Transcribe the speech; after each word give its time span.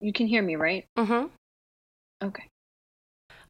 You 0.00 0.12
can 0.12 0.26
hear 0.26 0.42
me, 0.42 0.56
right? 0.56 0.86
Mm-hmm. 0.98 1.26
Okay. 2.24 2.48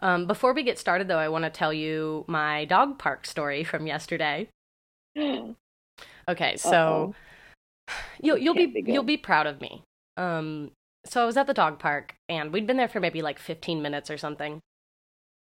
Um, 0.01 0.27
before 0.27 0.53
we 0.53 0.63
get 0.63 0.79
started, 0.79 1.09
though, 1.09 1.19
I 1.19 1.29
want 1.29 1.45
to 1.45 1.51
tell 1.51 1.73
you 1.73 2.25
my 2.29 2.65
dog 2.67 2.99
park 2.99 3.27
story 3.27 3.65
from 3.65 3.87
yesterday. 3.87 4.49
Okay, 6.29 6.57
so 6.57 7.15
you'll 8.21 8.37
you'll 8.37 8.55
be, 8.55 8.67
be 8.67 8.83
you'll 8.85 9.05
be 9.05 9.17
proud 9.17 9.47
of 9.47 9.61
me. 9.61 9.83
Um, 10.17 10.73
so 11.05 11.23
I 11.23 11.27
was 11.27 11.37
at 11.37 11.47
the 11.47 11.55
dog 11.55 11.79
park, 11.79 12.17
and 12.29 12.53
we'd 12.53 12.67
been 12.67 12.77
there 12.77 12.89
for 12.89 12.99
maybe 12.99 13.23
like 13.23 13.39
15 13.39 13.81
minutes 13.81 14.11
or 14.11 14.19
something. 14.19 14.61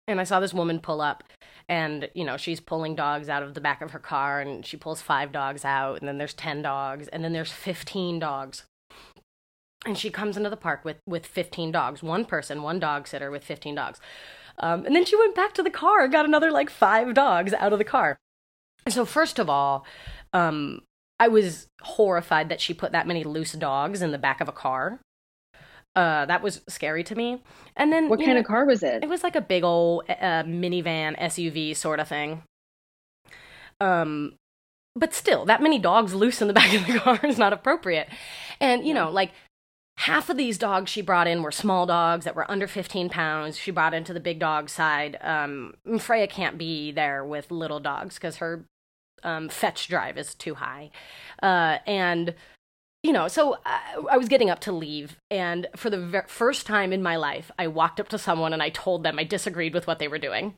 And 0.07 0.19
I 0.19 0.23
saw 0.23 0.39
this 0.39 0.53
woman 0.53 0.79
pull 0.79 0.99
up, 0.99 1.23
and 1.69 2.09
you 2.15 2.25
know 2.25 2.35
she's 2.35 2.59
pulling 2.59 2.95
dogs 2.95 3.29
out 3.29 3.43
of 3.43 3.53
the 3.53 3.61
back 3.61 3.81
of 3.81 3.91
her 3.91 3.99
car, 3.99 4.41
and 4.41 4.65
she 4.65 4.75
pulls 4.75 5.01
five 5.01 5.31
dogs 5.31 5.63
out, 5.63 5.99
and 5.99 6.07
then 6.07 6.17
there's 6.17 6.33
10 6.33 6.63
dogs, 6.63 7.07
and 7.09 7.23
then 7.23 7.33
there's 7.33 7.51
15 7.51 8.17
dogs. 8.19 8.65
And 9.85 9.97
she 9.97 10.11
comes 10.11 10.37
into 10.37 10.49
the 10.49 10.57
park 10.57 10.85
with 10.85 10.97
with 11.07 11.25
15 11.25 11.71
dogs, 11.71 12.03
one 12.03 12.25
person, 12.25 12.61
one 12.61 12.79
dog 12.79 13.07
sitter 13.07 13.31
with 13.31 13.43
15 13.43 13.75
dogs. 13.75 13.99
Um, 14.59 14.85
and 14.85 14.95
then 14.95 15.05
she 15.05 15.17
went 15.17 15.35
back 15.35 15.53
to 15.55 15.63
the 15.63 15.69
car 15.69 16.03
and 16.03 16.11
got 16.11 16.25
another 16.25 16.51
like 16.51 16.69
five 16.69 17.13
dogs 17.13 17.53
out 17.53 17.73
of 17.73 17.79
the 17.79 17.85
car. 17.85 18.17
So 18.89 19.05
first 19.05 19.39
of 19.39 19.49
all, 19.49 19.85
um, 20.33 20.81
I 21.19 21.27
was 21.27 21.67
horrified 21.81 22.49
that 22.49 22.61
she 22.61 22.73
put 22.73 22.91
that 22.91 23.07
many 23.07 23.23
loose 23.23 23.53
dogs 23.53 24.01
in 24.01 24.11
the 24.11 24.17
back 24.17 24.41
of 24.41 24.47
a 24.47 24.51
car. 24.51 24.99
Uh, 25.95 26.25
that 26.25 26.41
was 26.41 26.61
scary 26.67 27.03
to 27.03 27.15
me. 27.15 27.43
And 27.75 27.91
then 27.91 28.07
What 28.07 28.19
kind 28.19 28.33
know, 28.33 28.39
of 28.39 28.45
car 28.45 28.65
was 28.65 28.81
it? 28.81 29.03
It 29.03 29.09
was 29.09 29.23
like 29.23 29.35
a 29.35 29.41
big 29.41 29.63
old 29.63 30.05
uh, 30.09 30.43
minivan 30.43 31.19
SUV 31.19 31.75
sort 31.75 31.99
of 31.99 32.07
thing. 32.07 32.43
Um, 33.79 34.35
but 34.95 35.13
still, 35.13 35.45
that 35.45 35.61
many 35.61 35.79
dogs 35.79 36.13
loose 36.13 36.41
in 36.41 36.47
the 36.47 36.53
back 36.61 36.73
of 36.73 36.87
the 36.87 36.99
car 36.99 37.19
is 37.23 37.37
not 37.37 37.53
appropriate. 37.53 38.07
And 38.59 38.85
you 38.85 38.93
know, 38.93 39.09
like 39.09 39.31
half 39.97 40.29
of 40.29 40.37
these 40.37 40.57
dogs 40.57 40.89
she 40.89 41.01
brought 41.01 41.27
in 41.27 41.43
were 41.43 41.51
small 41.51 41.85
dogs 41.85 42.25
that 42.25 42.35
were 42.35 42.49
under 42.49 42.67
15 42.67 43.09
pounds. 43.09 43.57
She 43.57 43.71
brought 43.71 43.93
into 43.93 44.13
the 44.13 44.19
big 44.19 44.39
dog 44.39 44.69
side. 44.69 45.17
Um, 45.21 45.75
Freya 45.99 46.27
can't 46.27 46.57
be 46.57 46.91
there 46.91 47.23
with 47.23 47.51
little 47.51 47.79
dogs 47.79 48.15
because 48.15 48.37
her 48.37 48.65
um, 49.23 49.49
fetch 49.49 49.87
drive 49.87 50.17
is 50.17 50.33
too 50.33 50.55
high. 50.55 50.89
Uh, 51.41 51.77
and, 51.85 52.33
you 53.03 53.11
know, 53.11 53.27
so 53.27 53.57
I, 53.65 54.01
I 54.11 54.17
was 54.17 54.27
getting 54.27 54.49
up 54.49 54.59
to 54.61 54.71
leave. 54.71 55.17
And 55.29 55.67
for 55.75 55.89
the 55.89 55.99
ver- 55.99 56.25
first 56.27 56.65
time 56.65 56.91
in 56.93 57.03
my 57.03 57.15
life, 57.15 57.51
I 57.59 57.67
walked 57.67 57.99
up 57.99 58.09
to 58.09 58.17
someone 58.17 58.53
and 58.53 58.63
I 58.63 58.69
told 58.69 59.03
them 59.03 59.19
I 59.19 59.23
disagreed 59.23 59.73
with 59.73 59.87
what 59.87 59.99
they 59.99 60.07
were 60.07 60.19
doing. 60.19 60.55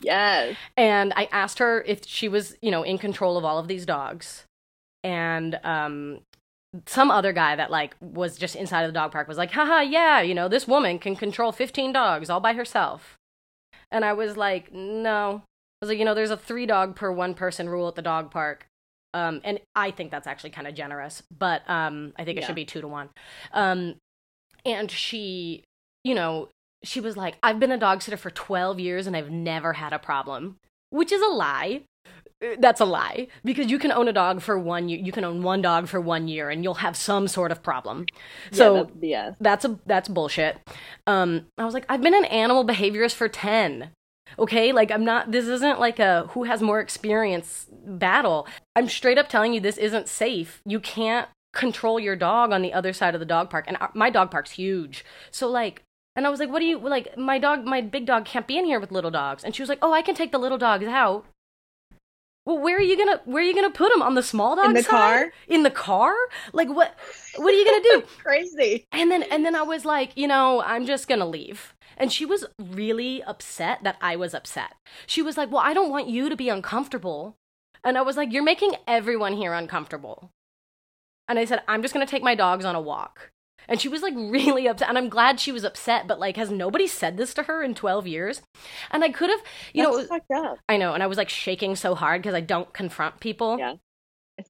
Yes. 0.00 0.56
And 0.76 1.12
I 1.16 1.28
asked 1.30 1.58
her 1.58 1.82
if 1.82 2.04
she 2.04 2.28
was, 2.28 2.56
you 2.60 2.70
know, 2.70 2.82
in 2.82 2.98
control 2.98 3.36
of 3.36 3.44
all 3.44 3.58
of 3.58 3.68
these 3.68 3.86
dogs. 3.86 4.44
And 5.02 5.58
um, 5.64 6.20
some 6.86 7.10
other 7.10 7.32
guy 7.32 7.54
that 7.56 7.70
like 7.70 7.94
was 8.00 8.36
just 8.36 8.56
inside 8.56 8.82
of 8.82 8.88
the 8.88 8.98
dog 8.98 9.12
park 9.12 9.28
was 9.28 9.38
like, 9.38 9.52
haha, 9.52 9.80
yeah, 9.80 10.20
you 10.20 10.34
know, 10.34 10.48
this 10.48 10.66
woman 10.66 10.98
can 10.98 11.14
control 11.16 11.52
15 11.52 11.92
dogs 11.92 12.28
all 12.30 12.40
by 12.40 12.52
herself. 12.52 13.16
And 13.90 14.04
I 14.04 14.12
was 14.12 14.36
like, 14.36 14.72
no. 14.72 15.42
I 15.44 15.84
was 15.84 15.88
like, 15.90 15.98
you 15.98 16.04
know, 16.04 16.14
there's 16.14 16.30
a 16.30 16.36
three 16.36 16.66
dog 16.66 16.96
per 16.96 17.12
one 17.12 17.34
person 17.34 17.68
rule 17.68 17.88
at 17.88 17.94
the 17.94 18.02
dog 18.02 18.30
park. 18.30 18.66
Um, 19.12 19.40
and 19.44 19.60
I 19.76 19.92
think 19.92 20.10
that's 20.10 20.26
actually 20.26 20.50
kind 20.50 20.66
of 20.66 20.74
generous, 20.74 21.22
but 21.30 21.62
um, 21.70 22.12
I 22.18 22.24
think 22.24 22.38
it 22.38 22.40
Yeah. 22.40 22.46
should 22.48 22.56
be 22.56 22.64
two 22.64 22.80
to 22.80 22.88
one. 22.88 23.10
Um, 23.52 23.94
and 24.66 24.90
she, 24.90 25.62
you 26.02 26.14
know, 26.14 26.48
she 26.82 27.00
was 27.00 27.16
like, 27.16 27.36
I've 27.42 27.60
been 27.60 27.70
a 27.70 27.78
dog 27.78 28.02
sitter 28.02 28.16
for 28.16 28.30
12 28.30 28.80
years 28.80 29.06
and 29.06 29.16
I've 29.16 29.30
never 29.30 29.74
had 29.74 29.92
a 29.92 29.98
problem, 30.00 30.56
which 30.90 31.12
is 31.12 31.22
a 31.22 31.26
lie. 31.28 31.82
Uh, 32.42 32.56
That's 32.58 32.80
a 32.80 32.84
lie 32.84 33.28
because 33.44 33.70
you 33.70 33.78
can 33.78 33.92
own 33.92 34.08
a 34.08 34.12
dog 34.12 34.40
for 34.42 34.58
one 34.58 34.88
year. 34.88 34.98
You 34.98 35.12
can 35.12 35.24
own 35.24 35.42
one 35.42 35.62
dog 35.62 35.88
for 35.88 36.00
one 36.00 36.28
year 36.28 36.50
and 36.50 36.64
you'll 36.64 36.74
have 36.74 36.96
some 36.96 37.28
sort 37.28 37.52
of 37.52 37.62
problem. 37.62 38.06
So 38.52 38.90
yeah, 39.00 39.32
that's 39.40 39.40
that's 39.40 39.64
a 39.64 39.78
that's 39.86 40.08
bullshit. 40.08 40.58
Um, 41.06 41.46
I 41.58 41.64
was 41.64 41.74
like, 41.74 41.86
I've 41.88 42.02
been 42.02 42.14
an 42.14 42.24
animal 42.26 42.66
behaviorist 42.66 43.14
for 43.14 43.28
ten. 43.28 43.90
Okay, 44.38 44.72
like 44.72 44.90
I'm 44.90 45.04
not. 45.04 45.30
This 45.30 45.46
isn't 45.46 45.78
like 45.78 45.98
a 45.98 46.26
who 46.30 46.44
has 46.44 46.62
more 46.62 46.80
experience 46.80 47.66
battle. 47.86 48.48
I'm 48.74 48.88
straight 48.88 49.18
up 49.18 49.28
telling 49.28 49.52
you 49.52 49.60
this 49.60 49.76
isn't 49.78 50.08
safe. 50.08 50.60
You 50.66 50.80
can't 50.80 51.28
control 51.52 52.00
your 52.00 52.16
dog 52.16 52.52
on 52.52 52.62
the 52.62 52.72
other 52.72 52.92
side 52.92 53.14
of 53.14 53.20
the 53.20 53.26
dog 53.26 53.48
park, 53.48 53.66
and 53.68 53.76
my 53.94 54.10
dog 54.10 54.30
park's 54.30 54.52
huge. 54.52 55.04
So 55.30 55.48
like. 55.48 55.82
And 56.16 56.28
I 56.28 56.30
was 56.30 56.38
like, 56.38 56.48
"What 56.48 56.60
do 56.60 56.64
you 56.64 56.78
like? 56.78 57.18
My 57.18 57.40
dog, 57.40 57.64
my 57.64 57.80
big 57.80 58.06
dog, 58.06 58.24
can't 58.24 58.46
be 58.46 58.56
in 58.56 58.64
here 58.64 58.78
with 58.78 58.92
little 58.92 59.10
dogs." 59.10 59.42
And 59.42 59.52
she 59.52 59.62
was 59.62 59.68
like, 59.68 59.80
"Oh, 59.82 59.92
I 59.92 60.00
can 60.00 60.14
take 60.14 60.30
the 60.30 60.38
little 60.38 60.58
dogs 60.58 60.86
out." 60.86 61.26
Well, 62.46 62.58
where 62.58 62.76
are 62.76 62.82
you 62.82 62.96
gonna 62.96 63.20
where 63.24 63.42
are 63.42 63.46
you 63.46 63.54
gonna 63.54 63.70
put 63.70 63.90
them 63.92 64.02
on 64.02 64.14
the 64.14 64.22
small 64.22 64.56
dog 64.56 64.66
In 64.66 64.72
the 64.74 64.82
side? 64.82 64.90
car? 64.90 65.32
In 65.48 65.62
the 65.62 65.70
car? 65.70 66.14
Like 66.52 66.68
what? 66.68 66.94
What 67.36 67.54
are 67.54 67.56
you 67.56 67.64
gonna 67.64 67.82
do? 67.82 68.02
Crazy. 68.22 68.86
And 68.92 69.10
then 69.10 69.22
and 69.24 69.44
then 69.44 69.54
I 69.56 69.62
was 69.62 69.84
like, 69.84 70.12
you 70.16 70.26
know, 70.28 70.62
I'm 70.62 70.84
just 70.86 71.08
gonna 71.08 71.26
leave. 71.26 71.74
And 71.96 72.12
she 72.12 72.26
was 72.26 72.44
really 72.58 73.22
upset 73.22 73.82
that 73.84 73.96
I 74.00 74.16
was 74.16 74.34
upset. 74.34 74.74
She 75.06 75.22
was 75.22 75.36
like, 75.36 75.50
Well, 75.50 75.62
I 75.62 75.72
don't 75.74 75.90
want 75.90 76.08
you 76.08 76.28
to 76.28 76.36
be 76.36 76.48
uncomfortable. 76.48 77.36
And 77.82 77.96
I 77.96 78.02
was 78.02 78.16
like, 78.16 78.32
You're 78.32 78.42
making 78.42 78.74
everyone 78.86 79.34
here 79.34 79.54
uncomfortable. 79.54 80.30
And 81.28 81.38
I 81.38 81.46
said, 81.46 81.62
I'm 81.66 81.82
just 81.82 81.94
gonna 81.94 82.06
take 82.06 82.22
my 82.22 82.34
dogs 82.34 82.64
on 82.64 82.74
a 82.74 82.80
walk. 82.80 83.30
And 83.68 83.80
she 83.80 83.88
was 83.88 84.02
like 84.02 84.14
really 84.16 84.66
upset. 84.66 84.88
And 84.88 84.98
I'm 84.98 85.08
glad 85.08 85.40
she 85.40 85.52
was 85.52 85.64
upset, 85.64 86.06
but 86.06 86.18
like, 86.20 86.36
has 86.36 86.50
nobody 86.50 86.86
said 86.86 87.16
this 87.16 87.34
to 87.34 87.44
her 87.44 87.62
in 87.62 87.74
12 87.74 88.06
years? 88.06 88.42
And 88.90 89.02
I 89.04 89.10
could 89.10 89.30
have, 89.30 89.40
you 89.72 89.82
know, 89.82 89.96
That's 89.98 90.24
up. 90.34 90.58
I 90.68 90.76
know. 90.76 90.94
And 90.94 91.02
I 91.02 91.06
was 91.06 91.18
like 91.18 91.28
shaking 91.28 91.76
so 91.76 91.94
hard 91.94 92.22
because 92.22 92.34
I 92.34 92.40
don't 92.40 92.72
confront 92.72 93.20
people. 93.20 93.58
Yeah. 93.58 93.74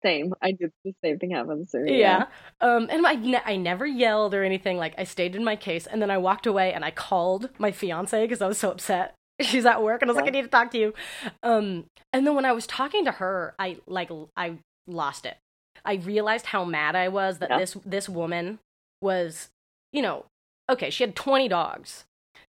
Same. 0.03 0.33
I 0.43 0.53
did 0.53 0.71
the 0.83 0.95
same 1.05 1.19
thing 1.19 1.33
happens 1.33 1.71
to 1.73 1.79
me. 1.79 2.01
Yeah. 2.01 2.27
Um, 2.63 2.89
and 2.91 3.07
I, 3.07 3.15
ne- 3.17 3.43
I 3.45 3.57
never 3.57 3.85
yelled 3.85 4.33
or 4.33 4.43
anything. 4.43 4.79
Like, 4.79 4.95
I 4.97 5.05
stayed 5.05 5.37
in 5.37 5.45
my 5.45 5.57
case, 5.57 5.87
and 5.87 6.01
then 6.01 6.11
I 6.11 6.17
walked 6.17 6.47
away 6.47 6.73
and 6.73 6.83
I 6.83 6.91
called 6.91 7.51
my 7.59 7.71
fiance 7.71 8.19
because 8.23 8.41
I 8.41 8.49
was 8.49 8.57
so 8.59 8.71
upset. 8.71 9.15
She's 9.43 9.67
at 9.67 9.83
work, 9.83 10.01
and 10.01 10.11
I 10.11 10.15
was 10.15 10.17
like, 10.17 10.29
I 10.29 10.31
need 10.31 10.43
to 10.43 10.49
talk 10.49 10.71
to 10.71 10.79
you. 10.79 10.95
Um, 11.43 11.85
and 12.15 12.27
then 12.27 12.35
when 12.35 12.47
I 12.47 12.53
was 12.53 12.67
talking 12.67 13.05
to 13.05 13.11
her, 13.13 13.55
I 13.59 13.77
like 13.87 14.11
I 14.37 14.55
lost 14.87 15.27
it. 15.27 15.37
I 15.85 15.95
realized 15.97 16.47
how 16.47 16.65
mad 16.65 16.97
I 16.97 17.09
was 17.09 17.39
that 17.39 17.51
Yeah. 17.51 17.59
this 17.59 17.77
this 17.85 18.09
woman 18.09 18.61
was, 19.05 19.51
you 19.93 20.03
know, 20.03 20.27
okay, 20.69 20.91
she 20.91 21.05
had 21.05 21.15
twenty 21.15 21.47
dogs. 21.47 22.05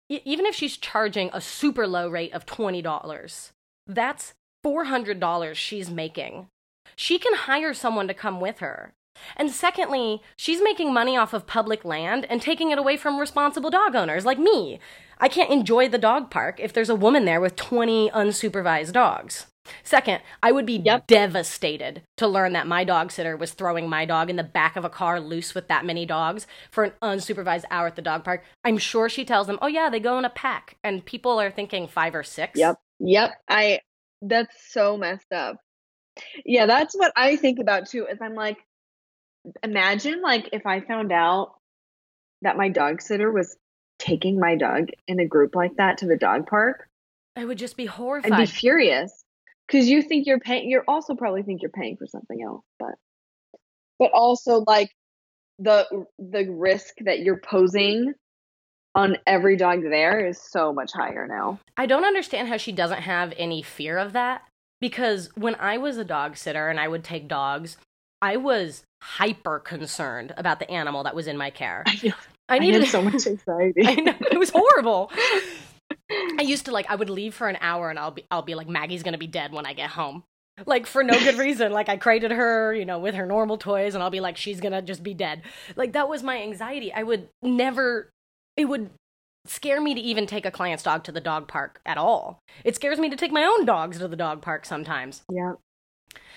E- 0.08 0.20
even 0.24 0.46
if 0.46 0.54
she's 0.54 0.78
charging 0.78 1.28
a 1.32 1.40
super 1.42 1.86
low 1.86 2.08
rate 2.08 2.32
of 2.32 2.46
twenty 2.46 2.80
dollars, 2.80 3.52
that's 3.86 4.32
four 4.62 4.84
hundred 4.84 5.20
dollars 5.20 5.58
she's 5.58 5.90
making. 5.90 6.46
She 6.96 7.18
can 7.18 7.34
hire 7.34 7.74
someone 7.74 8.08
to 8.08 8.14
come 8.14 8.40
with 8.40 8.60
her. 8.60 8.94
And 9.36 9.50
secondly, 9.50 10.22
she's 10.36 10.62
making 10.62 10.92
money 10.92 11.16
off 11.16 11.32
of 11.32 11.46
public 11.46 11.84
land 11.84 12.26
and 12.28 12.40
taking 12.42 12.70
it 12.70 12.78
away 12.78 12.96
from 12.96 13.18
responsible 13.18 13.70
dog 13.70 13.94
owners 13.94 14.24
like 14.24 14.38
me. 14.38 14.80
I 15.18 15.28
can't 15.28 15.52
enjoy 15.52 15.88
the 15.88 15.98
dog 15.98 16.30
park 16.30 16.58
if 16.58 16.72
there's 16.72 16.90
a 16.90 16.96
woman 16.96 17.24
there 17.24 17.40
with 17.40 17.56
20 17.56 18.10
unsupervised 18.10 18.92
dogs. 18.92 19.46
Second, 19.82 20.22
I 20.42 20.52
would 20.52 20.66
be 20.66 20.76
Yep. 20.76 21.06
devastated 21.06 22.02
to 22.16 22.26
learn 22.26 22.52
that 22.52 22.66
my 22.66 22.84
dog 22.84 23.10
sitter 23.10 23.36
was 23.36 23.52
throwing 23.52 23.88
my 23.88 24.04
dog 24.04 24.30
in 24.30 24.36
the 24.36 24.44
back 24.44 24.76
of 24.76 24.84
a 24.84 24.90
car 24.90 25.20
loose 25.20 25.54
with 25.54 25.68
that 25.68 25.84
many 25.84 26.06
dogs 26.06 26.46
for 26.70 26.84
an 26.84 26.92
unsupervised 27.02 27.64
hour 27.70 27.86
at 27.86 27.96
the 27.96 28.02
dog 28.02 28.24
park. 28.24 28.44
I'm 28.64 28.78
sure 28.78 29.08
she 29.08 29.24
tells 29.24 29.46
them, 29.46 29.58
oh, 29.62 29.66
yeah, 29.66 29.88
they 29.90 30.00
go 30.00 30.18
in 30.18 30.24
a 30.24 30.30
pack. 30.30 30.76
And 30.84 31.04
people 31.04 31.40
are 31.40 31.50
thinking 31.50 31.86
five 31.88 32.14
or 32.14 32.22
six. 32.22 32.58
Yep. 32.58 32.78
Yep. 33.00 33.30
I 33.48 33.80
that's 34.22 34.54
so 34.72 34.96
messed 34.96 35.32
up. 35.32 35.58
Yeah, 36.44 36.66
that's 36.66 36.94
what 36.94 37.12
I 37.16 37.36
think 37.36 37.58
about 37.58 37.88
too. 37.88 38.06
Is 38.06 38.18
I'm 38.22 38.34
like, 38.34 38.58
imagine 39.62 40.22
like 40.22 40.50
if 40.52 40.66
I 40.66 40.80
found 40.80 41.12
out 41.12 41.54
that 42.42 42.56
my 42.56 42.68
dog 42.68 43.02
sitter 43.02 43.30
was 43.30 43.56
taking 43.98 44.38
my 44.38 44.56
dog 44.56 44.88
in 45.08 45.20
a 45.20 45.26
group 45.26 45.54
like 45.54 45.76
that 45.76 45.98
to 45.98 46.06
the 46.06 46.16
dog 46.16 46.46
park. 46.46 46.88
I 47.36 47.44
would 47.44 47.58
just 47.58 47.76
be 47.76 47.86
horrified. 47.86 48.32
I'd 48.32 48.38
be 48.38 48.46
furious 48.46 49.23
because 49.66 49.88
you 49.88 50.02
think 50.02 50.26
you're 50.26 50.40
paying. 50.40 50.70
you're 50.70 50.84
also 50.86 51.14
probably 51.14 51.42
think 51.42 51.62
you're 51.62 51.70
paying 51.70 51.96
for 51.96 52.06
something 52.06 52.42
else, 52.42 52.64
but 52.78 52.94
but 53.98 54.10
also 54.12 54.64
like 54.66 54.90
the 55.58 55.86
the 56.18 56.48
risk 56.50 56.94
that 57.04 57.20
you're 57.20 57.40
posing 57.40 58.14
on 58.94 59.16
every 59.26 59.56
dog 59.56 59.82
there 59.82 60.24
is 60.24 60.40
so 60.40 60.72
much 60.72 60.92
higher 60.92 61.26
now. 61.26 61.58
I 61.76 61.86
don't 61.86 62.04
understand 62.04 62.48
how 62.48 62.56
she 62.56 62.72
doesn't 62.72 63.02
have 63.02 63.32
any 63.36 63.62
fear 63.62 63.98
of 63.98 64.12
that 64.12 64.42
because 64.80 65.30
when 65.34 65.56
I 65.56 65.78
was 65.78 65.96
a 65.96 66.04
dog 66.04 66.36
sitter 66.36 66.68
and 66.68 66.78
I 66.78 66.88
would 66.88 67.02
take 67.02 67.26
dogs, 67.26 67.76
I 68.22 68.36
was 68.36 68.84
hyper 69.02 69.58
concerned 69.58 70.32
about 70.36 70.60
the 70.60 70.70
animal 70.70 71.04
that 71.04 71.14
was 71.14 71.26
in 71.26 71.36
my 71.36 71.50
care. 71.50 71.82
I 71.86 71.98
know. 72.02 72.14
I 72.48 72.56
I 72.56 72.58
needed 72.58 72.82
had 72.82 72.90
so 72.90 73.02
much 73.02 73.26
anxiety. 73.26 73.82
I 73.86 73.94
know 73.94 74.14
it 74.30 74.38
was 74.38 74.50
horrible. 74.50 75.10
I 76.38 76.42
used 76.42 76.66
to 76.66 76.72
like 76.72 76.86
I 76.88 76.94
would 76.94 77.10
leave 77.10 77.34
for 77.34 77.48
an 77.48 77.58
hour 77.60 77.90
and 77.90 77.98
I'll 77.98 78.10
be 78.10 78.24
I'll 78.30 78.42
be 78.42 78.54
like 78.54 78.68
Maggie's 78.68 79.02
gonna 79.02 79.18
be 79.18 79.26
dead 79.26 79.52
when 79.52 79.66
I 79.66 79.72
get 79.72 79.90
home. 79.90 80.24
Like 80.66 80.86
for 80.86 81.02
no 81.02 81.18
good 81.18 81.36
reason. 81.36 81.72
Like 81.72 81.88
I 81.88 81.96
crated 81.96 82.30
her, 82.30 82.72
you 82.74 82.84
know, 82.84 82.98
with 82.98 83.14
her 83.14 83.26
normal 83.26 83.58
toys 83.58 83.94
and 83.94 84.02
I'll 84.02 84.10
be 84.10 84.20
like, 84.20 84.36
she's 84.36 84.60
gonna 84.60 84.82
just 84.82 85.02
be 85.02 85.14
dead. 85.14 85.42
Like 85.76 85.92
that 85.92 86.08
was 86.08 86.22
my 86.22 86.40
anxiety. 86.42 86.92
I 86.92 87.02
would 87.02 87.28
never 87.42 88.10
it 88.56 88.66
would 88.66 88.90
scare 89.46 89.80
me 89.80 89.94
to 89.94 90.00
even 90.00 90.26
take 90.26 90.46
a 90.46 90.50
client's 90.50 90.82
dog 90.84 91.04
to 91.04 91.12
the 91.12 91.20
dog 91.20 91.48
park 91.48 91.80
at 91.84 91.98
all. 91.98 92.38
It 92.64 92.74
scares 92.76 92.98
me 92.98 93.10
to 93.10 93.16
take 93.16 93.32
my 93.32 93.44
own 93.44 93.64
dogs 93.64 93.98
to 93.98 94.08
the 94.08 94.16
dog 94.16 94.42
park 94.42 94.64
sometimes. 94.64 95.22
yeah. 95.30 95.54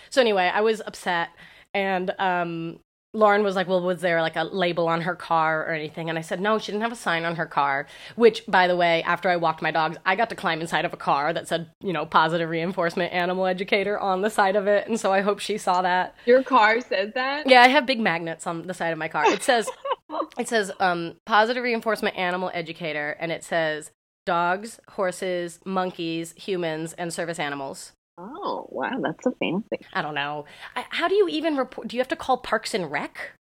So 0.09 0.21
anyway, 0.21 0.51
I 0.53 0.61
was 0.61 0.81
upset 0.85 1.29
and 1.73 2.13
um 2.17 2.79
Lauren 3.13 3.43
was 3.43 3.55
like, 3.55 3.67
"Well, 3.67 3.81
was 3.81 4.01
there 4.01 4.21
like 4.21 4.35
a 4.35 4.43
label 4.43 4.87
on 4.87 5.01
her 5.01 5.15
car 5.15 5.61
or 5.61 5.71
anything?" 5.71 6.09
And 6.09 6.17
I 6.17 6.21
said, 6.21 6.39
"No, 6.39 6.59
she 6.59 6.71
didn't 6.71 6.83
have 6.83 6.91
a 6.91 6.95
sign 6.95 7.25
on 7.25 7.35
her 7.35 7.45
car." 7.45 7.87
Which, 8.15 8.43
by 8.47 8.67
the 8.67 8.75
way, 8.75 9.03
after 9.03 9.29
I 9.29 9.37
walked 9.37 9.61
my 9.61 9.71
dogs, 9.71 9.97
I 10.05 10.15
got 10.15 10.29
to 10.29 10.35
climb 10.35 10.61
inside 10.61 10.85
of 10.85 10.93
a 10.93 10.97
car 10.97 11.33
that 11.33 11.47
said, 11.47 11.71
you 11.81 11.93
know, 11.93 12.05
positive 12.05 12.49
reinforcement 12.49 13.13
animal 13.13 13.45
educator 13.45 13.97
on 13.99 14.21
the 14.21 14.29
side 14.29 14.55
of 14.55 14.67
it, 14.67 14.87
and 14.87 14.99
so 14.99 15.11
I 15.11 15.21
hope 15.21 15.39
she 15.39 15.57
saw 15.57 15.81
that. 15.81 16.15
Your 16.25 16.43
car 16.43 16.81
says 16.81 17.13
that? 17.13 17.49
Yeah, 17.49 17.61
I 17.61 17.67
have 17.69 17.85
big 17.85 17.99
magnets 17.99 18.45
on 18.45 18.67
the 18.67 18.73
side 18.73 18.91
of 18.91 18.97
my 18.99 19.07
car. 19.07 19.25
It 19.27 19.43
says, 19.43 19.69
it 20.37 20.47
says, 20.47 20.71
um, 20.79 21.15
positive 21.25 21.63
reinforcement 21.63 22.17
animal 22.17 22.51
educator, 22.53 23.15
and 23.19 23.31
it 23.31 23.43
says 23.43 23.91
dogs, 24.25 24.79
horses, 24.89 25.59
monkeys, 25.65 26.33
humans, 26.33 26.93
and 26.93 27.13
service 27.13 27.39
animals. 27.39 27.93
Oh, 28.17 28.67
wow, 28.69 28.99
that's 29.01 29.23
so 29.23 29.35
fancy. 29.39 29.85
I 29.93 30.01
don't 30.01 30.15
know. 30.15 30.45
How 30.73 31.07
do 31.07 31.15
you 31.15 31.27
even 31.29 31.55
report? 31.55 31.87
Do 31.87 31.95
you 31.95 32.01
have 32.01 32.07
to 32.09 32.15
call 32.15 32.37
Parks 32.37 32.73
and 32.73 32.91
Rec? 32.91 33.33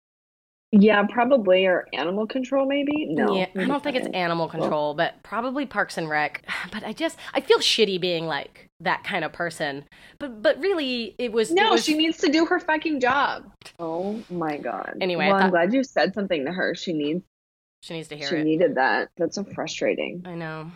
Yeah, 0.72 1.04
probably 1.08 1.66
or 1.66 1.88
animal 1.94 2.28
control 2.28 2.66
maybe. 2.66 3.06
No, 3.06 3.36
yeah, 3.36 3.48
I 3.56 3.66
don't 3.66 3.82
think 3.82 3.96
it's 3.96 4.08
animal 4.08 4.46
oh. 4.46 4.50
control, 4.50 4.94
but 4.94 5.24
probably 5.24 5.66
Parks 5.66 5.98
and 5.98 6.10
Rec. 6.10 6.44
But 6.72 6.84
I 6.84 6.92
just 6.92 7.18
I 7.34 7.40
feel 7.40 7.60
shitty 7.60 8.02
being 8.02 8.26
like 8.26 8.68
that 8.82 9.04
kind 9.06 9.24
of 9.24 9.32
person. 9.32 9.86
But 10.20 10.42
but 10.42 10.60
really, 10.60 11.16
it 11.18 11.32
was 11.32 11.52
No, 11.52 11.70
it 11.70 11.72
was, 11.72 11.86
she 11.86 11.96
needs 11.96 12.18
to 12.18 12.30
do 12.30 12.46
her 12.48 12.60
fucking 12.60 13.00
job. 13.00 13.50
Oh 13.80 14.22
my 14.30 14.58
god. 14.58 14.98
Anyway, 15.00 15.28
well, 15.28 15.38
I'm 15.38 15.52
glad 15.52 15.74
you 15.74 15.84
said 15.84 16.14
something 16.14 16.44
to 16.46 16.52
her. 16.52 16.76
She 16.76 16.92
needs. 16.92 17.24
she 17.82 17.94
needs 17.94 18.10
to 18.10 18.18
hear 18.18 18.28
She 18.28 18.36
it. 18.36 18.40
She 18.40 18.44
needed 18.44 18.76
that. 18.76 19.10
That's 19.16 19.36
so 19.36 19.46
frustrating. 19.46 20.24
I 20.26 20.36
know. 20.36 20.72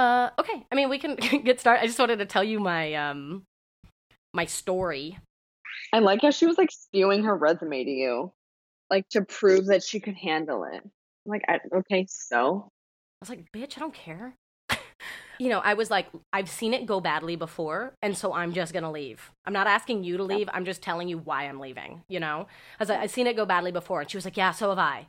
Uh, 0.00 0.30
okay. 0.38 0.64
I 0.72 0.76
mean, 0.76 0.88
we 0.88 0.98
can 0.98 1.16
get 1.44 1.60
started. 1.60 1.82
I 1.82 1.86
just 1.86 1.98
wanted 1.98 2.20
to 2.20 2.26
tell 2.26 2.42
you 2.42 2.58
my 2.58 2.94
um 2.94 3.42
my 4.32 4.46
story. 4.46 5.18
I 5.92 5.98
like 5.98 6.22
how 6.22 6.30
she 6.30 6.46
was 6.46 6.56
like 6.56 6.70
spewing 6.70 7.24
her 7.24 7.36
resume 7.36 7.84
to 7.84 7.90
you, 7.90 8.32
like 8.88 9.06
to 9.10 9.22
prove 9.22 9.66
that 9.66 9.82
she 9.82 10.00
could 10.00 10.14
handle 10.14 10.64
it. 10.64 10.82
Like, 11.26 11.42
I, 11.48 11.58
okay, 11.74 12.06
so 12.08 12.68
I 13.20 13.20
was 13.20 13.28
like, 13.28 13.52
bitch, 13.52 13.76
I 13.76 13.80
don't 13.80 13.92
care. 13.92 14.34
you 15.38 15.50
know, 15.50 15.58
I 15.58 15.74
was 15.74 15.90
like, 15.90 16.06
I've 16.32 16.48
seen 16.48 16.72
it 16.72 16.86
go 16.86 17.00
badly 17.00 17.36
before, 17.36 17.92
and 18.00 18.16
so 18.16 18.32
I'm 18.32 18.54
just 18.54 18.72
gonna 18.72 18.90
leave. 18.90 19.30
I'm 19.44 19.52
not 19.52 19.66
asking 19.66 20.04
you 20.04 20.16
to 20.16 20.24
leave. 20.24 20.48
I'm 20.54 20.64
just 20.64 20.80
telling 20.80 21.08
you 21.08 21.18
why 21.18 21.44
I'm 21.44 21.60
leaving. 21.60 22.02
You 22.08 22.20
know, 22.20 22.46
I 22.48 22.82
was 22.82 22.88
like, 22.88 23.00
I've 23.00 23.10
seen 23.10 23.26
it 23.26 23.36
go 23.36 23.44
badly 23.44 23.70
before, 23.70 24.00
and 24.00 24.10
she 24.10 24.16
was 24.16 24.24
like, 24.24 24.38
Yeah, 24.38 24.52
so 24.52 24.70
have 24.70 24.78
I. 24.78 25.08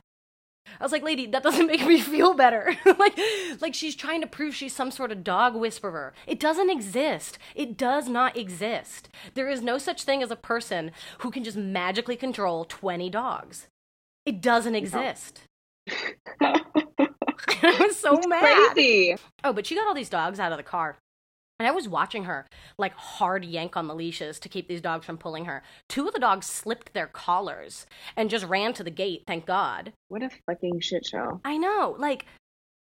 I 0.80 0.84
was 0.84 0.92
like, 0.92 1.02
lady, 1.02 1.26
that 1.26 1.42
doesn't 1.42 1.66
make 1.72 1.86
me 1.86 2.00
feel 2.00 2.34
better. 2.34 2.76
like, 2.98 3.18
like 3.60 3.74
she's 3.74 3.94
trying 3.94 4.20
to 4.20 4.26
prove 4.26 4.54
she's 4.54 4.74
some 4.74 4.90
sort 4.90 5.12
of 5.12 5.24
dog 5.24 5.54
whisperer. 5.54 6.12
It 6.26 6.40
doesn't 6.40 6.70
exist. 6.70 7.38
It 7.54 7.76
does 7.76 8.08
not 8.08 8.36
exist. 8.36 9.08
There 9.34 9.48
is 9.48 9.62
no 9.62 9.78
such 9.78 10.02
thing 10.04 10.22
as 10.22 10.30
a 10.30 10.36
person 10.36 10.92
who 11.18 11.30
can 11.30 11.44
just 11.44 11.56
magically 11.56 12.16
control 12.16 12.64
20 12.64 13.10
dogs. 13.10 13.66
It 14.24 14.40
doesn't 14.40 14.74
exist. 14.74 15.42
I 16.40 17.76
was 17.80 17.96
so 17.96 18.16
It's 18.18 18.26
mad. 18.26 18.72
crazy. 18.74 19.16
Oh, 19.44 19.52
but 19.52 19.66
she 19.66 19.74
got 19.74 19.86
all 19.86 19.94
these 19.94 20.08
dogs 20.08 20.38
out 20.40 20.52
of 20.52 20.58
the 20.58 20.64
car. 20.64 20.96
And 21.62 21.68
I 21.68 21.70
was 21.70 21.88
watching 21.88 22.24
her 22.24 22.44
like 22.76 22.92
hard 22.94 23.44
yank 23.44 23.76
on 23.76 23.86
the 23.86 23.94
leashes 23.94 24.40
to 24.40 24.48
keep 24.48 24.66
these 24.66 24.80
dogs 24.80 25.06
from 25.06 25.16
pulling 25.16 25.44
her. 25.44 25.62
Two 25.88 26.08
of 26.08 26.12
the 26.12 26.18
dogs 26.18 26.44
slipped 26.44 26.92
their 26.92 27.06
collars 27.06 27.86
and 28.16 28.28
just 28.28 28.44
ran 28.46 28.72
to 28.72 28.82
the 28.82 28.90
gate, 28.90 29.22
thank 29.28 29.46
God. 29.46 29.92
What 30.08 30.24
a 30.24 30.30
fucking 30.44 30.80
shit 30.80 31.06
show. 31.06 31.40
I 31.44 31.58
know. 31.58 31.94
Like, 32.00 32.26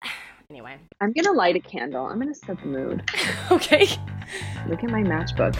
anyway. 0.51 0.77
I'm 1.01 1.11
gonna 1.11 1.35
light 1.35 1.55
a 1.55 1.59
candle. 1.59 2.05
I'm 2.05 2.19
gonna 2.19 2.35
set 2.35 2.59
the 2.61 2.67
mood. 2.67 3.09
Okay. 3.49 3.87
Look 4.67 4.83
at 4.83 4.91
my 4.91 5.01
matchbook. 5.01 5.55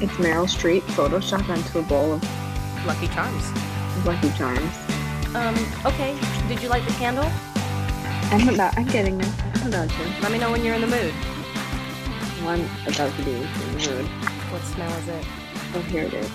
It's 0.00 0.12
Meryl 0.18 0.46
Streep 0.46 0.82
photoshopped 0.82 1.48
onto 1.48 1.80
a 1.80 1.82
bowl 1.82 2.12
of 2.12 2.86
Lucky 2.86 3.08
Charms. 3.08 3.50
Lucky 4.06 4.30
Charms. 4.38 4.76
Um, 5.34 5.56
okay. 5.84 6.16
Did 6.46 6.62
you 6.62 6.68
light 6.68 6.86
the 6.86 6.92
candle? 6.92 7.28
I'm 8.30 8.48
about. 8.50 8.78
I'm 8.78 8.86
getting 8.86 9.18
there. 9.18 9.34
I'm 9.54 9.66
about 9.66 9.88
to. 9.88 10.22
Let 10.22 10.30
me 10.30 10.38
know 10.38 10.52
when 10.52 10.62
you're 10.62 10.74
in 10.74 10.82
the 10.82 10.86
mood. 10.86 11.35
I'm 12.46 12.64
about 12.86 13.12
to 13.16 13.24
be 13.24 13.32
in 13.32 13.42
the 13.42 13.90
mood. 13.90 14.06
What 14.52 14.62
smell 14.62 14.92
is 14.98 15.08
it? 15.08 15.26
Oh, 15.74 15.80
here 15.90 16.04
it 16.04 16.14
is. 16.14 16.30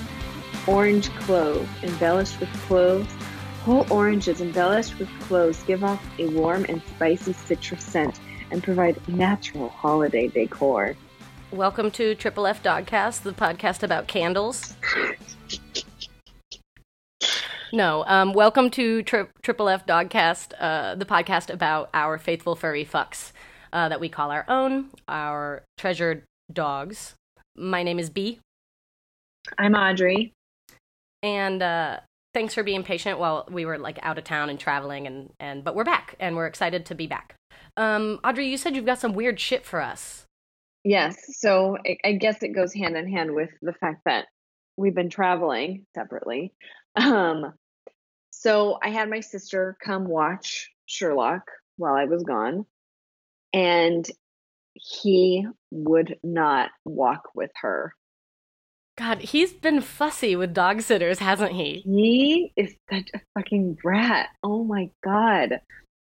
Orange 0.68 1.10
clove, 1.12 1.70
embellished 1.84 2.38
with 2.42 2.52
cloves. 2.64 3.10
Whole 3.64 3.86
oranges 3.90 4.42
embellished 4.42 5.00
with 5.00 5.08
cloves 5.22 5.64
give 5.64 5.86
off 5.86 6.06
a 6.20 6.28
warm 6.32 6.66
and 6.68 6.82
spicy 6.84 7.32
citrus 7.32 7.86
scent 7.86 8.20
and 8.52 8.62
provide 8.62 9.08
natural 9.08 9.70
holiday 9.70 10.28
decor. 10.28 10.98
Welcome 11.50 11.90
to 11.92 12.14
Triple 12.16 12.46
F 12.46 12.62
Dogcast, 12.62 13.22
the 13.22 13.32
podcast 13.32 13.82
about 13.82 14.08
candles. 14.08 14.76
No, 17.72 18.04
um, 18.06 18.34
welcome 18.34 18.70
to 18.72 19.02
Tri- 19.04 19.28
Triple 19.44 19.70
F 19.70 19.86
Dogcast, 19.86 20.56
uh, 20.60 20.96
the 20.96 21.06
podcast 21.06 21.50
about 21.50 21.90
our 21.94 22.18
faithful 22.18 22.58
furry 22.58 22.84
fucks 22.84 23.32
uh, 23.74 23.90
that 23.90 24.00
we 24.00 24.10
call 24.10 24.32
our 24.32 24.46
own, 24.48 24.90
our 25.08 25.64
treasured 25.78 26.24
dogs. 26.52 27.16
My 27.56 27.84
name 27.84 28.00
is 28.00 28.10
B, 28.10 28.40
I'm 29.58 29.74
Audrey. 29.76 30.34
and 31.24 31.62
uh, 31.62 32.00
thanks 32.34 32.54
for 32.54 32.64
being 32.64 32.84
patient 32.84 33.20
while 33.20 33.48
we 33.52 33.66
were 33.66 33.78
like 33.78 34.00
out 34.02 34.18
of 34.18 34.24
town 34.24 34.50
and 34.50 34.60
traveling, 34.60 35.08
and 35.08 35.32
and 35.40 35.64
but 35.64 35.76
we're 35.76 35.84
back, 35.84 36.16
and 36.20 36.36
we're 36.36 36.48
excited 36.48 36.86
to 36.88 36.96
be 36.96 37.08
back. 37.08 37.36
Um, 37.78 38.20
Audrey, 38.24 38.48
you 38.48 38.58
said 38.58 38.76
you've 38.76 38.86
got 38.86 39.00
some 39.00 39.14
weird 39.14 39.40
shit 39.40 39.66
for 39.66 39.82
us. 39.82 40.26
Yes, 40.84 41.16
so 41.40 41.78
I, 41.86 41.98
I 42.04 42.12
guess 42.14 42.42
it 42.42 42.50
goes 42.56 42.74
hand 42.74 42.98
in 42.98 43.12
hand 43.12 43.34
with 43.36 43.50
the 43.62 43.74
fact 43.74 44.02
that 44.06 44.26
we've 44.78 44.96
been 44.96 45.10
traveling 45.10 45.86
separately. 45.94 46.54
Um, 46.96 47.54
so 48.32 48.78
I 48.82 48.90
had 48.90 49.10
my 49.10 49.20
sister 49.20 49.78
come 49.84 50.06
watch 50.06 50.72
Sherlock 50.88 51.44
while 51.78 51.94
I 51.94 52.06
was 52.06 52.24
gone, 52.24 52.66
and 53.54 54.08
he 54.74 55.48
would 55.72 56.18
not 56.24 56.72
walk 56.86 57.30
with 57.36 57.52
her. 57.62 57.94
God, 58.98 59.20
he's 59.20 59.54
been 59.54 59.82
fussy 59.82 60.36
with 60.36 60.54
dog 60.54 60.82
sitters, 60.82 61.20
hasn't 61.20 61.54
he? 61.54 61.82
He 61.86 62.54
is 62.56 62.76
such 62.92 63.10
a 63.14 63.22
fucking 63.34 63.78
brat. 63.82 64.30
Oh 64.44 64.64
my 64.64 64.90
god. 65.04 65.62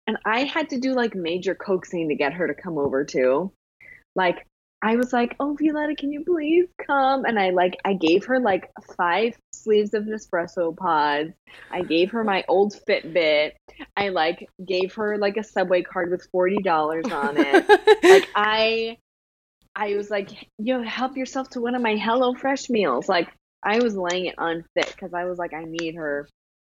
And 0.08 0.18
I 0.26 0.44
had 0.44 0.70
to 0.70 0.80
do 0.80 0.94
like 0.94 1.16
major 1.16 1.56
coaxing 1.56 2.10
to 2.10 2.16
get 2.16 2.34
her 2.34 2.48
to 2.48 2.54
come 2.54 2.78
over 2.78 3.04
too. 3.04 3.52
Like 4.16 4.46
I 4.81 4.95
was 4.98 5.12
like, 5.12 5.36
"Oh, 5.39 5.56
Violetta, 5.60 5.95
can 5.95 6.12
you 6.12 6.24
please 6.24 6.68
come?" 6.86 7.25
And 7.25 7.39
I 7.39 7.50
like 7.51 7.75
I 7.86 7.94
gave 7.94 8.25
her 8.25 8.39
like 8.39 8.72
five 8.98 9.38
sleeves 9.51 9.94
of 9.94 10.04
Nespresso 10.04 10.75
pods. 10.75 11.33
I 11.72 11.81
gave 11.81 12.12
her 12.12 12.24
my 12.24 12.44
old 12.48 12.75
Fitbit. 12.88 13.54
I 13.98 14.10
like 14.10 14.48
gave 14.63 14.94
her 14.95 15.18
like 15.18 15.38
a 15.38 15.44
Subway 15.44 15.82
card 15.82 16.12
with 16.12 16.27
$40 16.32 17.12
on 17.12 17.38
it. 17.38 18.03
like 18.03 18.29
I 18.36 18.98
I 19.75 19.96
was 19.96 20.10
like, 20.10 20.29
yo, 20.58 20.84
help 20.84 21.17
yourself 21.17 21.50
to 21.51 21.62
one 21.62 21.75
of 21.75 21.82
my 21.82 21.96
Hello 21.98 22.34
Fresh 22.34 22.70
meals. 22.70 23.10
Like 23.10 23.34
I 23.63 23.79
was 23.79 23.98
laying 23.98 24.25
it 24.27 24.36
unfit 24.38 24.88
because 24.88 25.13
I 25.13 25.25
was 25.25 25.38
like, 25.38 25.53
I 25.53 25.65
need 25.65 25.96
her 25.96 26.29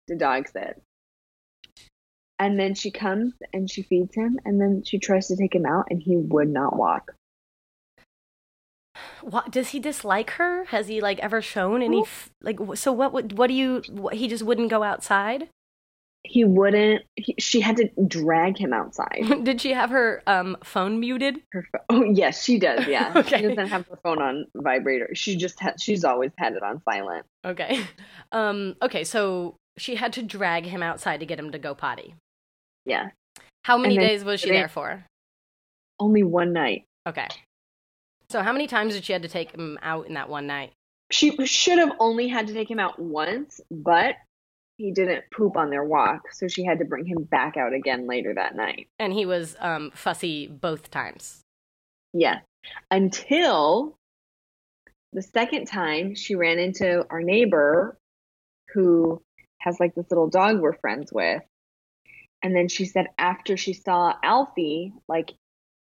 to 0.08 0.16
dog 0.16 0.48
sit. 0.48 0.82
And 2.40 2.60
then 2.60 2.76
she 2.76 2.92
comes 2.92 3.34
and 3.54 3.70
she 3.70 3.84
feeds 3.84 4.16
him, 4.16 4.40
and 4.46 4.60
then 4.60 4.84
she 4.84 5.00
tries 5.00 5.28
to 5.28 5.38
take 5.38 5.56
him 5.56 5.66
out, 5.66 5.88
and 5.90 6.02
he 6.02 6.18
would 6.18 6.50
not 6.50 6.76
walk. 6.76 7.16
What 9.24 9.52
does 9.52 9.70
he 9.70 9.80
dislike 9.80 10.32
her? 10.32 10.66
Has 10.66 10.88
he 10.88 11.02
like 11.02 11.20
ever 11.20 11.42
shown 11.42 11.82
any 11.82 12.02
f- 12.02 12.30
like? 12.42 12.60
So 12.76 12.92
what 12.92 13.14
would 13.14 13.38
what 13.38 13.48
do 13.48 13.54
you? 13.54 13.82
What, 13.90 14.16
he 14.16 14.28
just 14.28 14.44
wouldn't 14.44 14.70
go 14.70 14.84
outside. 14.84 15.50
He 16.26 16.46
wouldn't. 16.46 17.04
He, 17.18 17.36
she 17.38 17.60
had 17.60 17.76
to 17.78 17.90
drag 18.08 18.58
him 18.58 18.72
outside. 18.74 19.26
Did 19.44 19.60
she 19.60 19.74
have 19.74 19.90
her 19.90 20.22
um 20.28 20.56
phone 20.64 21.00
muted? 21.00 21.42
Her 21.52 21.68
pho- 21.72 21.80
oh 21.90 22.04
yes, 22.04 22.44
she 22.44 22.58
does. 22.60 22.88
Yeah, 22.88 23.12
Okay. 23.16 23.38
she 23.38 23.48
doesn't 23.48 23.68
have 23.68 23.88
her 23.88 24.00
phone 24.04 24.22
on 24.22 24.46
vibrator. 24.56 25.10
She 25.16 25.36
just 25.36 25.60
ha- 25.60 25.74
she's 25.80 26.04
always 26.06 26.32
had 26.38 26.54
it 26.54 26.64
on 26.64 26.82
silent. 26.90 27.26
Okay. 27.46 27.84
Um. 28.32 28.76
Okay. 28.82 29.04
So 29.04 29.56
she 29.78 29.96
had 29.96 30.14
to 30.14 30.22
drag 30.24 30.66
him 30.66 30.82
outside 30.84 31.20
to 31.20 31.26
get 31.26 31.40
him 31.40 31.52
to 31.52 31.60
go 31.60 31.74
potty. 31.76 32.16
Yeah, 32.86 33.10
How 33.64 33.78
many 33.78 33.98
days 33.98 34.24
was 34.26 34.42
she 34.42 34.50
there 34.50 34.68
for? 34.68 35.06
only 36.00 36.24
one 36.24 36.52
night. 36.54 36.84
Okay. 37.08 37.28
So 38.34 38.42
how 38.42 38.52
many 38.52 38.66
times 38.66 38.96
did 38.96 39.06
she 39.06 39.14
had 39.14 39.22
to 39.22 39.28
take 39.28 39.52
him 39.52 39.78
out 39.84 40.08
in 40.08 40.16
that 40.16 40.28
one 40.28 40.48
night? 40.48 40.74
She 41.12 41.38
should 41.46 41.78
have 41.78 41.92
only 42.00 42.28
had 42.28 42.48
to 42.48 42.54
take 42.54 42.68
him 42.68 42.80
out 42.80 42.98
once, 42.98 43.62
but 43.70 44.16
he 44.78 44.92
didn't 44.92 45.26
poop 45.32 45.56
on 45.56 45.70
their 45.70 45.84
walk, 45.84 46.34
so 46.34 46.48
she 46.48 46.66
had 46.66 46.80
to 46.80 46.86
bring 46.86 47.06
him 47.06 47.26
back 47.26 47.58
out 47.58 47.74
again 47.74 48.08
later 48.08 48.34
that 48.34 48.56
night. 48.56 48.88
And 48.98 49.14
he 49.14 49.28
was 49.28 49.56
um 49.60 49.92
fussy 49.94 50.48
both 50.48 50.90
times. 50.90 51.42
Yes. 52.12 52.42
Until 52.90 54.00
the 55.12 55.22
second 55.22 55.68
time 55.68 56.16
she 56.16 56.34
ran 56.34 56.58
into 56.58 57.06
our 57.12 57.22
neighbor 57.22 58.00
who 58.74 59.22
has 59.60 59.80
like 59.80 59.94
this 59.94 60.10
little 60.10 60.32
dog 60.32 60.60
we're 60.60 60.74
friends 60.74 61.14
with. 61.14 61.44
And 62.42 62.56
then 62.56 62.68
she 62.68 62.86
said 62.86 63.10
after 63.20 63.58
she 63.58 63.74
saw 63.74 64.16
Alfie, 64.24 64.92
like 65.08 65.34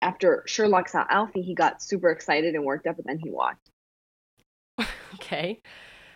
after 0.03 0.43
Sherlock 0.47 0.89
saw 0.89 1.07
Alfie, 1.11 1.43
he 1.43 1.55
got 1.55 1.83
super 1.83 2.11
excited 2.11 2.55
and 2.55 2.65
worked 2.65 2.87
up 2.87 2.97
and 2.99 3.07
then 3.07 3.19
he 3.19 3.31
walked. 3.31 3.69
Okay. 5.15 5.61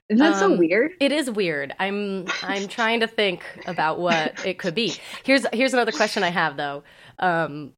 Isn't 0.09 0.25
that 0.25 0.37
so 0.39 0.53
Um, 0.53 0.59
weird? 0.59 0.93
It 1.01 1.13
is 1.13 1.31
weird. 1.31 1.75
I'm 1.79 2.27
I'm 2.43 2.69
trying 2.69 3.01
to 3.01 3.07
think 3.07 3.43
about 3.67 3.99
what 3.99 4.45
it 4.47 4.59
could 4.59 4.75
be. 4.75 4.95
Here's 5.25 5.47
here's 5.53 5.73
another 5.73 5.93
question 5.93 6.23
I 6.23 6.29
have 6.31 6.57
though. 6.57 6.85
Um, 7.19 7.73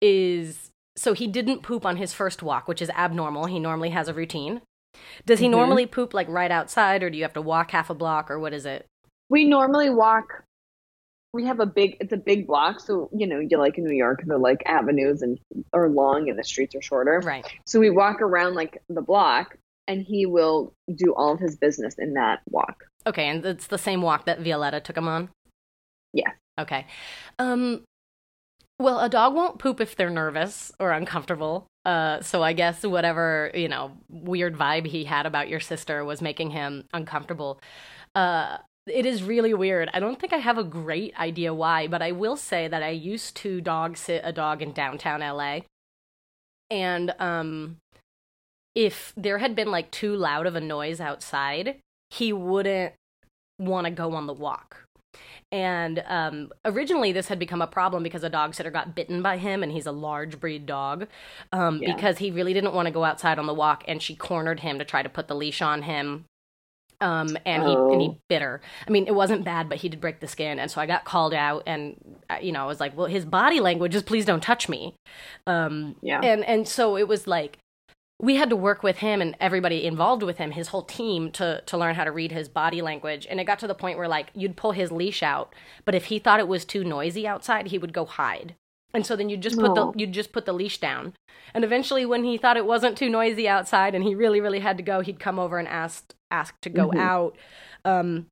is 0.00 0.70
so 0.96 1.12
he 1.14 1.26
didn't 1.26 1.62
poop 1.62 1.86
on 1.86 1.96
his 1.96 2.12
first 2.12 2.42
walk, 2.42 2.68
which 2.68 2.82
is 2.82 2.90
abnormal. 2.90 3.46
He 3.46 3.58
normally 3.58 3.90
has 3.90 4.08
a 4.08 4.14
routine. 4.14 4.60
Does 5.24 5.38
he 5.40 5.46
Mhm. 5.46 5.52
normally 5.52 5.86
poop 5.86 6.12
like 6.12 6.28
right 6.28 6.50
outside, 6.50 7.02
or 7.02 7.08
do 7.10 7.16
you 7.16 7.24
have 7.24 7.32
to 7.34 7.42
walk 7.42 7.70
half 7.70 7.88
a 7.90 7.94
block, 7.94 8.30
or 8.30 8.38
what 8.38 8.52
is 8.52 8.66
it? 8.66 8.86
We 9.30 9.44
normally 9.44 9.88
walk. 9.90 10.44
We 11.32 11.46
have 11.46 11.60
a 11.60 11.66
big. 11.66 11.96
It's 12.00 12.12
a 12.12 12.18
big 12.18 12.46
block, 12.46 12.80
so 12.80 13.08
you 13.12 13.26
know, 13.26 13.38
you 13.38 13.56
like 13.58 13.78
in 13.78 13.84
New 13.84 13.96
York, 13.96 14.22
the 14.26 14.36
like 14.36 14.62
avenues 14.66 15.22
and 15.22 15.38
are 15.72 15.88
long 15.88 16.28
and 16.28 16.38
the 16.38 16.44
streets 16.44 16.74
are 16.74 16.82
shorter. 16.82 17.20
Right. 17.24 17.46
So 17.64 17.80
we 17.80 17.88
walk 17.90 18.20
around 18.20 18.54
like 18.54 18.82
the 18.88 19.00
block, 19.00 19.56
and 19.88 20.02
he 20.02 20.26
will 20.26 20.74
do 20.94 21.14
all 21.14 21.32
of 21.32 21.40
his 21.40 21.56
business 21.56 21.94
in 21.98 22.14
that 22.14 22.40
walk. 22.50 22.84
Okay, 23.06 23.28
and 23.28 23.44
it's 23.46 23.66
the 23.66 23.78
same 23.78 24.02
walk 24.02 24.26
that 24.26 24.40
Violetta 24.40 24.80
took 24.80 24.96
him 24.96 25.08
on. 25.08 25.30
Yeah. 26.12 26.32
Okay. 26.58 26.86
Um. 27.38 27.84
Well, 28.78 29.00
a 29.00 29.08
dog 29.08 29.34
won't 29.34 29.58
poop 29.58 29.80
if 29.80 29.96
they're 29.96 30.10
nervous 30.10 30.72
or 30.80 30.90
uncomfortable. 30.90 31.66
Uh, 31.84 32.20
so 32.20 32.42
I 32.42 32.52
guess 32.52 32.82
whatever 32.82 33.50
you 33.54 33.68
know 33.68 33.92
weird 34.10 34.56
vibe 34.56 34.86
he 34.86 35.04
had 35.04 35.24
about 35.24 35.48
your 35.48 35.60
sister 35.60 36.04
was 36.04 36.20
making 36.20 36.50
him 36.50 36.84
uncomfortable. 36.92 37.60
Uh, 38.14 38.58
it 38.86 39.06
is 39.06 39.22
really 39.22 39.54
weird. 39.54 39.90
I 39.94 40.00
don't 40.00 40.18
think 40.18 40.32
I 40.32 40.38
have 40.38 40.58
a 40.58 40.64
great 40.64 41.18
idea 41.18 41.54
why, 41.54 41.86
but 41.86 42.02
I 42.02 42.12
will 42.12 42.36
say 42.36 42.68
that 42.68 42.82
I 42.82 42.90
used 42.90 43.36
to 43.36 43.60
dog 43.60 43.96
sit 43.96 44.22
a 44.24 44.32
dog 44.32 44.62
in 44.62 44.72
downtown 44.72 45.20
LA, 45.20 45.60
and 46.70 47.14
um, 47.18 47.76
if 48.74 49.12
there 49.16 49.38
had 49.38 49.54
been 49.54 49.70
like 49.70 49.90
too 49.90 50.16
loud 50.16 50.46
of 50.46 50.56
a 50.56 50.60
noise 50.60 51.00
outside, 51.00 51.76
he 52.10 52.32
wouldn't 52.32 52.94
want 53.58 53.86
to 53.86 53.90
go 53.90 54.14
on 54.14 54.26
the 54.26 54.32
walk. 54.32 54.84
And 55.50 56.02
um, 56.06 56.50
originally, 56.64 57.12
this 57.12 57.28
had 57.28 57.38
become 57.38 57.60
a 57.60 57.66
problem 57.66 58.02
because 58.02 58.24
a 58.24 58.30
dog 58.30 58.54
sitter 58.54 58.70
got 58.70 58.94
bitten 58.94 59.20
by 59.20 59.36
him, 59.36 59.62
and 59.62 59.70
he's 59.70 59.84
a 59.84 59.92
large 59.92 60.40
breed 60.40 60.64
dog. 60.64 61.06
Um, 61.52 61.82
Yeah. 61.82 61.94
Because 61.94 62.18
he 62.18 62.30
really 62.30 62.54
didn't 62.54 62.72
want 62.72 62.86
to 62.86 62.92
go 62.92 63.04
outside 63.04 63.38
on 63.38 63.46
the 63.46 63.52
walk, 63.52 63.84
and 63.86 64.00
she 64.00 64.16
cornered 64.16 64.60
him 64.60 64.78
to 64.78 64.84
try 64.84 65.02
to 65.02 65.10
put 65.10 65.28
the 65.28 65.34
leash 65.34 65.60
on 65.60 65.82
him. 65.82 66.24
Um, 67.02 67.36
and 67.44 67.62
he 67.64 67.84
and 67.90 68.00
he 68.00 68.08
Oh. 68.10 68.18
bit 68.28 68.42
her. 68.42 68.60
I 68.86 68.90
mean, 68.90 69.06
it 69.06 69.14
wasn't 69.14 69.44
bad, 69.44 69.68
but 69.68 69.78
he 69.78 69.88
did 69.88 70.00
break 70.00 70.20
the 70.20 70.28
skin, 70.28 70.58
and 70.58 70.70
so 70.70 70.80
I 70.80 70.86
got 70.86 71.04
called 71.04 71.34
out, 71.34 71.64
and 71.66 71.96
you 72.40 72.52
know, 72.52 72.62
I 72.62 72.66
was 72.66 72.80
like, 72.80 72.96
well, 72.96 73.06
his 73.06 73.24
body 73.24 73.60
language 73.60 73.94
is 73.94 74.02
please 74.02 74.24
don't 74.24 74.42
touch 74.42 74.68
me. 74.68 74.94
Um, 75.46 75.96
Yeah. 76.02 76.20
and 76.22 76.44
and 76.44 76.68
so 76.68 76.96
it 76.96 77.08
was 77.08 77.26
like 77.26 77.58
we 78.20 78.36
had 78.36 78.50
to 78.50 78.56
work 78.56 78.82
with 78.84 78.98
him 78.98 79.20
and 79.20 79.36
everybody 79.40 79.84
involved 79.84 80.22
with 80.22 80.38
him 80.38 80.52
his 80.52 80.68
whole 80.68 80.84
team 80.84 81.30
to 81.32 81.60
to 81.66 81.76
learn 81.76 81.94
how 81.96 82.04
to 82.04 82.12
read 82.12 82.30
his 82.32 82.48
body 82.48 82.80
language 82.80 83.26
and 83.28 83.40
it 83.40 83.44
got 83.44 83.58
to 83.58 83.66
the 83.66 83.74
point 83.74 83.98
where 83.98 84.08
like 84.08 84.30
you'd 84.34 84.56
pull 84.56 84.72
his 84.72 84.92
leash 84.92 85.22
out 85.22 85.52
but 85.84 85.94
if 85.94 86.04
he 86.06 86.18
thought 86.20 86.38
it 86.38 86.46
was 86.48 86.64
too 86.64 86.84
noisy 86.84 87.26
outside 87.26 87.66
he 87.68 87.78
would 87.78 87.92
go 87.92 88.04
hide 88.04 88.54
and 88.94 89.04
so 89.06 89.16
then 89.16 89.28
you'd 89.28 89.42
just 89.42 89.58
put 89.58 89.74
the 89.74 89.92
you'd 89.96 90.12
just 90.12 90.32
put 90.32 90.44
the 90.46 90.52
leash 90.52 90.78
down 90.78 91.14
and 91.54 91.64
eventually 91.64 92.04
when 92.06 92.24
he 92.24 92.36
thought 92.36 92.56
it 92.56 92.66
wasn't 92.66 92.96
too 92.96 93.08
noisy 93.08 93.48
outside 93.48 93.94
and 93.94 94.04
he 94.04 94.14
really 94.14 94.40
really 94.40 94.60
had 94.60 94.76
to 94.76 94.82
go 94.82 95.00
he'd 95.00 95.20
come 95.20 95.38
over 95.38 95.58
and 95.58 95.68
ask 95.68 96.14
ask 96.30 96.60
to 96.60 96.70
go 96.70 96.88
Mhm. 96.90 96.98
out 97.00 97.36
um 97.84 98.26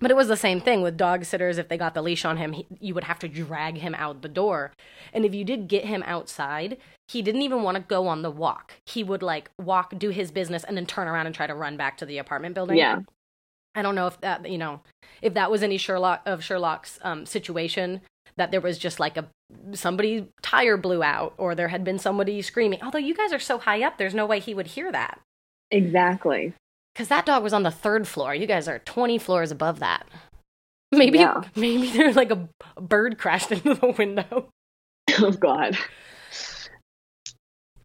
but 0.00 0.10
it 0.10 0.16
was 0.16 0.28
the 0.28 0.36
same 0.36 0.62
thing 0.62 0.80
with 0.80 0.96
dog 0.96 1.26
sitters. 1.26 1.58
If 1.58 1.68
they 1.68 1.76
got 1.76 1.92
the 1.92 2.00
leash 2.00 2.24
on 2.24 2.38
him, 2.38 2.52
he, 2.54 2.66
you 2.80 2.94
would 2.94 3.04
have 3.04 3.18
to 3.18 3.28
drag 3.28 3.76
him 3.76 3.94
out 3.94 4.22
the 4.22 4.30
door. 4.30 4.72
And 5.12 5.26
if 5.26 5.34
you 5.34 5.44
did 5.44 5.68
get 5.68 5.84
him 5.84 6.02
outside, 6.06 6.78
he 7.08 7.20
didn't 7.20 7.42
even 7.42 7.62
want 7.62 7.76
to 7.76 7.82
go 7.82 8.08
on 8.08 8.22
the 8.22 8.30
walk. 8.30 8.76
He 8.86 9.04
would 9.04 9.22
like 9.22 9.50
walk, 9.60 9.98
do 9.98 10.08
his 10.08 10.30
business, 10.30 10.64
and 10.64 10.74
then 10.74 10.86
turn 10.86 11.06
around 11.06 11.26
and 11.26 11.34
try 11.34 11.46
to 11.46 11.54
run 11.54 11.76
back 11.76 11.98
to 11.98 12.06
the 12.06 12.16
apartment 12.16 12.54
building. 12.54 12.78
Yeah. 12.78 13.00
I 13.74 13.82
don't 13.82 13.94
know 13.94 14.06
if 14.06 14.18
that, 14.22 14.50
you 14.50 14.56
know, 14.56 14.80
if 15.20 15.34
that 15.34 15.50
was 15.50 15.62
any 15.62 15.76
Sherlock 15.76 16.22
of 16.24 16.42
Sherlock's 16.42 16.98
um, 17.02 17.26
situation 17.26 18.00
that 18.36 18.50
there 18.50 18.60
was 18.60 18.78
just 18.78 19.00
like 19.00 19.16
a 19.16 19.26
somebody's 19.72 20.24
tire 20.42 20.76
blew 20.76 21.02
out 21.02 21.34
or 21.38 21.54
there 21.54 21.68
had 21.68 21.84
been 21.84 21.98
somebody 21.98 22.40
screaming. 22.42 22.80
Although 22.82 22.98
you 22.98 23.14
guys 23.14 23.32
are 23.32 23.38
so 23.38 23.58
high 23.58 23.82
up, 23.82 23.98
there's 23.98 24.14
no 24.14 24.26
way 24.26 24.38
he 24.40 24.54
would 24.54 24.68
hear 24.68 24.90
that 24.92 25.20
Exactly. 25.70 26.54
because 26.94 27.08
that 27.08 27.26
dog 27.26 27.42
was 27.42 27.52
on 27.52 27.62
the 27.62 27.70
third 27.70 28.06
floor. 28.08 28.34
You 28.34 28.46
guys 28.46 28.68
are 28.68 28.78
20 28.80 29.18
floors 29.18 29.50
above 29.50 29.80
that. 29.80 30.06
Maybe 30.92 31.18
Yeah. 31.18 31.42
maybe 31.54 31.88
there's 31.90 32.16
like 32.16 32.32
a, 32.32 32.48
bird 32.80 33.18
crashed 33.18 33.52
into 33.52 33.74
the 33.74 33.94
window. 33.96 34.48
Oh 35.20 35.30
God. 35.32 35.76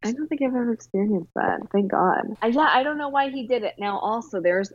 I 0.03 0.11
don't 0.11 0.27
think 0.27 0.41
I've 0.43 0.49
ever 0.49 0.71
experienced 0.73 1.31
that. 1.35 1.59
Thank 1.71 1.91
God. 1.91 2.37
Uh, 2.43 2.47
yeah, 2.47 2.69
I 2.71 2.83
don't 2.83 2.97
know 2.97 3.09
why 3.09 3.29
he 3.29 3.47
did 3.47 3.63
it. 3.63 3.73
Now, 3.79 3.97
also, 3.99 4.39
there's 4.39 4.71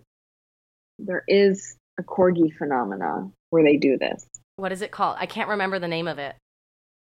there 0.98 1.22
is 1.28 1.76
a 1.98 2.02
corgi 2.02 2.52
phenomena 2.56 3.30
where 3.50 3.62
they 3.62 3.76
do 3.76 3.96
this. 3.96 4.26
What 4.56 4.72
is 4.72 4.82
it 4.82 4.90
called? 4.90 5.16
I 5.18 5.26
can't 5.26 5.48
remember 5.48 5.78
the 5.78 5.88
name 5.88 6.08
of 6.08 6.18
it. 6.18 6.34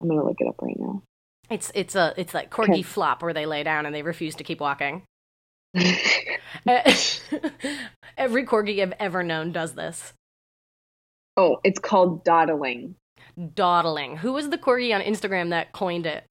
I'm 0.03 0.09
gonna 0.09 0.25
look 0.25 0.37
it 0.41 0.49
up 0.49 0.57
right 0.63 0.79
now. 0.79 1.03
It's 1.51 1.71
it's 1.75 1.95
a 1.97 2.15
it's 2.17 2.35
like 2.35 2.51
corgi 2.51 2.71
Okay. 2.71 2.83
flop 2.83 3.23
where 3.23 3.33
they 3.35 3.47
lay 3.47 3.63
down 3.63 3.87
and 3.87 3.95
they 3.95 4.03
refuse 4.03 4.35
to 4.37 4.45
keep 4.45 4.61
walking. 4.61 5.03
Every 8.17 8.45
corgi 8.45 8.83
I've 8.83 8.93
ever 8.99 9.23
known 9.23 9.53
does 9.53 9.75
this. 9.75 10.13
oh, 11.37 11.59
it's 11.65 11.79
called 11.79 12.25
dawdling. 12.25 12.95
Dawdling. 13.55 14.17
Who 14.19 14.33
was 14.33 14.51
the 14.51 14.59
corgi 14.59 14.95
on 14.95 15.01
Instagram 15.01 15.51
that 15.51 15.73
coined 15.73 16.07
it? 16.07 16.25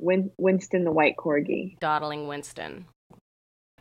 Win- 0.00 0.30
Winston 0.38 0.84
the 0.84 0.92
white 0.92 1.16
corgi. 1.16 1.78
Dawdling 1.80 2.26
Winston. 2.28 2.86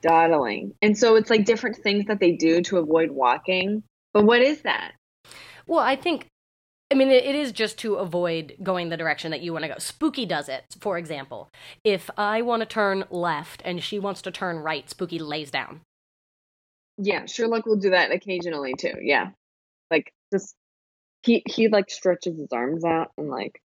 Dawdling. 0.01 0.73
And 0.81 0.97
so 0.97 1.15
it's 1.15 1.29
like 1.29 1.45
different 1.45 1.77
things 1.77 2.05
that 2.05 2.19
they 2.19 2.31
do 2.33 2.61
to 2.63 2.77
avoid 2.77 3.11
walking. 3.11 3.83
But 4.13 4.23
what 4.25 4.41
is 4.41 4.61
that? 4.61 4.93
Well, 5.67 5.79
I 5.79 5.95
think, 5.95 6.27
I 6.91 6.95
mean, 6.95 7.09
it, 7.09 7.35
is 7.35 7.51
just 7.51 7.77
to 7.79 7.95
avoid 7.95 8.55
going 8.63 8.89
the 8.89 8.97
direction 8.97 9.31
that 9.31 9.41
you 9.41 9.51
want 9.53 9.63
to 9.63 9.69
go. 9.69 9.77
Spooky 9.77 10.25
does 10.25 10.49
it, 10.49 10.75
for 10.79 10.97
example. 10.97 11.49
If 11.83 12.09
I 12.17 12.41
want 12.41 12.61
to 12.61 12.65
turn 12.65 13.03
left 13.09 13.61
and 13.65 13.83
she 13.83 13.99
wants 13.99 14.21
to 14.23 14.31
turn 14.31 14.57
right, 14.57 14.89
Spooky 14.89 15.19
lays 15.19 15.51
down. 15.51 15.81
Yeah, 16.97 17.25
Sherlock 17.25 17.65
will 17.65 17.75
do 17.75 17.91
that 17.91 18.11
occasionally 18.11 18.73
too. 18.77 18.93
Yeah. 19.01 19.29
Like 19.91 20.11
just 20.31 20.55
he 21.23 21.43
he 21.45 21.67
like 21.67 21.89
stretches 21.89 22.39
his 22.39 22.51
arms 22.51 22.83
out 22.83 23.11
and 23.17 23.29
like 23.29 23.61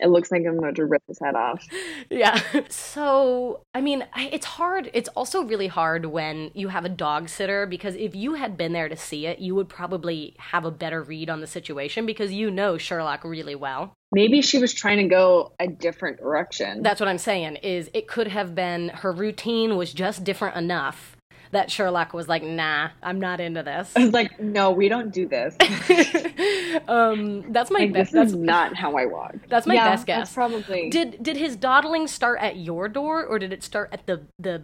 it 0.00 0.08
looks 0.08 0.30
like 0.30 0.42
I'm 0.46 0.58
about 0.58 0.76
to 0.76 0.84
rip 0.84 1.02
his 1.08 1.18
head 1.18 1.34
off. 1.34 1.66
Yeah. 2.08 2.40
So, 2.68 3.62
I 3.74 3.80
mean, 3.80 4.06
it's 4.16 4.46
hard. 4.46 4.90
It's 4.94 5.08
also 5.10 5.42
really 5.42 5.66
hard 5.66 6.06
when 6.06 6.50
you 6.54 6.68
have 6.68 6.84
a 6.84 6.88
dog 6.88 7.28
sitter 7.28 7.66
because 7.66 7.94
if 7.96 8.14
you 8.14 8.34
had 8.34 8.56
been 8.56 8.72
there 8.72 8.88
to 8.88 8.96
see 8.96 9.26
it, 9.26 9.40
you 9.40 9.54
would 9.54 9.68
probably 9.68 10.34
have 10.38 10.64
a 10.64 10.70
better 10.70 11.02
read 11.02 11.28
on 11.28 11.40
the 11.40 11.46
situation 11.46 12.06
because 12.06 12.32
you 12.32 12.50
know 12.50 12.78
Sherlock 12.78 13.24
really 13.24 13.54
well. 13.54 13.96
Maybe 14.12 14.40
she 14.40 14.58
was 14.58 14.72
trying 14.72 14.98
to 14.98 15.08
go 15.08 15.52
a 15.58 15.66
different 15.66 16.18
direction. 16.18 16.82
That's 16.82 17.00
what 17.00 17.08
I'm 17.08 17.18
saying 17.18 17.56
is 17.56 17.90
it 17.92 18.06
could 18.06 18.28
have 18.28 18.54
been 18.54 18.90
her 18.90 19.12
routine 19.12 19.76
was 19.76 19.92
just 19.92 20.22
different 20.22 20.56
enough 20.56 21.15
that 21.56 21.70
Sherlock 21.70 22.12
was 22.12 22.28
like, 22.28 22.42
"Nah, 22.42 22.90
I'm 23.02 23.18
not 23.18 23.40
into 23.40 23.62
this." 23.62 23.92
I 23.96 24.04
was 24.04 24.12
like, 24.20 24.38
no, 24.38 24.70
we 24.70 24.88
don't 24.88 25.10
do 25.12 25.26
this. 25.26 25.56
um, 26.88 27.50
that's 27.52 27.70
my 27.70 27.80
Like, 27.80 27.92
best. 27.92 28.12
this 28.12 28.30
That's 28.30 28.34
not 28.34 28.76
how 28.76 28.96
I 28.96 29.06
walk. 29.06 29.34
that's 29.48 29.66
my 29.66 29.74
Yeah, 29.74 29.90
best 29.90 30.06
guess. 30.06 30.32
Probably 30.34 30.90
Did 30.90 31.22
did 31.22 31.36
his 31.36 31.56
dawdling 31.56 32.06
start 32.06 32.40
at 32.40 32.56
your 32.56 32.88
door 32.88 33.24
or 33.24 33.38
did 33.38 33.52
it 33.52 33.62
start 33.62 33.88
at 33.92 34.06
the 34.06 34.22
the 34.38 34.62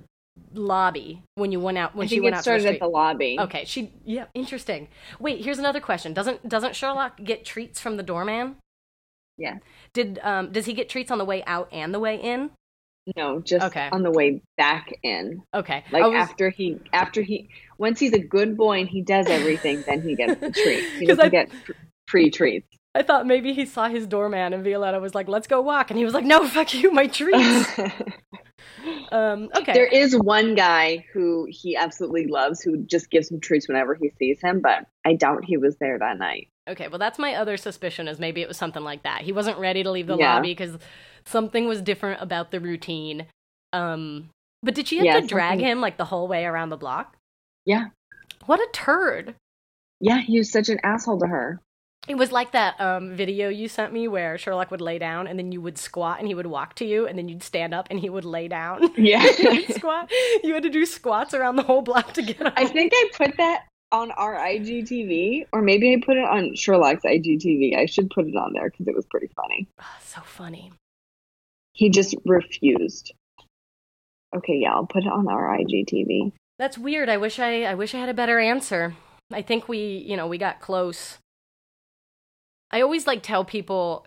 lobby 0.54 1.22
when 1.34 1.52
you 1.52 1.60
went 1.60 1.78
out 1.78 1.94
when 1.94 2.08
she 2.08 2.20
went 2.20 2.34
out 2.34 2.44
to 2.44 2.50
the 2.50 2.58
started 2.60 2.74
at 2.74 2.80
the 2.80 2.86
lobby. 2.88 3.36
Okay, 3.40 3.64
she 3.64 3.92
yeah, 4.04 4.26
interesting. 4.34 4.88
Wait, 5.18 5.44
here's 5.44 5.58
another 5.58 5.80
question. 5.80 6.12
Doesn't 6.12 6.48
doesn't 6.48 6.76
Sherlock 6.76 7.22
get 7.22 7.44
treats 7.44 7.80
from 7.80 7.96
the 7.96 8.02
doorman? 8.02 8.56
Yeah. 9.38 9.58
Did 9.92 10.18
um 10.22 10.52
does 10.52 10.66
he 10.66 10.72
get 10.74 10.88
treats 10.88 11.10
on 11.10 11.18
the 11.18 11.24
way 11.24 11.42
out 11.44 11.68
and 11.72 11.92
the 11.94 12.00
way 12.00 12.16
in? 12.16 12.50
No, 13.16 13.40
just 13.40 13.66
Okay. 13.66 13.88
on 13.90 14.02
the 14.02 14.10
way 14.12 14.42
back 14.56 14.92
in. 15.02 15.42
Okay. 15.54 15.84
Like 15.90 16.04
was- 16.04 16.14
after 16.14 16.50
he 16.50 16.78
after 16.92 17.20
he 17.22 17.48
once 17.78 17.98
he's 17.98 18.12
a 18.12 18.18
good 18.20 18.56
boy 18.56 18.80
and 18.80 18.88
he 18.88 19.02
does 19.02 19.26
everything, 19.26 19.82
then 19.86 20.02
he 20.02 20.14
gets 20.14 20.40
the 20.40 20.50
treat. 20.52 20.84
He 20.98 21.06
doesn't 21.06 21.24
I- 21.26 21.28
get 21.28 21.50
free 22.06 22.30
treats. 22.30 22.66
I 22.94 23.02
thought 23.02 23.26
maybe 23.26 23.54
he 23.54 23.64
saw 23.64 23.88
his 23.88 24.06
doorman 24.06 24.52
and 24.52 24.62
Violetta 24.62 25.00
was 25.00 25.14
like, 25.14 25.26
"Let's 25.26 25.46
go 25.46 25.62
walk," 25.62 25.90
and 25.90 25.98
he 25.98 26.04
was 26.04 26.12
like, 26.12 26.24
"No, 26.24 26.46
fuck 26.48 26.74
you, 26.74 26.92
my 26.92 27.06
treats." 27.06 27.78
um, 29.12 29.48
okay. 29.56 29.72
There 29.72 29.86
is 29.86 30.14
one 30.14 30.54
guy 30.54 31.06
who 31.12 31.46
he 31.48 31.74
absolutely 31.74 32.26
loves 32.26 32.60
who 32.60 32.84
just 32.84 33.10
gives 33.10 33.30
him 33.30 33.40
treats 33.40 33.66
whenever 33.66 33.94
he 33.94 34.10
sees 34.18 34.40
him, 34.42 34.60
but 34.60 34.86
I 35.06 35.14
doubt 35.14 35.44
he 35.44 35.56
was 35.56 35.76
there 35.80 35.98
that 35.98 36.18
night. 36.18 36.48
Okay, 36.68 36.88
well, 36.88 36.98
that's 36.98 37.18
my 37.18 37.34
other 37.34 37.56
suspicion 37.56 38.06
is 38.06 38.18
maybe 38.20 38.40
it 38.40 38.48
was 38.48 38.56
something 38.56 38.84
like 38.84 39.02
that. 39.02 39.22
He 39.22 39.32
wasn't 39.32 39.58
ready 39.58 39.82
to 39.82 39.90
leave 39.90 40.06
the 40.06 40.16
Yeah. 40.16 40.34
lobby 40.36 40.52
because 40.52 40.78
something 41.24 41.66
was 41.66 41.82
different 41.82 42.22
about 42.22 42.50
the 42.52 42.60
routine. 42.60 43.26
Um, 43.72 44.28
but 44.62 44.74
did 44.74 44.86
she 44.86 44.98
have 44.98 45.04
Yeah, 45.06 45.20
to 45.20 45.26
drag 45.26 45.52
something- 45.54 45.66
him 45.66 45.80
like 45.80 45.96
the 45.96 46.04
whole 46.04 46.28
way 46.28 46.44
around 46.44 46.68
the 46.68 46.76
block? 46.76 47.16
Yeah. 47.64 47.86
What 48.46 48.60
a 48.60 48.68
turd! 48.72 49.34
Yeah, 50.00 50.18
he 50.18 50.38
was 50.38 50.50
such 50.50 50.68
an 50.68 50.78
asshole 50.84 51.18
to 51.20 51.26
her. 51.26 51.60
It 52.08 52.16
was 52.16 52.32
like 52.32 52.50
that 52.52 52.80
um, 52.80 53.14
video 53.14 53.48
you 53.48 53.68
sent 53.68 53.92
me 53.92 54.08
where 54.08 54.36
Sherlock 54.36 54.72
would 54.72 54.80
lay 54.80 54.98
down 54.98 55.28
and 55.28 55.38
then 55.38 55.52
you 55.52 55.60
would 55.60 55.78
squat 55.78 56.18
and 56.18 56.26
he 56.26 56.34
would 56.34 56.48
walk 56.48 56.74
to 56.76 56.84
you 56.84 57.06
and 57.06 57.16
then 57.16 57.28
you'd 57.28 57.44
stand 57.44 57.72
up 57.72 57.86
and 57.90 58.00
he 58.00 58.10
would 58.10 58.24
lay 58.24 58.48
down. 58.48 58.92
Yeah. 58.96 59.24
squat. 59.70 60.10
You 60.42 60.54
had 60.54 60.64
to 60.64 60.70
do 60.70 60.84
squats 60.84 61.32
around 61.34 61.54
the 61.56 61.62
whole 61.62 61.82
block 61.82 62.12
to 62.14 62.22
get 62.22 62.40
up. 62.44 62.54
I 62.56 62.66
think 62.66 62.92
I 62.94 63.10
put 63.16 63.36
that 63.36 63.66
on 63.92 64.10
our 64.12 64.34
IGTV, 64.34 65.46
or 65.52 65.62
maybe 65.62 65.92
I 65.92 66.02
put 66.04 66.16
it 66.16 66.24
on 66.24 66.54
Sherlock's 66.54 67.04
IGTV. 67.04 67.76
I 67.76 67.86
should 67.86 68.10
put 68.10 68.26
it 68.26 68.34
on 68.34 68.52
there 68.54 68.70
because 68.70 68.88
it 68.88 68.94
was 68.94 69.06
pretty 69.06 69.28
funny. 69.36 69.68
Oh, 69.80 69.84
so 70.02 70.20
funny. 70.22 70.72
He 71.74 71.90
just 71.90 72.14
refused. 72.24 73.12
Okay, 74.34 74.56
yeah, 74.56 74.72
I'll 74.72 74.86
put 74.86 75.04
it 75.04 75.12
on 75.12 75.28
our 75.28 75.56
IGTV. 75.58 76.32
That's 76.58 76.78
weird. 76.78 77.08
I 77.08 77.18
wish 77.18 77.38
I 77.38 77.64
I 77.64 77.74
wish 77.74 77.94
I 77.94 77.98
had 77.98 78.08
a 78.08 78.14
better 78.14 78.38
answer. 78.38 78.94
I 79.30 79.42
think 79.42 79.68
we, 79.68 80.04
you 80.06 80.16
know, 80.16 80.26
we 80.26 80.38
got 80.38 80.60
close. 80.60 81.18
I 82.70 82.80
always 82.80 83.06
like 83.06 83.22
tell 83.22 83.44
people 83.44 84.06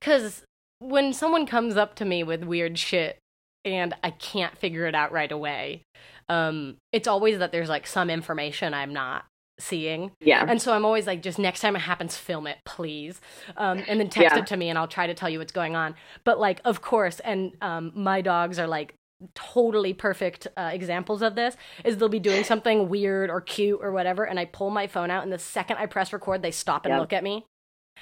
cuz 0.00 0.42
when 0.78 1.12
someone 1.12 1.46
comes 1.46 1.76
up 1.76 1.94
to 1.96 2.04
me 2.04 2.22
with 2.22 2.44
weird 2.44 2.78
shit 2.78 3.18
and 3.66 3.92
I 4.02 4.10
can't 4.10 4.56
figure 4.56 4.86
it 4.86 4.94
out 4.94 5.12
right 5.12 5.30
away, 5.30 5.82
um 6.30 6.76
it's 6.92 7.06
always 7.08 7.38
that 7.40 7.52
there's 7.52 7.68
like 7.68 7.86
some 7.86 8.08
information 8.08 8.72
I'm 8.72 8.94
not 8.94 9.26
seeing. 9.58 10.12
Yeah. 10.20 10.44
And 10.46 10.60
so 10.60 10.74
I'm 10.74 10.84
always 10.84 11.06
like, 11.06 11.22
just 11.22 11.38
next 11.38 11.60
time 11.60 11.76
it 11.76 11.80
happens, 11.80 12.14
film 12.16 12.46
it, 12.46 12.58
please. 12.66 13.22
Um, 13.56 13.82
and 13.88 13.98
then 13.98 14.10
text 14.10 14.36
Yeah. 14.36 14.42
it 14.42 14.46
to 14.48 14.56
me 14.56 14.68
and 14.68 14.78
I'll 14.78 14.86
try 14.88 15.06
to 15.06 15.14
tell 15.14 15.30
you 15.30 15.38
what's 15.38 15.52
going 15.52 15.74
on. 15.74 15.94
But 16.24 16.38
like, 16.38 16.60
of 16.66 16.82
course, 16.82 17.20
and 17.20 17.52
um, 17.62 17.90
my 17.94 18.20
dogs 18.20 18.58
are 18.58 18.66
like 18.66 18.92
totally 19.34 19.94
perfect 19.94 20.46
uh, 20.58 20.68
examples 20.74 21.22
of 21.22 21.36
this 21.36 21.56
is 21.86 21.96
they'll 21.96 22.10
be 22.10 22.18
doing 22.20 22.44
something 22.44 22.90
weird 22.90 23.30
or 23.30 23.40
cute 23.40 23.80
or 23.82 23.90
whatever 23.90 24.24
and 24.24 24.38
i 24.38 24.44
pull 24.44 24.68
my 24.68 24.86
phone 24.86 25.10
out 25.10 25.22
and 25.22 25.32
the 25.32 25.38
second 25.38 25.78
i 25.78 25.86
press 25.86 26.12
record 26.12 26.42
they 26.42 26.50
stop 26.50 26.84
and 26.84 26.92
Yep. 26.92 27.00
look 27.00 27.12
at 27.14 27.24
me 27.24 27.46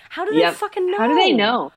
how 0.08 0.24
do 0.24 0.32
they 0.32 0.40
Yep. 0.40 0.54
fucking 0.54 0.90
know 0.90 0.98
How 0.98 1.06
do 1.06 1.14
they 1.14 1.32
know? 1.32 1.70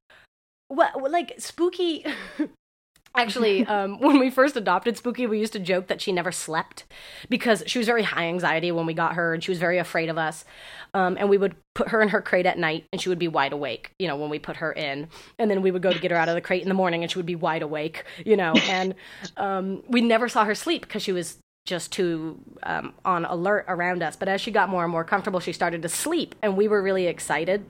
well, 0.71 0.89
like 1.07 1.35
spooky 1.37 2.03
actually 3.15 3.65
um, 3.67 3.99
when 3.99 4.19
we 4.19 4.29
first 4.29 4.55
adopted 4.55 4.97
spooky 4.97 5.25
we 5.27 5.39
used 5.39 5.53
to 5.53 5.59
joke 5.59 5.87
that 5.87 6.01
she 6.01 6.11
never 6.11 6.31
slept 6.31 6.85
because 7.29 7.63
she 7.67 7.77
was 7.77 7.87
very 7.87 8.03
high 8.03 8.25
anxiety 8.25 8.71
when 8.71 8.85
we 8.85 8.93
got 8.93 9.13
her 9.15 9.33
and 9.33 9.43
she 9.43 9.51
was 9.51 9.59
very 9.59 9.77
afraid 9.77 10.09
of 10.09 10.17
us. 10.17 10.45
Um, 10.93 11.17
and 11.19 11.29
we 11.29 11.37
would 11.37 11.55
put 11.75 11.89
her 11.89 12.01
in 12.01 12.09
her 12.09 12.21
crate 12.21 12.45
at 12.45 12.57
night 12.57 12.85
and 12.91 13.01
she 13.01 13.09
would 13.09 13.19
be 13.19 13.27
wide 13.27 13.53
awake 13.53 13.91
you 13.99 14.07
know 14.07 14.15
when 14.15 14.29
we 14.29 14.39
put 14.39 14.57
her 14.57 14.71
in. 14.71 15.07
And 15.39 15.49
then 15.49 15.61
we 15.61 15.71
would 15.71 15.81
go 15.81 15.91
to 15.91 15.99
get 15.99 16.11
her 16.11 16.17
out 16.17 16.29
of 16.29 16.35
the 16.35 16.41
crate 16.41 16.63
in 16.63 16.69
the 16.69 16.75
morning 16.75 17.03
and 17.03 17.11
she 17.11 17.19
would 17.19 17.25
be 17.25 17.35
wide 17.35 17.61
awake 17.61 18.03
you 18.25 18.37
know. 18.37 18.53
And 18.67 18.95
um, 19.37 19.81
we 19.87 20.01
never 20.01 20.27
saw 20.27 20.43
her 20.43 20.53
sleep 20.53 20.81
because 20.81 21.01
she 21.01 21.13
was 21.13 21.37
just 21.65 21.91
too 21.91 22.37
um, 22.63 22.93
on 23.05 23.23
alert 23.25 23.65
around 23.67 24.03
us. 24.03 24.15
But 24.15 24.27
as 24.27 24.41
she 24.41 24.51
got 24.51 24.69
more 24.69 24.83
and 24.83 24.91
more 24.91 25.03
comfortable 25.03 25.39
she 25.39 25.53
started 25.53 25.81
to 25.81 25.89
sleep 25.89 26.35
and 26.41 26.57
we 26.57 26.67
were 26.67 26.81
really 26.81 27.07
excited 27.07 27.65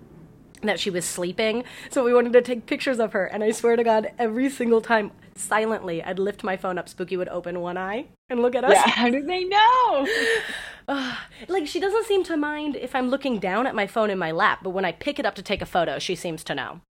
that 0.62 0.80
she 0.80 0.90
was 0.90 1.06
sleeping. 1.06 1.64
So 1.90 2.04
we 2.04 2.14
wanted 2.14 2.34
to 2.34 2.42
take 2.42 2.66
pictures 2.66 3.00
of 3.00 3.14
her. 3.14 3.26
And 3.26 3.44
I 3.44 3.52
swear 3.52 3.76
to 3.76 3.84
God, 3.84 4.12
every 4.18 4.50
single 4.50 4.82
time, 4.82 5.12
silently, 5.36 6.04
I'd 6.04 6.20
lift 6.20 6.44
my 6.44 6.58
phone 6.58 6.78
up. 6.78 6.90
Spooky 6.90 7.18
would 7.18 7.30
open 7.30 7.60
one 7.60 7.78
eye 7.78 8.06
and 8.30 8.42
look 8.42 8.56
at 8.56 8.64
us. 8.64 8.74
Yeah, 8.74 8.90
how 8.90 9.10
did 9.10 9.28
they 9.28 9.44
know? 9.44 10.08
Ugh. 10.90 11.18
like, 11.50 11.68
she 11.68 11.82
doesn't 11.82 12.06
seem 12.06 12.24
to 12.24 12.38
mind 12.38 12.78
if 12.78 12.96
I'm 12.96 13.10
looking 13.10 13.40
down 13.40 13.68
at 13.68 13.76
my 13.76 13.88
phone 13.88 14.10
in 14.10 14.18
my 14.18 14.32
lap, 14.32 14.60
but 14.64 14.70
when 14.70 14.86
I 14.86 14.94
pick 14.94 15.20
it 15.20 15.26
up 15.26 15.36
to 15.36 15.42
take 15.42 15.62
a 15.62 15.66
photo, 15.66 16.00
she 16.00 16.16
seems 16.16 16.46
to 16.46 16.56
know 16.56 16.82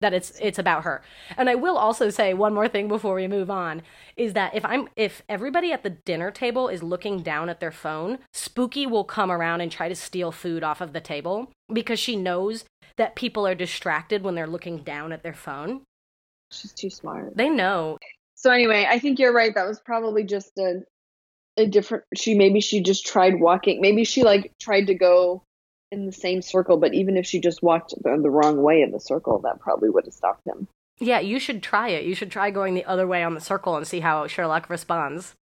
that 0.00 0.14
it's 0.14 0.38
it's 0.40 0.58
about 0.58 0.84
her. 0.84 1.02
And 1.36 1.48
I 1.48 1.54
will 1.54 1.76
also 1.76 2.10
say 2.10 2.34
one 2.34 2.54
more 2.54 2.68
thing 2.68 2.88
before 2.88 3.14
we 3.14 3.26
move 3.26 3.50
on 3.50 3.82
is 4.16 4.32
that 4.34 4.54
if 4.54 4.64
I'm 4.64 4.88
if 4.96 5.22
everybody 5.28 5.72
at 5.72 5.82
the 5.82 5.90
dinner 5.90 6.30
table 6.30 6.68
is 6.68 6.82
looking 6.82 7.22
down 7.22 7.48
at 7.48 7.60
their 7.60 7.72
phone, 7.72 8.18
Spooky 8.32 8.86
will 8.86 9.04
come 9.04 9.30
around 9.30 9.60
and 9.60 9.70
try 9.70 9.88
to 9.88 9.94
steal 9.94 10.32
food 10.32 10.62
off 10.62 10.80
of 10.80 10.92
the 10.92 11.00
table 11.00 11.50
because 11.72 11.98
she 11.98 12.16
knows 12.16 12.64
that 12.96 13.16
people 13.16 13.46
are 13.46 13.54
distracted 13.54 14.22
when 14.22 14.34
they're 14.34 14.46
looking 14.46 14.78
down 14.78 15.12
at 15.12 15.22
their 15.22 15.34
phone. 15.34 15.82
She's 16.50 16.72
too 16.72 16.90
smart. 16.90 17.36
They 17.36 17.48
know. 17.48 17.98
So 18.34 18.50
anyway, 18.50 18.86
I 18.88 18.98
think 18.98 19.18
you're 19.18 19.34
right. 19.34 19.54
That 19.54 19.66
was 19.66 19.80
probably 19.80 20.24
just 20.24 20.56
a 20.58 20.82
a 21.56 21.66
different 21.66 22.04
she 22.16 22.34
maybe 22.34 22.60
she 22.60 22.82
just 22.82 23.04
tried 23.04 23.40
walking. 23.40 23.80
Maybe 23.80 24.04
she 24.04 24.22
like 24.22 24.52
tried 24.60 24.86
to 24.86 24.94
go 24.94 25.42
in 25.90 26.06
the 26.06 26.12
same 26.12 26.42
circle, 26.42 26.76
but 26.76 26.94
even 26.94 27.16
if 27.16 27.26
she 27.26 27.40
just 27.40 27.62
walked 27.62 27.94
the, 28.02 28.18
the 28.20 28.30
wrong 28.30 28.62
way 28.62 28.82
in 28.82 28.92
the 28.92 29.00
circle, 29.00 29.40
that 29.40 29.60
probably 29.60 29.88
would 29.88 30.04
have 30.04 30.14
stopped 30.14 30.46
him. 30.46 30.68
Yeah, 30.98 31.20
you 31.20 31.38
should 31.38 31.62
try 31.62 31.88
it. 31.88 32.04
You 32.04 32.14
should 32.14 32.30
try 32.30 32.50
going 32.50 32.74
the 32.74 32.84
other 32.84 33.06
way 33.06 33.22
on 33.22 33.34
the 33.34 33.40
circle 33.40 33.76
and 33.76 33.86
see 33.86 34.00
how 34.00 34.26
Sherlock 34.26 34.68
responds. 34.68 35.34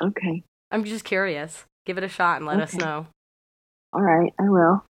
Okay. 0.00 0.42
I'm 0.70 0.84
just 0.84 1.04
curious. 1.04 1.64
Give 1.86 1.98
it 1.98 2.04
a 2.04 2.08
shot 2.08 2.38
and 2.38 2.46
let 2.46 2.60
us 2.60 2.74
know. 2.74 3.06
All 3.92 4.02
right, 4.02 4.32
I 4.38 4.48
will. 4.48 4.84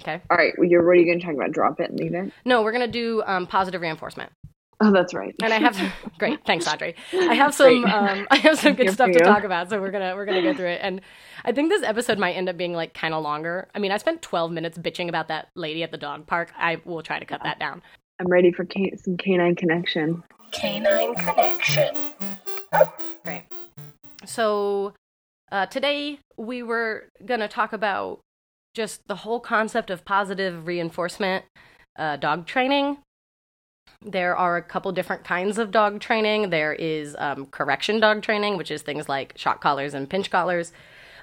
Okay. 0.00 0.20
All 0.30 0.36
right, 0.36 0.52
well, 0.56 0.68
you're 0.68 0.84
what 0.84 0.92
are 0.92 0.94
you 0.94 1.04
going 1.04 1.20
to 1.20 1.26
talk 1.26 1.34
about? 1.34 1.52
Drop 1.52 1.80
it 1.80 1.90
and 1.90 2.00
leave 2.00 2.14
it? 2.14 2.32
No, 2.44 2.62
we're 2.62 2.72
gonna 2.72 2.88
do 2.88 3.22
um, 3.26 3.46
positive 3.46 3.82
reinforcement. 3.82 4.32
Oh, 4.82 4.90
that's 4.90 5.12
right. 5.12 5.34
and 5.42 5.52
I 5.52 5.58
have 5.58 5.78
great, 6.18 6.44
thanks, 6.46 6.66
Audrey. 6.66 6.94
I 7.12 7.34
have 7.34 7.54
some, 7.54 7.84
um, 7.84 8.26
I 8.30 8.36
have 8.36 8.58
some 8.58 8.74
good 8.74 8.90
stuff 8.90 9.10
to 9.12 9.18
talk 9.20 9.44
about, 9.44 9.68
so 9.68 9.80
we're 9.80 9.90
gonna 9.90 10.14
we're 10.16 10.24
gonna 10.24 10.42
go 10.42 10.54
through 10.54 10.68
it. 10.70 10.80
And 10.82 11.00
I 11.44 11.52
think 11.52 11.68
this 11.70 11.82
episode 11.82 12.18
might 12.18 12.32
end 12.32 12.48
up 12.48 12.56
being 12.56 12.72
like 12.72 12.94
kind 12.94 13.12
of 13.12 13.22
longer. 13.22 13.68
I 13.74 13.78
mean, 13.78 13.92
I 13.92 13.98
spent 13.98 14.22
12 14.22 14.50
minutes 14.52 14.78
bitching 14.78 15.08
about 15.08 15.28
that 15.28 15.48
lady 15.54 15.82
at 15.82 15.90
the 15.90 15.98
dog 15.98 16.26
park. 16.26 16.50
I 16.56 16.80
will 16.84 17.02
try 17.02 17.18
to 17.18 17.26
cut 17.26 17.42
that 17.42 17.58
down. 17.58 17.82
I'm 18.18 18.28
ready 18.28 18.52
for 18.52 18.64
ca- 18.64 18.96
some 18.96 19.16
canine 19.16 19.54
connection. 19.54 20.22
Canine 20.52 21.14
connection. 21.14 21.94
Great. 23.24 23.44
So 24.24 24.94
uh, 25.52 25.66
today 25.66 26.18
we 26.36 26.62
were 26.62 27.08
gonna 27.24 27.48
talk 27.48 27.72
about 27.72 28.20
just 28.74 29.06
the 29.08 29.16
whole 29.16 29.40
concept 29.40 29.90
of 29.90 30.04
positive 30.04 30.66
reinforcement 30.66 31.44
uh, 31.98 32.16
dog 32.16 32.46
training. 32.46 32.98
There 34.02 34.34
are 34.34 34.56
a 34.56 34.62
couple 34.62 34.90
different 34.92 35.24
kinds 35.24 35.58
of 35.58 35.70
dog 35.70 36.00
training. 36.00 36.50
There 36.50 36.72
is 36.72 37.14
um, 37.18 37.46
correction 37.46 38.00
dog 38.00 38.22
training, 38.22 38.56
which 38.56 38.70
is 38.70 38.80
things 38.80 39.08
like 39.08 39.34
shock 39.36 39.60
collars 39.60 39.92
and 39.92 40.08
pinch 40.08 40.30
collars. 40.30 40.72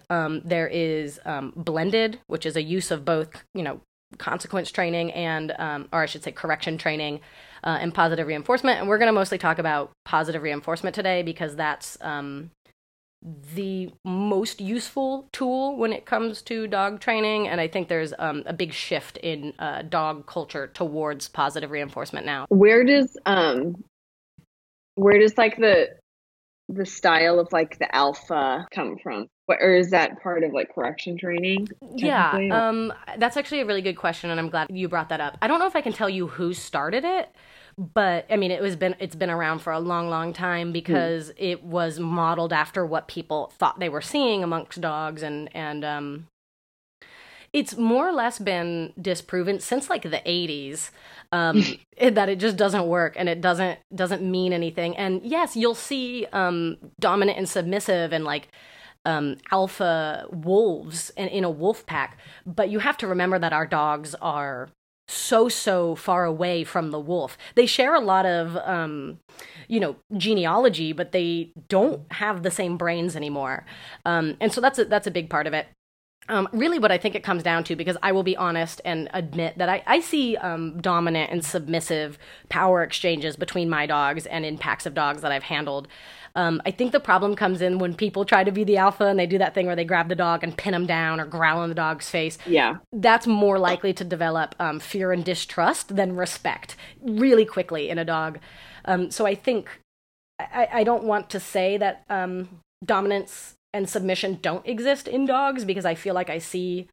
Um, 0.09 0.41
there 0.45 0.67
is 0.67 1.19
um, 1.25 1.53
blended, 1.55 2.19
which 2.27 2.45
is 2.45 2.55
a 2.55 2.61
use 2.61 2.91
of 2.91 3.03
both, 3.03 3.29
you 3.53 3.63
know, 3.63 3.81
consequence 4.19 4.71
training 4.71 5.11
and, 5.11 5.53
um, 5.57 5.89
or 5.91 6.03
I 6.03 6.05
should 6.05 6.23
say, 6.23 6.31
correction 6.31 6.77
training 6.77 7.19
uh, 7.63 7.77
and 7.81 7.93
positive 7.93 8.27
reinforcement. 8.27 8.79
And 8.79 8.87
we're 8.87 8.99
going 8.99 9.07
to 9.07 9.13
mostly 9.13 9.37
talk 9.37 9.59
about 9.59 9.91
positive 10.05 10.43
reinforcement 10.43 10.95
today 10.95 11.23
because 11.23 11.55
that's 11.55 11.97
um, 12.01 12.51
the 13.21 13.89
most 14.03 14.62
useful 14.62 15.27
tool 15.32 15.75
when 15.77 15.91
it 15.91 16.06
comes 16.06 16.41
to 16.43 16.67
dog 16.67 16.99
training. 16.99 17.47
And 17.47 17.60
I 17.60 17.67
think 17.67 17.88
there's 17.88 18.13
um, 18.19 18.43
a 18.45 18.53
big 18.53 18.73
shift 18.73 19.17
in 19.17 19.53
uh, 19.60 19.82
dog 19.84 20.27
culture 20.27 20.67
towards 20.67 21.27
positive 21.27 21.71
reinforcement 21.71 22.25
now. 22.25 22.45
Where 22.49 22.84
does 22.84 23.17
um 23.25 23.84
where 24.95 25.19
does 25.19 25.38
like 25.38 25.58
the 25.58 25.89
the 26.69 26.86
style 26.86 27.39
of 27.39 27.47
like 27.51 27.80
the 27.80 27.93
alpha 27.95 28.67
come 28.73 28.97
from? 29.01 29.27
What, 29.45 29.60
or 29.62 29.75
is 29.75 29.91
that 29.91 30.21
part 30.21 30.43
of 30.43 30.51
like 30.53 30.73
correction 30.75 31.17
training? 31.17 31.69
Yeah, 31.95 32.34
um, 32.51 32.91
that's 33.17 33.38
actually 33.38 33.62
a 33.62 33.65
really 33.65 33.82
good 33.82 33.95
question, 33.95 34.30
and 34.30 34.39
I'm 34.39 34.49
glad 34.49 34.67
you 34.69 34.89
brought 34.89 35.10
that 35.10 35.21
up. 35.21 35.38
I 35.41 35.47
don't 35.47 35.60
know 35.60 35.67
if 35.67 35.75
I 35.75 35.82
can 35.82 35.93
tell 35.93 36.10
you 36.10 36.27
who 36.27 36.53
started 36.53 37.06
it, 37.06 37.30
but 37.77 38.25
I 38.29 38.37
mean, 38.37 38.51
it 38.51 38.61
was 38.61 38.75
been 38.75 38.95
it's 38.99 39.15
been 39.15 39.29
around 39.29 39.59
for 39.59 39.71
a 39.71 39.79
long, 39.79 40.09
long 40.09 40.33
time 40.33 40.71
because 40.71 41.31
it 41.37 41.63
was 41.63 41.99
modeled 41.99 42.51
after 42.51 42.85
what 42.85 43.07
people 43.07 43.53
thought 43.57 43.79
they 43.79 43.89
were 43.89 44.01
seeing 44.01 44.43
amongst 44.43 44.81
dogs, 44.81 45.21
and 45.21 45.49
and 45.55 45.85
um, 45.85 46.27
it's 47.53 47.77
more 47.77 48.09
or 48.09 48.13
less 48.13 48.39
been 48.39 48.93
disproven 48.99 49.59
since 49.59 49.89
like 49.89 50.03
the 50.03 50.21
80s 50.25 50.89
um, 51.31 51.63
that 52.01 52.29
it 52.29 52.39
just 52.39 52.57
doesn't 52.57 52.87
work 52.87 53.15
and 53.17 53.29
it 53.29 53.41
doesn't 53.41 53.79
doesn't 53.93 54.23
mean 54.23 54.53
anything. 54.53 54.97
And 54.97 55.21
yes, 55.23 55.55
you'll 55.55 55.75
see 55.75 56.25
um, 56.33 56.77
dominant 56.99 57.37
and 57.37 57.47
submissive 57.47 58.11
and 58.11 58.23
like 58.23 58.49
um, 59.05 59.37
alpha 59.51 60.25
wolves 60.31 61.11
in, 61.11 61.27
in 61.27 61.43
a 61.43 61.49
wolf 61.49 61.85
pack, 61.85 62.17
but 62.45 62.69
you 62.69 62.79
have 62.79 62.97
to 62.97 63.07
remember 63.07 63.39
that 63.39 63.53
our 63.53 63.65
dogs 63.65 64.15
are 64.15 64.69
so 65.07 65.49
so 65.49 65.95
far 65.95 66.25
away 66.25 66.63
from 66.63 66.91
the 66.91 66.99
wolf. 66.99 67.37
They 67.55 67.65
share 67.65 67.95
a 67.95 67.99
lot 67.99 68.25
of 68.25 68.57
um, 68.57 69.19
you 69.67 69.79
know 69.79 69.95
genealogy, 70.15 70.93
but 70.93 71.11
they 71.11 71.51
don't 71.69 72.11
have 72.11 72.43
the 72.43 72.51
same 72.51 72.77
brains 72.77 73.15
anymore, 73.15 73.65
um, 74.05 74.37
and 74.39 74.51
so 74.51 74.61
that's 74.61 74.79
a, 74.79 74.85
that's 74.85 75.07
a 75.07 75.11
big 75.11 75.29
part 75.29 75.47
of 75.47 75.53
it. 75.53 75.67
Um, 76.29 76.49
really, 76.51 76.77
what 76.77 76.91
I 76.91 76.97
think 76.97 77.15
it 77.15 77.23
comes 77.23 77.41
down 77.41 77.63
to, 77.65 77.75
because 77.75 77.95
I 78.03 78.11
will 78.11 78.23
be 78.23 78.35
honest 78.35 78.81
and 78.83 79.07
admit 79.13 79.57
that 79.57 79.69
I, 79.69 79.81
I 79.87 80.01
see 80.01 80.35
um, 80.35 80.81
dominant 80.81 81.31
and 81.31 81.43
submissive 81.43 82.17
power 82.49 82.83
exchanges 82.83 83.37
between 83.37 83.69
my 83.69 83.85
dogs 83.85 84.25
and 84.25 84.43
in 84.43 84.57
packs 84.57 84.85
of 84.85 84.93
dogs 84.93 85.21
that 85.21 85.31
I've 85.31 85.43
handled. 85.43 85.87
Um, 86.38 86.62
I 86.67 86.71
think 86.71 86.91
the 86.91 87.00
problem 87.00 87.36
comes 87.36 87.63
in 87.63 87.80
when 87.80 87.95
people 87.95 88.23
try 88.23 88.43
to 88.43 88.52
be 88.52 88.63
the 88.63 88.78
alpha 88.78 89.06
and 89.06 89.17
they 89.17 89.26
do 89.26 89.39
that 89.39 89.56
thing 89.56 89.65
where 89.65 89.76
they 89.76 89.84
grab 89.84 90.08
the 90.08 90.15
dog 90.15 90.43
and 90.43 90.56
pin 90.56 90.76
him 90.76 90.86
down 90.86 91.19
or 91.19 91.26
growl 91.26 91.63
in 91.63 91.69
the 91.69 91.76
dog's 91.76 92.10
face. 92.12 92.38
yeah. 92.45 92.78
That's 92.93 93.26
more 93.26 93.58
likely 93.58 93.91
to 93.93 94.04
develop 94.04 94.54
um, 94.60 94.80
fear 94.80 95.12
and 95.12 95.26
distrust 95.26 95.95
than 95.95 96.15
respect 96.15 96.76
really 97.02 97.43
quickly 97.43 97.89
in 97.89 97.97
a 97.97 98.06
dog. 98.06 98.38
Um, 98.86 99.10
so 99.10 99.26
I 99.26 99.34
think 99.34 99.82
I, 100.39 100.67
I 100.71 100.84
don't 100.84 101.06
want 101.06 101.32
to 101.32 101.39
say 101.39 101.76
that 101.78 102.04
um, 102.08 102.62
dominance 102.86 103.56
and 103.73 103.89
submission 103.89 104.38
don't 104.39 104.65
exist 104.67 105.08
in 105.08 105.26
dogs 105.26 105.65
because 105.65 105.86
I 105.86 105.95
feel 105.95 106.13
like 106.13 106.30
I 106.30 106.38
see 106.38 106.88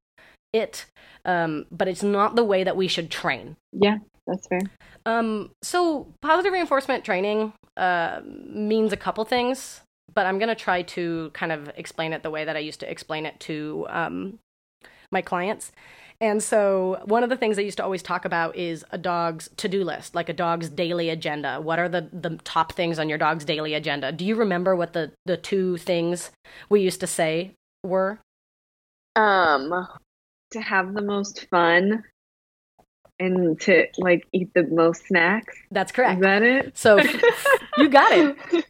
it, 0.54 0.86
um, 1.26 1.66
but 1.70 1.86
it's 1.86 2.02
not 2.02 2.34
the 2.34 2.44
way 2.44 2.64
that 2.64 2.76
we 2.76 2.88
should 2.88 3.10
train. 3.10 3.56
Yeah, 3.72 3.98
that's 4.26 4.46
fair. 4.46 4.60
Um, 5.04 5.50
so 5.62 6.14
positive 6.22 6.54
reinforcement 6.54 7.04
training 7.04 7.52
uh, 7.76 8.20
means 8.24 8.92
a 8.92 8.96
couple 8.96 9.24
things, 9.24 9.80
but 10.12 10.26
I'm 10.26 10.38
gonna 10.38 10.54
try 10.54 10.82
to 10.82 11.30
kind 11.34 11.52
of 11.52 11.70
explain 11.76 12.12
it 12.12 12.22
the 12.22 12.30
way 12.30 12.44
that 12.44 12.56
I 12.56 12.60
used 12.60 12.80
to 12.80 12.90
explain 12.90 13.26
it 13.26 13.38
to 13.40 13.86
um, 13.88 14.38
my 15.10 15.22
clients. 15.22 15.72
And 16.20 16.42
so, 16.42 17.02
one 17.04 17.24
of 17.24 17.30
the 17.30 17.36
things 17.36 17.58
I 17.58 17.62
used 17.62 17.76
to 17.78 17.84
always 17.84 18.02
talk 18.02 18.24
about 18.24 18.56
is 18.56 18.84
a 18.90 18.98
dog's 18.98 19.48
to 19.56 19.68
do 19.68 19.82
list, 19.82 20.14
like 20.14 20.28
a 20.28 20.32
dog's 20.32 20.68
daily 20.68 21.10
agenda. 21.10 21.60
What 21.60 21.78
are 21.78 21.88
the, 21.88 22.08
the 22.12 22.38
top 22.44 22.72
things 22.72 22.98
on 22.98 23.08
your 23.08 23.18
dog's 23.18 23.44
daily 23.44 23.74
agenda? 23.74 24.12
Do 24.12 24.24
you 24.24 24.36
remember 24.36 24.76
what 24.76 24.92
the, 24.92 25.12
the 25.26 25.36
two 25.36 25.76
things 25.76 26.30
we 26.68 26.80
used 26.80 27.00
to 27.00 27.06
say 27.06 27.52
were? 27.82 28.20
Um, 29.16 29.86
to 30.52 30.60
have 30.60 30.94
the 30.94 31.02
most 31.02 31.46
fun 31.50 32.04
and 33.24 33.60
to 33.62 33.86
like 33.98 34.26
eat 34.32 34.52
the 34.54 34.64
most 34.64 35.06
snacks. 35.06 35.56
That's 35.70 35.92
correct. 35.92 36.18
Is 36.18 36.22
that 36.22 36.42
it? 36.42 36.76
So, 36.76 36.98
you 37.78 37.88
got 37.88 38.12
it. 38.12 38.64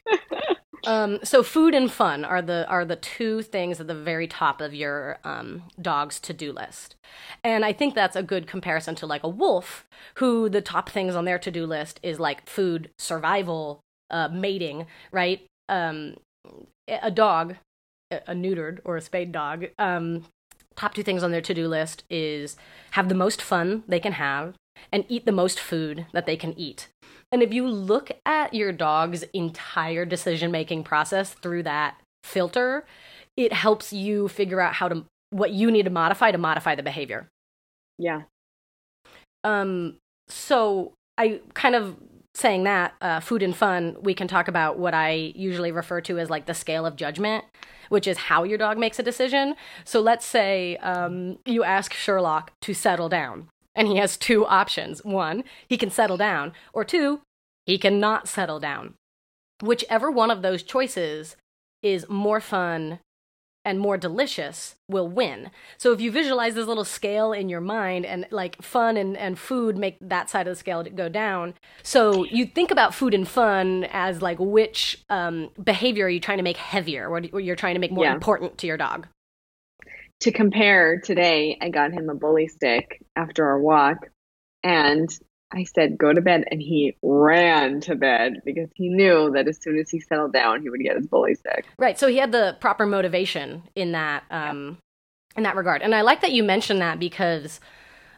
Um, 0.86 1.18
so 1.22 1.42
food 1.42 1.74
and 1.74 1.90
fun 1.90 2.24
are 2.24 2.42
the 2.42 2.66
are 2.68 2.84
the 2.84 2.96
two 2.96 3.42
things 3.42 3.80
at 3.80 3.86
the 3.86 3.94
very 3.94 4.26
top 4.26 4.60
of 4.60 4.74
your 4.74 5.18
um, 5.24 5.62
dog's 5.80 6.20
to 6.20 6.32
do 6.32 6.52
list, 6.52 6.96
and 7.42 7.64
I 7.64 7.72
think 7.72 7.94
that's 7.94 8.16
a 8.16 8.22
good 8.22 8.46
comparison 8.46 8.94
to 8.96 9.06
like 9.06 9.22
a 9.22 9.28
wolf, 9.28 9.86
who 10.16 10.48
the 10.48 10.60
top 10.60 10.90
things 10.90 11.14
on 11.14 11.24
their 11.24 11.38
to 11.38 11.50
do 11.50 11.66
list 11.66 12.00
is 12.02 12.20
like 12.20 12.48
food, 12.48 12.90
survival, 12.98 13.80
uh, 14.10 14.28
mating, 14.28 14.86
right? 15.10 15.42
Um, 15.68 16.16
a 16.88 17.10
dog, 17.10 17.56
a 18.10 18.34
neutered 18.34 18.80
or 18.84 18.96
a 18.96 19.00
spayed 19.00 19.32
dog, 19.32 19.66
um, 19.78 20.26
top 20.76 20.94
two 20.94 21.02
things 21.02 21.22
on 21.22 21.30
their 21.30 21.40
to 21.40 21.54
do 21.54 21.68
list 21.68 22.04
is 22.10 22.56
have 22.92 23.08
the 23.08 23.14
most 23.14 23.40
fun 23.42 23.84
they 23.86 24.00
can 24.00 24.12
have 24.12 24.54
and 24.92 25.04
eat 25.08 25.24
the 25.24 25.32
most 25.32 25.60
food 25.60 26.06
that 26.12 26.26
they 26.26 26.36
can 26.36 26.58
eat. 26.58 26.88
And 27.32 27.42
if 27.42 27.52
you 27.52 27.66
look 27.66 28.10
at 28.24 28.54
your 28.54 28.72
dog's 28.72 29.24
entire 29.32 30.04
decision 30.04 30.50
making 30.50 30.84
process 30.84 31.32
through 31.34 31.64
that 31.64 32.00
filter, 32.22 32.84
it 33.36 33.52
helps 33.52 33.92
you 33.92 34.28
figure 34.28 34.60
out 34.60 34.74
how 34.74 34.88
to 34.88 35.04
what 35.30 35.50
you 35.50 35.70
need 35.70 35.84
to 35.84 35.90
modify 35.90 36.30
to 36.30 36.38
modify 36.38 36.74
the 36.74 36.82
behavior. 36.82 37.28
Yeah. 37.98 38.22
Um 39.42 39.96
so 40.28 40.92
I 41.18 41.40
kind 41.54 41.74
of 41.74 41.96
saying 42.34 42.64
that 42.64 42.94
uh, 43.00 43.20
food 43.20 43.42
and 43.42 43.56
fun 43.56 43.96
we 44.00 44.14
can 44.14 44.28
talk 44.28 44.48
about 44.48 44.78
what 44.78 44.94
i 44.94 45.32
usually 45.34 45.72
refer 45.72 46.00
to 46.00 46.18
as 46.18 46.30
like 46.30 46.46
the 46.46 46.54
scale 46.54 46.84
of 46.86 46.96
judgment 46.96 47.44
which 47.88 48.06
is 48.06 48.16
how 48.16 48.42
your 48.44 48.58
dog 48.58 48.78
makes 48.78 48.98
a 48.98 49.02
decision 49.02 49.54
so 49.84 50.00
let's 50.00 50.26
say 50.26 50.76
um, 50.78 51.38
you 51.44 51.62
ask 51.62 51.92
sherlock 51.92 52.52
to 52.60 52.74
settle 52.74 53.08
down 53.08 53.48
and 53.74 53.88
he 53.88 53.96
has 53.96 54.16
two 54.16 54.46
options. 54.46 55.04
One, 55.04 55.44
he 55.68 55.76
can 55.76 55.90
settle 55.90 56.16
down, 56.16 56.52
or 56.72 56.84
two, 56.84 57.20
he 57.66 57.78
cannot 57.78 58.28
settle 58.28 58.60
down. 58.60 58.94
Whichever 59.62 60.10
one 60.10 60.30
of 60.30 60.42
those 60.42 60.62
choices 60.62 61.36
is 61.82 62.08
more 62.08 62.40
fun 62.40 63.00
and 63.64 63.80
more 63.80 63.96
delicious 63.96 64.76
will 64.88 65.08
win. 65.08 65.50
So 65.78 65.92
if 65.92 66.00
you 66.00 66.10
visualize 66.10 66.54
this 66.54 66.66
little 66.66 66.84
scale 66.84 67.32
in 67.32 67.48
your 67.48 67.60
mind 67.60 68.04
and 68.04 68.26
like 68.30 68.60
fun 68.62 68.96
and, 68.96 69.16
and 69.16 69.38
food 69.38 69.76
make 69.76 69.96
that 70.00 70.28
side 70.28 70.46
of 70.46 70.52
the 70.52 70.56
scale 70.56 70.82
go 70.82 71.08
down. 71.08 71.54
So 71.82 72.24
you 72.24 72.46
think 72.46 72.70
about 72.70 72.94
food 72.94 73.14
and 73.14 73.26
fun 73.26 73.84
as 73.90 74.20
like 74.20 74.38
which 74.38 75.02
um, 75.08 75.50
behavior 75.62 76.06
are 76.06 76.10
you 76.10 76.20
trying 76.20 76.38
to 76.38 76.44
make 76.44 76.56
heavier 76.56 77.08
or 77.08 77.20
you're 77.40 77.56
trying 77.56 77.74
to 77.74 77.80
make 77.80 77.92
more 77.92 78.04
yeah. 78.04 78.12
important 78.12 78.58
to 78.58 78.66
your 78.66 78.76
dog? 78.76 79.06
to 80.20 80.32
compare 80.32 81.00
today, 81.00 81.58
I 81.60 81.68
got 81.68 81.92
him 81.92 82.08
a 82.08 82.14
bully 82.14 82.48
stick 82.48 83.02
after 83.14 83.46
our 83.46 83.60
walk, 83.60 84.08
and 84.62 85.08
I 85.54 85.64
said, 85.64 85.98
go 85.98 86.12
to 86.12 86.20
bed. 86.20 86.44
And 86.50 86.60
he 86.60 86.96
ran 87.02 87.80
to 87.82 87.94
bed 87.94 88.42
because 88.44 88.68
he 88.74 88.88
knew 88.88 89.30
that 89.32 89.48
as 89.48 89.62
soon 89.62 89.78
as 89.78 89.90
he 89.90 90.00
settled 90.00 90.32
down, 90.32 90.62
he 90.62 90.70
would 90.70 90.80
get 90.80 90.96
his 90.96 91.06
bully 91.06 91.34
stick. 91.34 91.66
Right. 91.78 91.98
So 91.98 92.08
he 92.08 92.16
had 92.16 92.32
the 92.32 92.56
proper 92.60 92.86
motivation 92.86 93.62
in 93.74 93.92
that, 93.92 94.24
um, 94.30 94.78
yeah. 95.34 95.38
in 95.38 95.42
that 95.44 95.56
regard. 95.56 95.82
And 95.82 95.94
I 95.94 96.02
like 96.02 96.20
that 96.22 96.32
you 96.32 96.42
mentioned 96.42 96.80
that 96.80 96.98
because 96.98 97.60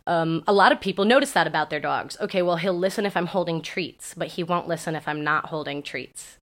um, 0.06 0.42
a 0.46 0.52
lot 0.52 0.72
of 0.72 0.80
people 0.80 1.04
notice 1.04 1.32
that 1.32 1.46
about 1.46 1.70
their 1.70 1.80
dogs. 1.80 2.16
Okay, 2.20 2.42
well, 2.42 2.56
he'll 2.56 2.78
listen 2.78 3.06
if 3.06 3.16
I'm 3.16 3.26
holding 3.26 3.60
treats, 3.60 4.14
but 4.14 4.28
he 4.28 4.42
won't 4.42 4.68
listen 4.68 4.94
if 4.94 5.08
I'm 5.08 5.22
not 5.22 5.46
holding 5.46 5.82
treats 5.82 6.38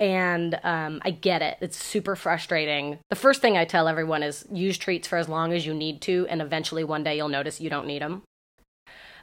and 0.00 0.58
um, 0.62 1.00
I 1.04 1.10
get 1.10 1.42
it. 1.42 1.58
It's 1.60 1.76
super 1.76 2.14
frustrating. 2.14 2.98
The 3.10 3.16
first 3.16 3.40
thing 3.40 3.56
I 3.56 3.64
tell 3.64 3.88
everyone 3.88 4.22
is 4.22 4.46
use 4.52 4.78
treats 4.78 5.08
for 5.08 5.18
as 5.18 5.28
long 5.28 5.52
as 5.52 5.66
you 5.66 5.74
need 5.74 6.00
to, 6.02 6.26
and 6.30 6.40
eventually 6.40 6.84
one 6.84 7.02
day 7.02 7.16
you'll 7.16 7.28
notice 7.28 7.60
you 7.60 7.70
don't 7.70 7.86
need 7.86 8.02
them. 8.02 8.22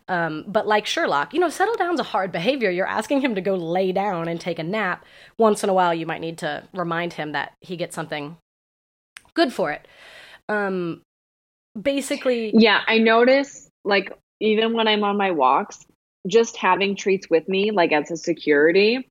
Um, 0.08 0.46
but 0.48 0.68
like 0.68 0.86
Sherlock, 0.86 1.34
you 1.34 1.40
know, 1.40 1.50
settle 1.50 1.76
down's 1.76 2.00
a 2.00 2.04
hard 2.04 2.32
behavior. 2.32 2.70
You're 2.70 2.88
asking 2.88 3.22
him 3.22 3.36
to 3.36 3.42
go 3.42 3.56
lay 3.56 3.92
down 3.92 4.28
and 4.28 4.40
take 4.40 4.60
a 4.60 4.64
nap. 4.64 5.04
Once 5.38 5.64
in 5.64 5.70
a 5.70 5.74
while, 5.74 5.94
you 5.94 6.06
might 6.06 6.22
need 6.22 6.38
to 6.40 6.64
remind 6.74 7.14
him 7.14 7.32
that 7.32 7.54
he 7.62 7.76
gets 7.76 7.96
something 7.96 8.38
good 9.34 9.52
for 9.52 9.72
it. 9.72 9.88
Um, 10.48 11.02
basically, 11.80 12.52
yeah, 12.54 12.82
I 12.88 13.00
notice 13.00 13.68
like 13.84 14.12
even 14.40 14.74
when 14.74 14.88
I'm 14.88 15.04
on 15.04 15.18
my 15.18 15.32
walks, 15.32 15.86
just 16.28 16.58
having 16.58 16.96
treats 16.96 17.30
with 17.30 17.48
me, 17.48 17.72
like 17.72 17.92
as 17.92 18.12
a 18.12 18.18
security, 18.18 19.10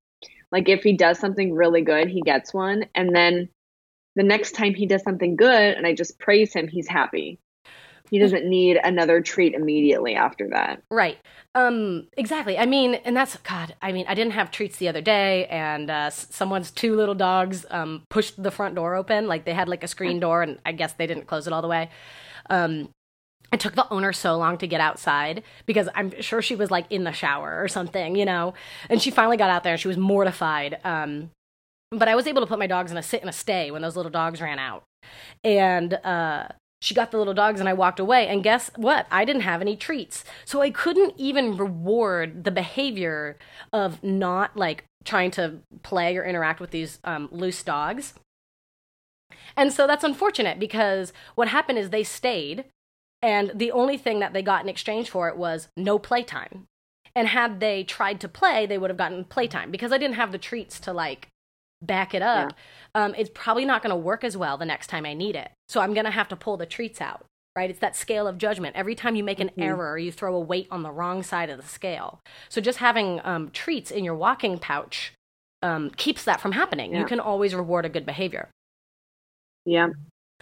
like 0.53 0.69
if 0.69 0.83
he 0.83 0.97
does 0.97 1.19
something 1.19 1.55
really 1.55 1.83
good, 1.83 2.09
he 2.09 2.23
gets 2.23 2.55
one. 2.55 2.85
And 2.95 3.15
then 3.15 3.49
the 4.17 4.23
next 4.23 4.53
time 4.53 4.75
he 4.75 4.87
does 4.87 5.03
something 5.03 5.37
good 5.37 5.75
and 5.75 5.87
I 5.87 5.95
just 5.95 6.19
praise 6.19 6.53
him, 6.53 6.69
he's 6.69 6.89
happy. 6.89 7.39
He 8.11 8.19
doesn't 8.19 8.45
need 8.45 8.79
another 8.83 9.21
treat 9.21 9.55
immediately 9.55 10.15
after 10.15 10.49
that. 10.51 10.83
Right. 10.91 11.19
Um 11.55 12.09
exactly. 12.17 12.59
I 12.59 12.67
mean, 12.67 12.95
and 12.95 13.17
that's 13.17 13.37
god, 13.39 13.75
I 13.81 13.93
mean, 13.93 14.05
I 14.09 14.15
didn't 14.15 14.33
have 14.35 14.51
treats 14.51 14.77
the 14.77 14.89
other 14.89 15.01
day 15.01 15.47
and 15.47 15.91
uh 15.91 16.11
someone's 16.11 16.71
two 16.71 16.95
little 16.97 17.15
dogs 17.15 17.65
um 17.71 18.03
pushed 18.11 18.43
the 18.43 18.51
front 18.51 18.75
door 18.75 18.95
open, 18.95 19.27
like 19.27 19.45
they 19.45 19.55
had 19.55 19.69
like 19.69 19.83
a 19.83 19.89
screen 19.89 20.21
door 20.21 20.43
and 20.43 20.59
I 20.67 20.73
guess 20.73 20.93
they 20.93 21.07
didn't 21.07 21.27
close 21.27 21.47
it 21.47 21.53
all 21.53 21.63
the 21.63 21.69
way. 21.69 21.91
Um 22.51 22.91
it 23.53 23.61
took 23.61 23.75
the 23.75 23.89
owner 23.91 24.13
so 24.13 24.37
long 24.37 24.59
to 24.59 24.67
get 24.67 24.81
outside 24.81 25.45
because 25.65 25.89
I'm 25.95 26.21
sure 26.21 26.43
she 26.43 26.57
was 26.57 26.71
like 26.71 26.87
in 26.91 27.05
the 27.05 27.13
shower 27.13 27.63
or 27.63 27.69
something, 27.69 28.17
you 28.17 28.25
know. 28.25 28.55
And 28.91 29.01
she 29.01 29.13
finally 29.13 29.37
got 29.37 29.49
out 29.49 29.63
there 29.63 29.75
and 29.75 29.81
she 29.81 29.87
was 29.87 29.97
mortified. 29.97 30.79
Um, 30.83 31.31
but 31.93 32.09
I 32.09 32.17
was 32.17 32.27
able 32.27 32.41
to 32.43 32.49
put 32.49 32.59
my 32.59 32.67
dogs 32.67 32.91
in 32.91 32.97
a 32.97 33.03
sit 33.03 33.21
and 33.21 33.31
a 33.31 33.33
stay 33.33 33.71
when 33.71 33.81
those 33.81 33.95
little 33.97 34.11
dogs 34.11 34.41
ran 34.41 34.59
out. 34.59 34.83
And 35.45 35.95
uh, 35.95 36.49
she 36.85 36.95
got 36.95 37.11
the 37.11 37.17
little 37.17 37.33
dogs 37.33 37.61
and 37.61 37.69
I 37.69 37.73
walked 37.73 37.99
away. 37.99 38.29
And 38.29 38.45
guess 38.45 38.71
what? 38.77 39.07
I 39.11 39.25
didn't 39.25 39.43
have 39.43 39.63
any 39.63 39.75
treats. 39.75 40.23
So 40.45 40.61
I 40.61 40.69
couldn't 40.69 41.15
even 41.17 41.57
reward 41.57 42.45
the 42.45 42.51
behavior 42.51 43.39
of 43.73 44.05
not 44.05 44.55
like 44.55 44.85
trying 45.03 45.31
to 45.33 45.61
play 45.83 46.15
or 46.15 46.25
interact 46.25 46.61
with 46.61 46.73
these 46.73 46.99
um, 47.03 47.31
loose 47.33 47.63
dogs. 47.63 48.13
And 49.57 49.73
so 49.73 49.87
that's 49.87 50.05
unfortunate 50.05 50.59
because 50.59 51.15
what 51.37 51.49
happened 51.49 51.79
is 51.79 51.89
they 51.89 52.05
stayed 52.05 52.67
and 53.23 53.53
the 53.55 53.73
only 53.73 53.97
thing 53.97 54.19
that 54.21 54.35
they 54.35 54.43
got 54.43 54.63
in 54.63 54.69
exchange 54.69 55.09
for 55.09 55.31
it 55.31 55.39
was 55.39 55.69
no 55.79 55.99
playtime. 55.99 56.67
And 57.17 57.29
had 57.29 57.61
they 57.61 57.83
tried 57.83 58.21
to 58.21 58.29
play, 58.29 58.67
they 58.67 58.77
would 58.77 58.91
have 58.91 58.99
gotten 58.99 59.25
playtime 59.25 59.71
because 59.71 59.91
I 59.91 59.99
didn't 59.99 60.17
have 60.17 60.33
the 60.33 60.39
treats 60.39 60.79
to 60.81 60.93
like 60.93 61.29
back 61.87 62.15
it 62.15 62.23
up. 62.23 62.55
Yeah. 62.95 63.05
Um, 63.05 63.15
it's 63.17 63.31
probably 63.35 63.65
not 63.65 63.83
going 63.83 63.91
to 63.91 63.97
work 63.97 64.25
as 64.25 64.37
well 64.37 64.57
the 64.57 64.65
next 64.65 64.87
time 64.89 65.05
I 65.05 65.15
need 65.15 65.37
it. 65.37 65.51
So 65.69 65.81
I'm 65.81 65.95
going 65.95 66.05
to 66.05 66.11
have 66.11 66.29
to 66.29 66.37
pull 66.37 66.57
the 66.57 66.67
treats 66.67 67.01
out, 67.01 67.25
right? 67.57 67.71
It's 67.71 67.81
that 67.81 67.97
scale 67.97 68.27
of 68.27 68.39
judgment. 68.39 68.77
Every 68.77 68.95
time 68.95 69.17
you 69.17 69.25
make 69.25 69.41
an 69.41 69.49
mm-hmm. 69.49 69.63
error, 69.63 69.99
you 69.99 70.13
throw 70.13 70.35
a 70.35 70.41
weight 70.41 70.69
on 70.71 70.83
the 70.83 70.91
wrong 70.91 71.23
side 71.23 71.51
of 71.51 71.61
the 71.61 71.67
scale. 71.67 72.21
So 72.49 72.61
just 72.61 72.79
having 72.79 73.21
um, 73.25 73.51
treats 73.51 73.91
in 73.91 74.05
your 74.05 74.15
walking 74.15 74.59
pouch 74.59 75.13
um, 75.63 75.91
keeps 75.97 76.25
that 76.25 76.41
from 76.41 76.53
happening. 76.53 76.93
Yeah. 76.93 77.01
You 77.01 77.07
can 77.07 77.21
always 77.21 77.55
reward 77.55 77.85
a 77.85 77.89
good 77.89 78.07
behavior. 78.07 78.49
Yeah, 79.65 79.89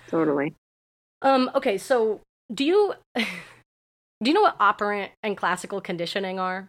totally. 0.09 0.55
Um, 1.23 1.51
okay, 1.55 1.79
so 1.79 2.21
do 2.53 2.65
you 2.65 2.95
do 3.15 3.25
you 4.25 4.33
know 4.33 4.43
what 4.43 4.57
operant 4.59 5.13
and 5.23 5.37
classical 5.37 5.81
conditioning 5.81 6.41
are? 6.41 6.69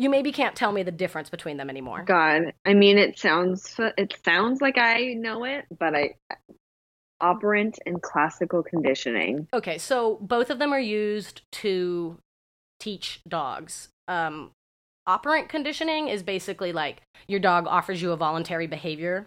You 0.00 0.08
maybe 0.08 0.32
can't 0.32 0.56
tell 0.56 0.72
me 0.72 0.82
the 0.82 0.90
difference 0.90 1.28
between 1.28 1.58
them 1.58 1.68
anymore. 1.68 2.04
God, 2.06 2.54
I 2.64 2.72
mean, 2.72 2.96
it 2.96 3.18
sounds 3.18 3.78
it 3.98 4.16
sounds 4.24 4.62
like 4.62 4.78
I 4.78 5.12
know 5.12 5.44
it, 5.44 5.66
but 5.78 5.94
I 5.94 6.14
operant 7.20 7.78
and 7.84 8.00
classical 8.00 8.62
conditioning. 8.62 9.46
Okay, 9.52 9.76
so 9.76 10.16
both 10.22 10.48
of 10.48 10.58
them 10.58 10.72
are 10.72 10.80
used 10.80 11.42
to 11.52 12.16
teach 12.78 13.20
dogs. 13.28 13.90
Um, 14.08 14.52
operant 15.06 15.50
conditioning 15.50 16.08
is 16.08 16.22
basically 16.22 16.72
like 16.72 17.02
your 17.28 17.40
dog 17.40 17.66
offers 17.66 18.00
you 18.00 18.12
a 18.12 18.16
voluntary 18.16 18.66
behavior 18.66 19.26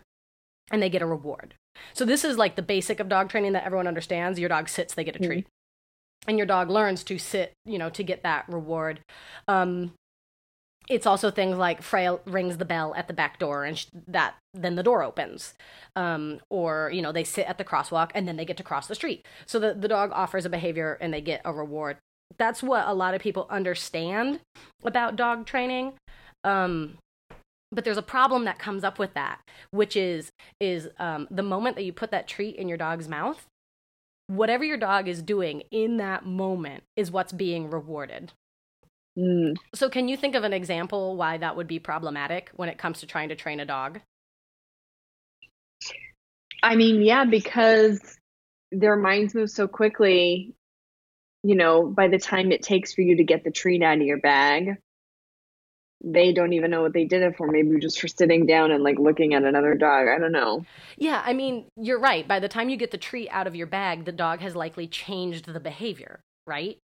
and 0.72 0.82
they 0.82 0.90
get 0.90 1.04
a 1.04 1.06
reward. 1.06 1.54
So 1.94 2.04
this 2.04 2.26
is 2.26 2.36
like 2.36 2.56
the 2.56 2.64
basic 2.64 3.00
of 3.00 3.10
dog 3.10 3.30
training 3.30 3.54
that 3.54 3.64
everyone 3.64 3.88
understands. 3.88 4.40
Your 4.40 4.50
dog 4.50 4.68
sits, 4.70 4.96
they 4.96 5.04
get 5.04 5.18
a 5.18 5.20
mm-hmm. 5.20 5.28
treat. 5.28 5.48
And 6.28 6.40
your 6.40 6.48
dog 6.48 6.72
learns 6.72 7.04
to 7.04 7.20
sit, 7.20 7.54
you 7.64 7.78
know, 7.78 7.92
to 7.92 8.02
get 8.02 8.24
that 8.24 8.46
reward. 8.50 9.02
Um, 9.48 9.92
it's 10.90 11.06
also 11.06 11.32
things 11.32 11.58
like 11.58 11.82
Freya 11.82 12.20
rings 12.26 12.58
the 12.58 12.66
bell 12.66 12.94
at 12.96 13.08
the 13.08 13.14
back 13.14 13.40
door 13.40 13.64
and 13.64 13.78
sh- 13.78 13.88
that 14.08 14.36
then 14.54 14.76
the 14.76 14.84
door 14.84 15.04
opens. 15.04 15.54
Um, 15.96 16.40
or, 16.50 16.92
you 16.94 17.02
know, 17.02 17.12
they 17.12 17.24
sit 17.24 17.48
at 17.48 17.58
the 17.58 17.64
crosswalk 17.64 18.12
and 18.14 18.28
then 18.28 18.36
they 18.36 18.46
get 18.46 18.58
to 18.58 18.64
cross 18.64 18.88
the 18.88 18.96
street. 18.96 19.26
So 19.46 19.60
the, 19.60 19.74
the 19.74 19.88
dog 19.88 20.12
offers 20.14 20.46
a 20.46 20.50
behavior 20.50 20.98
and 21.00 21.14
they 21.14 21.22
get 21.22 21.42
a 21.46 21.54
reward. 21.54 21.98
That's 22.38 22.62
what 22.64 22.88
a 22.88 22.94
lot 22.94 23.14
of 23.14 23.22
people 23.22 23.48
understand 23.50 24.40
about 24.84 25.16
dog 25.16 25.46
training. 25.46 25.94
Um, 26.44 26.98
but 27.72 27.86
there's 27.86 27.98
a 27.98 28.04
problem 28.04 28.46
that 28.46 28.60
comes 28.60 28.84
up 28.84 29.00
with 29.00 29.14
that, 29.14 29.40
which 29.72 29.96
is 29.96 30.32
is 30.60 30.90
um, 31.00 31.28
the 31.32 31.44
moment 31.44 31.76
that 31.76 31.84
you 31.84 31.94
put 31.94 32.12
that 32.12 32.28
treat 32.28 32.56
in 32.56 32.68
your 32.68 32.78
dog's 32.78 33.08
mouth, 33.08 33.46
whatever 34.28 34.64
your 34.64 34.78
dog 34.78 35.08
is 35.08 35.22
doing 35.22 35.64
in 35.72 35.98
that 35.98 36.26
moment 36.26 36.84
is 36.96 37.12
what's 37.12 37.32
being 37.34 37.70
rewarded. 37.70 38.32
Mm. 39.18 39.56
So, 39.76 39.90
can 39.90 40.08
you 40.08 40.18
think 40.18 40.36
of 40.36 40.44
an 40.44 40.54
example 40.54 41.16
why 41.16 41.38
that 41.38 41.56
would 41.56 41.68
be 41.68 41.80
problematic 41.80 42.50
when 42.56 42.70
it 42.70 42.78
comes 42.78 43.00
to 43.02 43.06
trying 43.06 43.30
to 43.30 43.36
train 43.36 43.60
a 43.60 43.66
dog? 43.66 44.00
I 46.64 46.76
mean, 46.76 47.02
yeah, 47.02 47.26
because 47.26 48.00
their 48.72 48.96
minds 48.96 49.36
move 49.36 49.52
so 49.52 49.68
quickly. 49.68 50.56
You 51.44 51.56
know, 51.56 51.86
by 51.86 52.08
the 52.08 52.18
time 52.18 52.52
it 52.52 52.64
takes 52.64 52.94
for 52.94 53.02
you 53.02 53.18
to 53.18 53.24
get 53.24 53.44
the 53.44 53.52
treat 53.52 53.84
out 53.84 53.98
of 53.98 54.04
your 54.04 54.20
bag, 54.20 54.78
they 56.02 56.34
don't 56.34 56.54
even 56.54 56.72
know 56.72 56.82
what 56.82 56.94
they 56.94 57.06
did 57.06 57.22
it 57.22 57.36
for. 57.38 57.48
Maybe 57.48 57.80
just 57.80 58.00
for 58.00 58.08
sitting 58.08 58.46
down 58.46 58.72
and 58.72 58.84
like 58.84 58.98
looking 58.98 59.34
at 59.34 59.44
another 59.44 59.76
dog. 59.76 60.08
I 60.08 60.20
don't 60.20 60.32
know. 60.32 60.66
Yeah, 60.98 61.22
I 61.24 61.34
mean, 61.34 61.66
you're 61.76 62.00
right. 62.00 62.28
By 62.28 62.40
the 62.40 62.48
time 62.48 62.70
you 62.70 62.78
get 62.78 62.92
the 62.92 62.98
treat 62.98 63.30
out 63.30 63.46
of 63.46 63.56
your 63.56 63.68
bag, 63.68 64.06
the 64.06 64.12
dog 64.12 64.40
has 64.40 64.56
likely 64.56 64.88
changed 64.88 65.46
the 65.46 65.60
behavior, 65.60 66.22
right? 66.48 66.78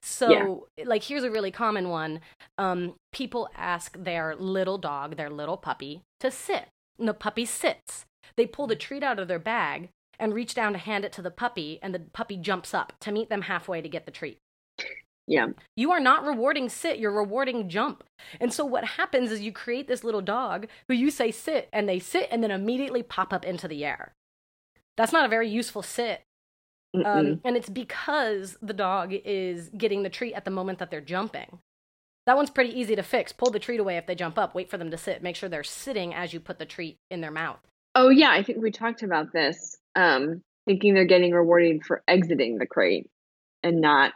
So, 0.00 0.68
yeah. 0.76 0.84
like, 0.84 1.04
here's 1.04 1.24
a 1.24 1.30
really 1.30 1.50
common 1.50 1.88
one. 1.88 2.20
Um, 2.56 2.94
people 3.12 3.48
ask 3.56 3.96
their 3.96 4.36
little 4.36 4.78
dog, 4.78 5.16
their 5.16 5.30
little 5.30 5.56
puppy, 5.56 6.02
to 6.20 6.30
sit. 6.30 6.66
And 6.98 7.08
the 7.08 7.14
puppy 7.14 7.44
sits. 7.44 8.04
They 8.36 8.46
pull 8.46 8.66
the 8.66 8.76
treat 8.76 9.02
out 9.02 9.18
of 9.18 9.28
their 9.28 9.38
bag 9.38 9.88
and 10.18 10.34
reach 10.34 10.54
down 10.54 10.72
to 10.72 10.78
hand 10.78 11.04
it 11.04 11.12
to 11.12 11.22
the 11.22 11.30
puppy, 11.30 11.78
and 11.82 11.94
the 11.94 12.00
puppy 12.00 12.36
jumps 12.36 12.74
up 12.74 12.92
to 13.00 13.12
meet 13.12 13.28
them 13.28 13.42
halfway 13.42 13.80
to 13.80 13.88
get 13.88 14.04
the 14.04 14.12
treat. 14.12 14.38
Yeah. 15.28 15.48
You 15.76 15.92
are 15.92 16.00
not 16.00 16.24
rewarding 16.24 16.68
sit, 16.70 16.98
you're 16.98 17.12
rewarding 17.12 17.68
jump. 17.68 18.02
And 18.40 18.52
so 18.52 18.64
what 18.64 18.84
happens 18.84 19.30
is 19.30 19.42
you 19.42 19.52
create 19.52 19.86
this 19.86 20.02
little 20.02 20.22
dog 20.22 20.68
who 20.88 20.94
you 20.94 21.10
say 21.10 21.30
sit, 21.30 21.68
and 21.72 21.88
they 21.88 21.98
sit 21.98 22.28
and 22.30 22.42
then 22.42 22.50
immediately 22.50 23.02
pop 23.02 23.32
up 23.32 23.44
into 23.44 23.68
the 23.68 23.84
air. 23.84 24.12
That's 24.96 25.12
not 25.12 25.26
a 25.26 25.28
very 25.28 25.48
useful 25.48 25.82
sit. 25.82 26.22
Um, 26.94 27.40
and 27.44 27.56
it's 27.56 27.68
because 27.68 28.56
the 28.62 28.72
dog 28.72 29.12
is 29.12 29.68
getting 29.76 30.02
the 30.02 30.08
treat 30.08 30.34
at 30.34 30.44
the 30.44 30.50
moment 30.50 30.78
that 30.78 30.90
they're 30.90 31.00
jumping. 31.00 31.58
That 32.26 32.36
one's 32.36 32.50
pretty 32.50 32.78
easy 32.78 32.96
to 32.96 33.02
fix. 33.02 33.32
Pull 33.32 33.50
the 33.50 33.58
treat 33.58 33.80
away 33.80 33.96
if 33.96 34.06
they 34.06 34.14
jump 34.14 34.38
up. 34.38 34.54
Wait 34.54 34.70
for 34.70 34.78
them 34.78 34.90
to 34.90 34.98
sit. 34.98 35.22
Make 35.22 35.36
sure 35.36 35.48
they're 35.48 35.64
sitting 35.64 36.14
as 36.14 36.32
you 36.32 36.40
put 36.40 36.58
the 36.58 36.66
treat 36.66 36.98
in 37.10 37.20
their 37.20 37.30
mouth. 37.30 37.60
Oh 37.94 38.10
yeah, 38.10 38.30
I 38.30 38.42
think 38.42 38.62
we 38.62 38.70
talked 38.70 39.02
about 39.02 39.32
this. 39.32 39.78
Um, 39.94 40.42
thinking 40.66 40.94
they're 40.94 41.04
getting 41.04 41.32
rewarded 41.32 41.84
for 41.84 42.02
exiting 42.06 42.58
the 42.58 42.66
crate 42.66 43.08
and 43.62 43.80
not 43.80 44.12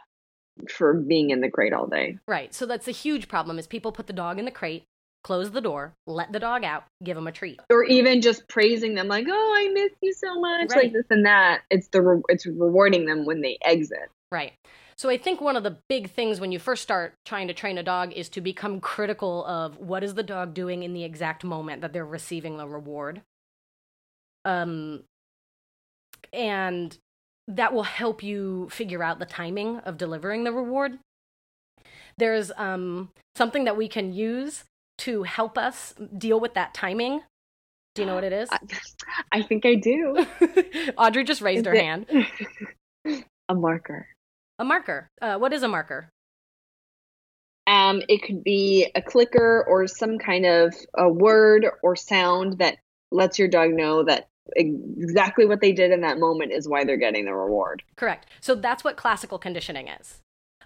for 0.69 0.93
being 0.93 1.31
in 1.31 1.41
the 1.41 1.49
crate 1.49 1.73
all 1.73 1.87
day. 1.87 2.17
Right. 2.27 2.53
So 2.53 2.65
that's 2.65 2.87
a 2.87 2.91
huge 2.91 3.27
problem 3.27 3.57
is 3.57 3.67
people 3.67 3.91
put 3.91 4.07
the 4.07 4.13
dog 4.13 4.37
in 4.37 4.45
the 4.45 4.51
crate, 4.51 4.83
close 5.23 5.51
the 5.51 5.61
door, 5.61 5.93
let 6.05 6.31
the 6.31 6.39
dog 6.39 6.63
out, 6.63 6.83
give 7.03 7.15
them 7.15 7.27
a 7.27 7.31
treat. 7.31 7.59
Or 7.69 7.83
even 7.83 8.21
just 8.21 8.47
praising 8.47 8.95
them 8.95 9.07
like, 9.07 9.25
"Oh, 9.29 9.53
I 9.57 9.69
miss 9.69 9.91
you 10.01 10.13
so 10.13 10.39
much," 10.39 10.69
right. 10.69 10.83
like 10.83 10.93
this 10.93 11.05
and 11.09 11.25
that. 11.25 11.61
It's 11.69 11.87
the 11.87 12.01
re- 12.01 12.23
it's 12.29 12.45
rewarding 12.45 13.05
them 13.05 13.25
when 13.25 13.41
they 13.41 13.57
exit. 13.63 14.09
Right. 14.31 14.53
So 14.95 15.09
I 15.09 15.17
think 15.17 15.41
one 15.41 15.55
of 15.55 15.63
the 15.63 15.77
big 15.89 16.11
things 16.11 16.39
when 16.39 16.51
you 16.51 16.59
first 16.59 16.83
start 16.83 17.13
trying 17.25 17.47
to 17.47 17.53
train 17.53 17.77
a 17.77 17.83
dog 17.83 18.13
is 18.13 18.29
to 18.29 18.41
become 18.41 18.79
critical 18.79 19.43
of 19.45 19.77
what 19.79 20.03
is 20.03 20.13
the 20.13 20.23
dog 20.23 20.53
doing 20.53 20.83
in 20.83 20.93
the 20.93 21.03
exact 21.03 21.43
moment 21.43 21.81
that 21.81 21.93
they're 21.93 22.05
receiving 22.05 22.57
the 22.57 22.67
reward. 22.67 23.21
Um, 24.45 25.03
and 26.31 26.97
that 27.47 27.73
will 27.73 27.83
help 27.83 28.23
you 28.23 28.69
figure 28.69 29.03
out 29.03 29.19
the 29.19 29.25
timing 29.25 29.79
of 29.79 29.97
delivering 29.97 30.43
the 30.43 30.53
reward. 30.53 30.99
There's 32.17 32.51
um, 32.55 33.09
something 33.35 33.65
that 33.65 33.77
we 33.77 33.87
can 33.87 34.13
use 34.13 34.63
to 35.03 35.23
help 35.23 35.57
us 35.57 35.93
deal 36.17 36.39
with 36.39 36.53
that 36.53 36.73
timing. 36.73 37.21
Do 37.93 38.01
you 38.01 38.05
know 38.05 38.15
what 38.15 38.23
it 38.23 38.33
is? 38.33 38.49
I, 39.31 39.41
think 39.41 39.65
I 39.65 39.75
do. 39.75 40.25
Audrey 40.97 41.23
just 41.25 41.41
raised 41.41 41.67
is 41.67 41.67
her 41.67 41.73
it... 41.73 41.83
hand. 41.83 42.05
a 43.49 43.55
marker. 43.55 44.07
A 44.59 44.63
marker. 44.63 45.09
Uh, 45.21 45.37
what 45.37 45.51
is 45.51 45.61
a 45.61 45.67
marker? 45.67 46.09
Um, 47.67 48.01
it 48.07 48.23
could 48.23 48.43
be 48.43 48.89
a 48.95 49.01
clicker 49.01 49.65
or 49.67 49.87
some 49.87 50.17
kind 50.19 50.45
of 50.45 50.73
a 50.97 51.09
word 51.09 51.65
or 51.81 51.95
sound 51.95 52.59
that 52.59 52.77
lets 53.11 53.37
your 53.37 53.47
dog 53.47 53.71
know 53.71 54.03
that 54.03 54.27
exactly 54.55 55.45
what 55.45 55.61
they 55.61 55.71
did 55.71 55.91
in 55.91 56.01
that 56.01 56.17
moment 56.19 56.51
is 56.51 56.67
why 56.67 56.83
they're 56.83 56.97
getting 56.97 57.25
the 57.25 57.33
reward. 57.33 57.83
Correct. 57.95 58.27
So 58.41 58.55
that's 58.55 58.83
what 58.83 58.97
classical 58.97 59.37
conditioning 59.37 59.87
is. 59.87 60.19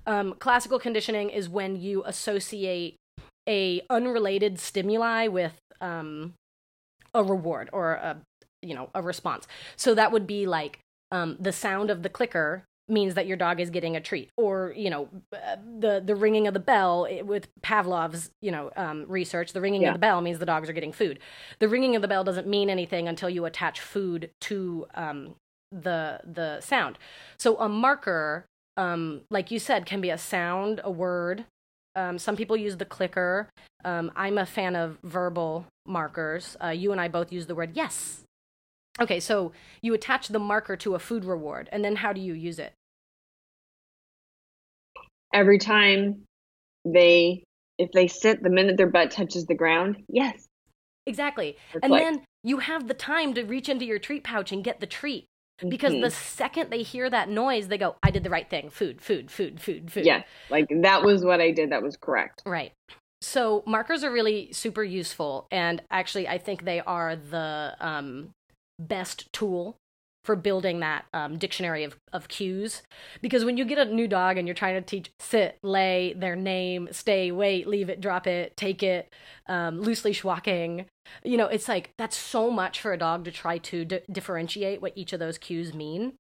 Um, 0.06 0.36
classical 0.39 0.80
conditioning 0.80 1.30
is 1.30 1.50
when 1.50 1.76
you 1.76 2.04
associate 2.06 2.97
a 3.47 3.81
unrelated 3.89 4.60
stimuli 4.60 5.27
with 5.27 5.57
um, 5.81 6.33
a 7.13 7.23
reward 7.23 7.69
or 7.71 7.93
a 7.93 8.17
you 8.62 8.75
know 8.75 8.89
a 8.93 9.01
response. 9.01 9.47
So 9.75 9.93
that 9.95 10.12
would 10.12 10.27
be 10.27 10.45
like 10.45 10.79
um, 11.12 11.38
the 11.39 11.51
sound 11.51 11.89
of 11.89 12.03
the 12.03 12.10
clicker 12.10 12.63
means 12.89 13.15
that 13.15 13.27
your 13.27 13.38
dog 13.38 13.60
is 13.60 13.69
getting 13.69 13.95
a 13.95 14.01
treat 14.01 14.29
or 14.38 14.73
you 14.75 14.89
know 14.89 15.10
the 15.79 16.01
the 16.03 16.15
ringing 16.15 16.47
of 16.47 16.53
the 16.53 16.60
bell 16.60 17.07
with 17.23 17.47
pavlov's 17.62 18.29
you 18.41 18.51
know 18.51 18.71
um, 18.77 19.05
research 19.07 19.53
the 19.53 19.62
ringing 19.62 19.81
yeah. 19.81 19.89
of 19.89 19.93
the 19.93 19.99
bell 19.99 20.21
means 20.21 20.39
the 20.39 20.45
dogs 20.45 20.69
are 20.69 20.73
getting 20.73 20.93
food 20.93 21.19
the 21.60 21.67
ringing 21.67 21.95
of 21.95 22.01
the 22.01 22.07
bell 22.07 22.23
doesn't 22.23 22.47
mean 22.47 22.69
anything 22.69 23.07
until 23.07 23.29
you 23.29 23.45
attach 23.45 23.81
food 23.81 24.29
to 24.39 24.88
um, 24.95 25.36
the 25.71 26.19
the 26.23 26.62
sound 26.62 26.97
so 27.38 27.57
a 27.60 27.67
marker 27.67 28.45
um, 28.77 29.21
like 29.29 29.51
you 29.51 29.60
said 29.60 29.86
can 29.86 29.99
be 29.99 30.10
a 30.10 30.17
sound 30.17 30.79
a 30.83 30.91
word 30.91 31.45
um, 31.97 32.17
some 32.17 32.38
people 32.38 32.55
use 32.55 32.77
the 32.77 32.86
clicker 32.86 33.49
um, 33.83 34.12
i'm 34.15 34.38
a 34.38 34.45
fan 34.45 34.75
of 34.75 34.97
verbal 35.03 35.65
markers 35.86 36.55
uh, 36.63 36.69
you 36.69 36.93
and 36.93 37.01
i 37.01 37.07
both 37.10 37.31
use 37.31 37.47
the 37.47 37.55
word 37.55 37.71
yes 37.73 38.23
Okay, 38.99 39.19
so 39.19 39.51
you 39.81 39.93
attach 39.93 40.29
the 40.29 40.39
marker 40.39 40.75
to 40.77 40.95
a 40.95 40.99
food 40.99 41.23
reward, 41.23 41.69
and 41.71 41.86
then 41.86 41.97
how 41.97 42.13
do 42.13 42.21
you 42.21 42.33
use 42.33 42.57
it? 42.57 42.73
Every 45.33 45.60
time 45.60 46.23
they, 46.83 47.43
if 47.77 47.91
they 47.91 48.07
sit 48.07 48.41
the 48.41 48.49
minute 48.49 48.77
their 48.77 48.89
butt 48.89 49.12
touches 49.12 49.45
the 49.45 49.55
ground, 49.55 49.97
yes. 50.07 50.47
Exactly. 51.05 51.57
and 51.81 51.93
then 51.93 52.23
you 52.43 52.57
have 52.57 52.88
the 52.88 52.93
time 52.93 53.33
to 53.36 53.43
reach 53.43 53.69
into 53.69 53.86
your 53.86 53.99
treat 53.99 54.23
pouch 54.23 54.51
and 54.51 54.63
get 54.63 54.79
the 54.79 54.88
treat. 54.88 55.25
Because 55.67 55.93
mm-hmm. 55.93 56.01
the 56.01 56.11
second 56.11 56.69
they 56.69 56.83
hear 56.83 57.09
that 57.09 57.29
noise, 57.29 57.67
they 57.67 57.77
go, 57.77 57.95
I 58.03 58.11
did 58.11 58.23
the 58.23 58.29
right 58.29 58.49
thing. 58.49 58.69
Food, 58.69 59.01
food, 59.01 59.31
food, 59.31 59.59
food, 59.59 59.91
food. 59.91 60.05
Yeah, 60.05 60.23
like 60.49 60.67
that 60.81 61.03
was 61.03 61.23
what 61.23 61.41
I 61.41 61.51
did. 61.51 61.71
That 61.71 61.81
was 61.81 61.97
correct. 61.97 62.43
Right. 62.45 62.73
So 63.21 63.63
markers 63.65 64.03
are 64.03 64.11
really 64.11 64.53
super 64.53 64.83
useful. 64.83 65.47
And 65.51 65.81
actually, 65.89 66.27
I 66.27 66.37
think 66.37 66.63
they 66.63 66.79
are 66.81 67.15
the 67.15 67.75
um, 67.79 68.29
best 68.79 69.31
tool 69.33 69.75
for 70.27 70.35
building 70.35 70.81
that 70.81 71.05
um, 71.13 71.37
dictionary 71.37 71.85
of, 71.85 71.95
of 72.11 72.27
cues. 72.27 72.83
Because 73.21 73.45
when 73.45 73.55
you 73.55 73.63
get 73.63 73.77
a 73.77 73.85
new 73.85 74.09
dog 74.09 74.37
and 74.37 74.45
you're 74.45 74.53
trying 74.53 74.75
to 74.75 74.81
teach 74.81 75.09
sit, 75.21 75.57
lay, 75.63 76.13
their 76.17 76.35
name, 76.35 76.89
stay, 76.91 77.31
wait, 77.31 77.65
leave 77.65 77.89
it, 77.89 78.01
drop 78.01 78.27
it, 78.27 78.57
take 78.57 78.83
it, 78.83 79.07
um, 79.47 79.79
loose 79.79 80.03
leash 80.03 80.25
walking, 80.25 80.85
you 81.23 81.37
know, 81.37 81.47
it's 81.47 81.69
like 81.69 81.91
that's 81.97 82.17
so 82.17 82.51
much 82.51 82.81
for 82.81 82.91
a 82.91 82.97
dog 82.97 83.23
to 83.23 83.31
try 83.31 83.57
to 83.57 83.85
d- 83.85 84.01
differentiate 84.11 84.81
what 84.81 84.91
each 84.97 85.13
of 85.13 85.19
those 85.19 85.37
cues 85.37 85.73
mean. 85.73 86.15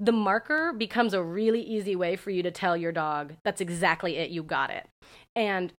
The 0.00 0.10
marker 0.10 0.72
becomes 0.72 1.14
a 1.14 1.22
really 1.22 1.62
easy 1.62 1.94
way 1.94 2.16
for 2.16 2.30
you 2.30 2.42
to 2.42 2.50
tell 2.50 2.76
your 2.76 2.90
dog 2.90 3.34
that's 3.44 3.60
exactly 3.60 4.16
it, 4.16 4.30
you 4.30 4.42
got 4.42 4.70
it. 4.70 4.88
And 5.36 5.72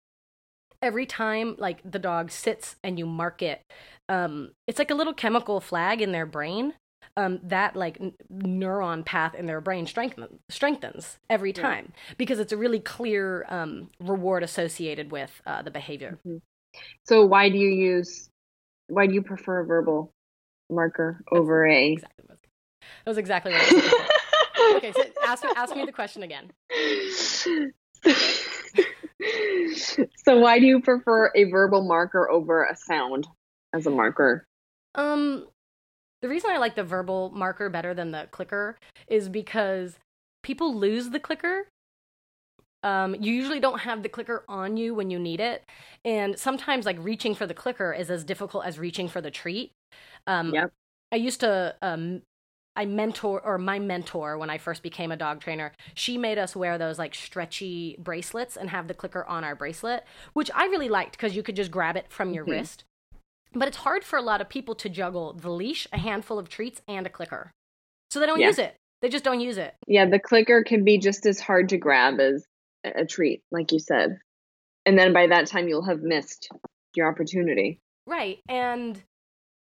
every 0.80 1.06
time 1.06 1.56
like 1.58 1.80
the 1.84 1.98
dog 1.98 2.30
sits 2.30 2.76
and 2.84 2.98
you 2.98 3.06
mark 3.06 3.40
it 3.40 3.62
um 4.10 4.50
it's 4.66 4.78
like 4.78 4.90
a 4.90 4.94
little 4.94 5.14
chemical 5.14 5.58
flag 5.58 6.02
in 6.02 6.12
their 6.12 6.26
brain 6.26 6.74
um 7.16 7.40
that 7.42 7.76
like 7.76 7.98
n- 8.00 8.12
neuron 8.32 9.04
path 9.04 9.34
in 9.34 9.46
their 9.46 9.60
brain 9.60 9.86
strengthen- 9.86 10.38
strengthens 10.48 11.18
every 11.30 11.52
time 11.52 11.92
yeah. 11.94 12.14
because 12.18 12.38
it's 12.38 12.52
a 12.52 12.56
really 12.56 12.80
clear 12.80 13.44
um 13.48 13.90
reward 14.00 14.42
associated 14.42 15.10
with 15.12 15.42
uh, 15.46 15.62
the 15.62 15.70
behavior 15.70 16.18
mm-hmm. 16.26 16.38
so 17.04 17.24
why 17.24 17.48
do 17.48 17.56
you 17.58 17.70
use 17.70 18.28
why 18.88 19.06
do 19.06 19.14
you 19.14 19.22
prefer 19.22 19.60
a 19.60 19.66
verbal 19.66 20.12
marker 20.70 21.22
over 21.32 21.66
a 21.66 21.92
exactly 21.92 22.24
that 22.28 23.10
was 23.10 23.18
exactly 23.18 23.52
what 23.52 23.60
I 23.60 23.74
was 23.74 24.74
okay 24.76 24.92
so 24.92 25.02
ask 25.26 25.44
ask 25.56 25.76
me 25.76 25.84
the 25.84 25.92
question 25.92 26.22
again 26.22 26.50
so 30.16 30.38
why 30.38 30.58
do 30.58 30.66
you 30.66 30.80
prefer 30.80 31.30
a 31.34 31.44
verbal 31.44 31.86
marker 31.86 32.30
over 32.30 32.64
a 32.64 32.76
sound 32.76 33.26
as 33.72 33.86
a 33.86 33.90
marker? 33.90 34.46
Um 34.94 35.46
the 36.24 36.30
reason 36.30 36.50
I 36.50 36.58
like 36.58 36.74
the 36.74 36.84
verbal 36.84 37.30
marker 37.30 37.68
better 37.70 37.94
than 37.94 38.10
the 38.10 38.28
clicker 38.32 38.78
is 39.08 39.28
because 39.28 39.98
people 40.42 40.74
lose 40.74 41.10
the 41.10 41.20
clicker 41.20 41.66
Um, 42.82 43.14
you 43.14 43.32
usually 43.32 43.60
don't 43.60 43.80
have 43.80 44.02
the 44.02 44.08
clicker 44.10 44.44
on 44.48 44.76
you 44.76 44.94
when 44.94 45.10
you 45.10 45.18
need 45.18 45.40
it, 45.40 45.64
and 46.04 46.38
sometimes 46.38 46.84
like 46.84 46.96
reaching 47.00 47.34
for 47.34 47.46
the 47.46 47.54
clicker 47.54 47.92
is 47.92 48.10
as 48.10 48.24
difficult 48.24 48.66
as 48.66 48.78
reaching 48.78 49.08
for 49.08 49.22
the 49.22 49.30
treat. 49.30 49.72
Um, 50.26 50.54
Yep. 50.54 50.72
I 51.12 51.16
used 51.16 51.40
to 51.40 51.76
um, 51.82 52.22
I 52.76 52.86
mentor 52.86 53.40
or 53.42 53.58
my 53.58 53.78
mentor 53.78 54.38
when 54.38 54.50
I 54.50 54.58
first 54.58 54.82
became 54.82 55.12
a 55.12 55.16
dog 55.16 55.40
trainer, 55.40 55.72
she 55.94 56.18
made 56.18 56.38
us 56.38 56.56
wear 56.56 56.78
those 56.78 56.98
like 56.98 57.14
stretchy 57.14 57.96
bracelets 58.00 58.56
and 58.56 58.70
have 58.70 58.88
the 58.88 58.94
clicker 58.94 59.24
on 59.26 59.44
our 59.44 59.54
bracelet, 59.56 60.04
which 60.34 60.50
I 60.54 60.66
really 60.66 60.88
liked 60.90 61.12
because 61.12 61.36
you 61.36 61.42
could 61.44 61.56
just 61.56 61.70
grab 61.70 61.96
it 61.96 62.10
from 62.10 62.34
your 62.34 62.44
Mhm. 62.44 62.50
wrist. 62.50 62.84
But 63.54 63.68
it's 63.68 63.78
hard 63.78 64.04
for 64.04 64.18
a 64.18 64.22
lot 64.22 64.40
of 64.40 64.48
people 64.48 64.74
to 64.76 64.88
juggle 64.88 65.32
the 65.32 65.50
leash, 65.50 65.86
a 65.92 65.98
handful 65.98 66.38
of 66.38 66.48
treats, 66.48 66.82
and 66.88 67.06
a 67.06 67.10
clicker. 67.10 67.50
So 68.10 68.20
they 68.20 68.26
don't 68.26 68.40
Yeah. 68.40 68.48
use 68.48 68.58
it. 68.58 68.76
They 69.00 69.08
just 69.08 69.24
don't 69.24 69.40
use 69.40 69.58
it. 69.58 69.74
Yeah, 69.86 70.06
the 70.06 70.18
clicker 70.18 70.62
can 70.64 70.84
be 70.84 70.98
just 70.98 71.26
as 71.26 71.40
hard 71.40 71.68
to 71.70 71.76
grab 71.76 72.20
as 72.20 72.44
a 72.84 73.00
a 73.02 73.06
treat, 73.06 73.42
like 73.50 73.72
you 73.72 73.78
said. 73.78 74.18
And 74.86 74.98
then 74.98 75.12
by 75.12 75.26
that 75.28 75.46
time, 75.46 75.68
you'll 75.68 75.86
have 75.86 76.02
missed 76.02 76.48
your 76.94 77.08
opportunity. 77.08 77.80
Right. 78.06 78.40
And 78.48 79.02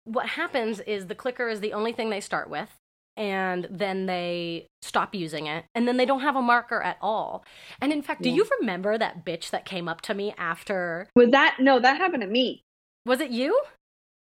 what 0.05 0.27
happens 0.27 0.81
is 0.81 1.07
the 1.07 1.14
clicker 1.14 1.49
is 1.49 1.61
the 1.61 1.72
only 1.72 1.92
thing 1.92 2.11
they 2.11 2.20
start 2.20 2.51
with. 2.51 2.70
And 3.16 3.66
then 3.70 4.05
they 4.05 4.66
stop 4.83 5.14
using 5.14 5.46
it. 5.46 5.64
And 5.75 5.88
then 5.88 5.96
they 5.96 6.05
don't 6.05 6.20
have 6.20 6.37
a 6.37 6.42
marker 6.42 6.83
at 6.83 6.99
all. 7.01 7.44
And 7.81 7.90
in 7.90 8.03
fact, 8.03 8.20
do 8.22 8.29
you 8.29 8.46
remember 8.61 8.99
that 8.99 9.25
bitch 9.25 9.49
that 9.51 9.64
came 9.64 9.88
up 9.88 10.03
to 10.03 10.14
me 10.14 10.35
after? 10.37 11.09
Was 11.14 11.31
that 11.31 11.57
no? 11.59 11.79
That 11.81 11.96
happened 11.96 12.22
to 12.22 12.29
me. 12.29 12.62
Was 13.07 13.20
it 13.20 13.31
you? 13.31 13.59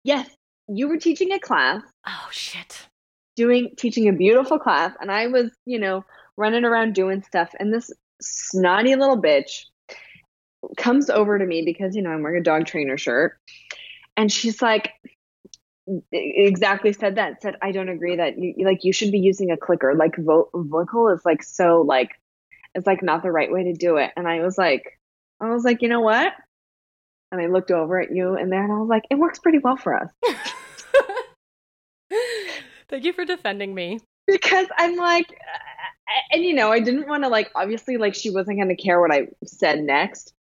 Yes, 0.05 0.29
you 0.69 0.89
were 0.89 0.97
teaching 0.99 1.33
a 1.33 1.39
class, 1.39 1.83
Oh, 2.07 2.29
shit. 2.31 2.87
doing 3.37 3.71
teaching 3.77 4.09
a 4.09 4.13
beautiful 4.13 4.59
class, 4.59 4.95
and 5.01 5.11
I 5.11 5.29
was, 5.29 5.51
you 5.65 5.79
know, 5.79 6.05
running 6.37 6.65
around 6.65 6.95
doing 6.95 7.23
stuff, 7.23 7.51
and 7.59 7.73
this 7.73 7.91
snotty 8.21 8.95
little 8.97 9.21
bitch 9.21 9.65
comes 10.77 11.11
over 11.11 11.39
to 11.39 11.45
me 11.45 11.63
because 11.65 11.95
you 11.97 12.03
know 12.03 12.11
I'm 12.11 12.23
wearing 12.23 12.41
a 12.41 12.45
dog 12.45 12.67
trainer 12.67 12.97
shirt, 12.99 13.37
and 14.17 14.31
she's 14.33 14.61
like, 14.63 14.93
exactly 16.13 16.93
said 16.93 17.17
that 17.17 17.43
said 17.43 17.57
I 17.61 17.73
don't 17.73 17.89
agree 17.89 18.17
that 18.17 18.39
you 18.39 18.65
like 18.65 18.85
you 18.85 18.93
should 18.93 19.11
be 19.11 19.19
using 19.19 19.51
a 19.51 19.57
clicker 19.57 19.95
like 19.95 20.15
vo- 20.17 20.49
vocal 20.55 21.09
is 21.09 21.21
like 21.25 21.43
so 21.43 21.83
like 21.83 22.11
it's 22.75 22.87
like 22.87 23.03
not 23.03 23.23
the 23.23 23.33
right 23.33 23.51
way 23.53 23.65
to 23.65 23.73
do 23.75 23.97
it, 23.97 24.11
and 24.17 24.27
I 24.27 24.41
was 24.41 24.57
like, 24.57 24.99
I 25.41 25.51
was 25.51 25.65
like, 25.65 25.83
you 25.83 25.89
know 25.89 26.01
what? 26.01 26.33
And 27.33 27.41
I 27.41 27.47
looked 27.47 27.71
over 27.71 27.99
at 27.99 28.15
you 28.15 28.37
and 28.37 28.53
there, 28.53 28.63
and 28.63 28.71
I 28.73 28.77
was 28.77 28.89
like, 28.89 29.05
it 29.11 29.17
works 29.19 29.39
pretty 29.39 29.59
well 29.59 29.77
for 29.77 29.97
us. 29.97 30.11
Thank 32.89 33.05
you 33.05 33.15
for 33.15 33.25
defending 33.25 33.75
me. 33.75 34.01
because 34.27 34.67
I'm 34.79 34.97
like, 34.97 35.31
uh, 35.31 36.21
and 36.33 36.45
you 36.45 36.55
know, 36.55 36.71
I 36.71 36.81
didn't 36.81 37.09
want 37.09 37.25
to 37.25 37.29
like, 37.29 37.51
obviously, 37.55 37.97
like 37.97 38.15
she 38.15 38.31
wasn't 38.31 38.59
going 38.59 38.69
to 38.69 38.77
care 38.77 39.01
what 39.01 39.13
I 39.13 39.29
said 39.45 39.81
next, 39.81 40.35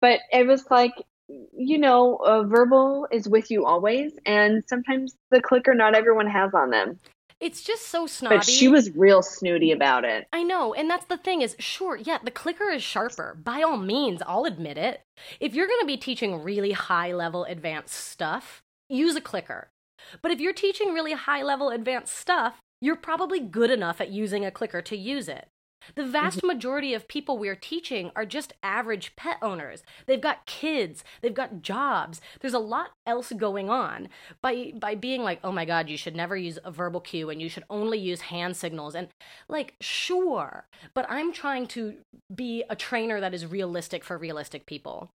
but 0.00 0.20
it 0.32 0.46
was 0.46 0.64
like, 0.70 0.92
you 1.28 1.78
know, 1.78 2.16
uh, 2.16 2.42
verbal 2.44 3.08
is 3.12 3.28
with 3.28 3.50
you 3.50 3.64
always, 3.64 4.12
and 4.26 4.64
sometimes 4.66 5.14
the 5.30 5.40
clicker 5.40 5.74
not 5.74 5.94
everyone 5.94 6.26
has 6.26 6.52
on 6.54 6.70
them. 6.70 6.98
It's 7.42 7.60
just 7.60 7.88
so 7.88 8.06
snobby. 8.06 8.36
But 8.36 8.44
she 8.44 8.68
was 8.68 8.94
real 8.94 9.20
snooty 9.20 9.72
about 9.72 10.04
it. 10.04 10.28
I 10.32 10.44
know, 10.44 10.74
and 10.74 10.88
that's 10.88 11.06
the 11.06 11.16
thing 11.16 11.42
is, 11.42 11.56
sure, 11.58 11.96
yeah, 11.96 12.18
the 12.22 12.30
clicker 12.30 12.70
is 12.70 12.84
sharper. 12.84 13.36
By 13.42 13.62
all 13.62 13.76
means, 13.76 14.22
I'll 14.24 14.44
admit 14.44 14.78
it. 14.78 15.00
If 15.40 15.52
you're 15.52 15.66
going 15.66 15.80
to 15.80 15.86
be 15.86 15.96
teaching 15.96 16.44
really 16.44 16.70
high 16.70 17.12
level 17.12 17.42
advanced 17.42 17.96
stuff, 17.96 18.62
use 18.88 19.16
a 19.16 19.20
clicker. 19.20 19.70
But 20.22 20.30
if 20.30 20.40
you're 20.40 20.52
teaching 20.52 20.94
really 20.94 21.14
high 21.14 21.42
level 21.42 21.70
advanced 21.70 22.14
stuff, 22.14 22.60
you're 22.80 22.94
probably 22.94 23.40
good 23.40 23.72
enough 23.72 24.00
at 24.00 24.12
using 24.12 24.44
a 24.44 24.52
clicker 24.52 24.80
to 24.80 24.96
use 24.96 25.28
it. 25.28 25.48
The 25.94 26.06
vast 26.06 26.42
majority 26.42 26.94
of 26.94 27.08
people 27.08 27.38
we're 27.38 27.56
teaching 27.56 28.10
are 28.16 28.24
just 28.26 28.52
average 28.62 29.14
pet 29.16 29.38
owners. 29.42 29.82
They've 30.06 30.20
got 30.20 30.46
kids, 30.46 31.04
they've 31.20 31.34
got 31.34 31.62
jobs. 31.62 32.20
There's 32.40 32.54
a 32.54 32.58
lot 32.58 32.90
else 33.06 33.32
going 33.36 33.68
on. 33.70 34.08
By 34.42 34.72
by 34.74 34.94
being 34.94 35.22
like, 35.22 35.40
"Oh 35.44 35.52
my 35.52 35.64
god, 35.64 35.88
you 35.88 35.96
should 35.96 36.16
never 36.16 36.36
use 36.36 36.58
a 36.64 36.70
verbal 36.70 37.00
cue 37.00 37.30
and 37.30 37.40
you 37.42 37.48
should 37.48 37.64
only 37.70 37.98
use 37.98 38.22
hand 38.22 38.56
signals." 38.56 38.94
And 38.94 39.08
like, 39.48 39.74
sure, 39.80 40.66
but 40.94 41.06
I'm 41.08 41.32
trying 41.32 41.66
to 41.68 41.94
be 42.34 42.64
a 42.70 42.76
trainer 42.76 43.20
that 43.20 43.34
is 43.34 43.46
realistic 43.46 44.04
for 44.04 44.16
realistic 44.18 44.66
people. 44.66 45.10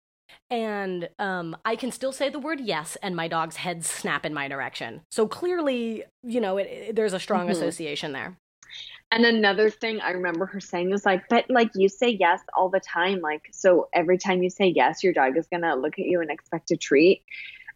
And 0.50 1.10
um, 1.20 1.56
I 1.66 1.76
can 1.76 1.92
still 1.92 2.12
say 2.12 2.30
the 2.30 2.40
word 2.40 2.60
yes, 2.60 2.98
and 3.02 3.16
my 3.16 3.28
dog's 3.28 3.58
heads 3.58 3.90
snap 3.90 4.26
in 4.26 4.34
my 4.34 4.48
direction. 4.48 5.02
So 5.12 5.28
clearly, 5.28 6.04
you 6.24 6.42
know, 6.42 6.58
it, 6.58 6.64
it- 6.68 6.96
there's 6.96 7.14
a 7.14 7.20
strong 7.20 7.48
Mhm. 7.48 7.52
association 7.52 8.12
there. 8.12 8.38
And 9.12 9.26
another 9.26 9.70
thing 9.70 10.02
I 10.02 10.12
remember 10.12 10.46
her 10.48 10.60
saying 10.60 10.90
was 10.90 11.06
like, 11.06 11.30
but 11.30 11.46
like 11.50 11.70
you 11.76 11.90
say 11.90 12.10
yes 12.10 12.42
all 12.54 12.70
the 12.70 12.80
time. 12.80 13.22
Like, 13.22 13.44
so 13.52 13.88
every 13.94 14.18
time 14.18 14.44
you 14.44 14.50
say 14.50 14.68
yes, 14.68 15.04
your 15.04 15.14
dog 15.14 15.38
is 15.38 15.48
going 15.48 15.62
to 15.62 15.76
look 15.76 16.00
at 16.00 16.06
you 16.06 16.22
and 16.22 16.30
expect 16.30 16.72
a 16.72 16.78
treat. 16.78 17.24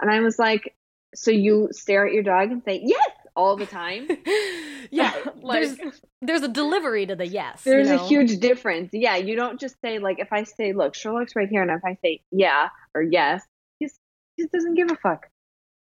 And 0.01 0.11
I 0.11 0.19
was 0.21 0.39
like, 0.39 0.75
so 1.15 1.31
you 1.31 1.69
stare 1.71 2.05
at 2.05 2.13
your 2.13 2.23
dog 2.23 2.51
and 2.51 2.63
say 2.63 2.81
yes 2.83 3.09
all 3.35 3.55
the 3.55 3.65
time? 3.65 4.07
yeah, 4.91 5.13
like, 5.41 5.63
there's 5.63 6.01
there's 6.21 6.41
a 6.41 6.47
delivery 6.47 7.05
to 7.05 7.15
the 7.15 7.27
yes. 7.27 7.65
you 7.65 7.71
there's 7.71 7.89
a 7.89 7.97
huge 8.05 8.39
difference. 8.39 8.89
Yeah, 8.93 9.15
you 9.15 9.35
don't 9.35 9.59
just 9.59 9.75
say 9.81 9.99
like 9.99 10.19
if 10.19 10.31
I 10.31 10.43
say, 10.43 10.73
look, 10.73 10.95
Sherlock's 10.95 11.35
right 11.35 11.49
here, 11.49 11.61
and 11.61 11.71
if 11.71 11.83
I 11.83 11.97
say 12.03 12.21
yeah 12.31 12.69
or 12.93 13.01
yes, 13.01 13.43
he's 13.79 13.97
he 14.35 14.43
just 14.43 14.53
doesn't 14.53 14.75
give 14.75 14.91
a 14.91 14.95
fuck. 14.95 15.27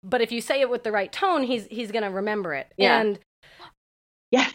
But 0.04 0.22
if 0.22 0.32
you 0.32 0.42
say 0.42 0.62
it 0.62 0.70
with 0.70 0.84
the 0.84 0.92
right 0.92 1.12
tone, 1.12 1.44
he's 1.44 1.66
he's 1.68 1.92
gonna 1.92 2.12
remember 2.12 2.54
it. 2.54 2.72
Yeah. 2.78 3.00
And 3.00 3.20
Yes. 4.32 4.54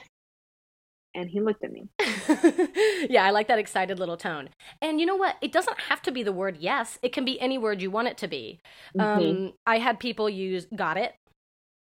And 1.14 1.28
he 1.28 1.40
looked 1.40 1.62
at 1.64 1.70
me. 1.72 1.88
yeah, 3.10 3.24
I 3.24 3.30
like 3.30 3.48
that 3.48 3.58
excited 3.58 3.98
little 3.98 4.16
tone. 4.16 4.48
And 4.80 4.98
you 5.00 5.06
know 5.06 5.16
what? 5.16 5.36
It 5.42 5.52
doesn't 5.52 5.78
have 5.88 6.00
to 6.02 6.10
be 6.12 6.22
the 6.22 6.32
word 6.32 6.56
yes. 6.58 6.98
It 7.02 7.12
can 7.12 7.24
be 7.24 7.40
any 7.40 7.58
word 7.58 7.82
you 7.82 7.90
want 7.90 8.08
it 8.08 8.16
to 8.18 8.28
be. 8.28 8.60
Mhm. 8.96 9.46
Um, 9.48 9.52
I 9.66 9.78
had 9.78 10.00
people 10.00 10.28
use 10.30 10.66
got 10.74 10.96
it. 10.96 11.14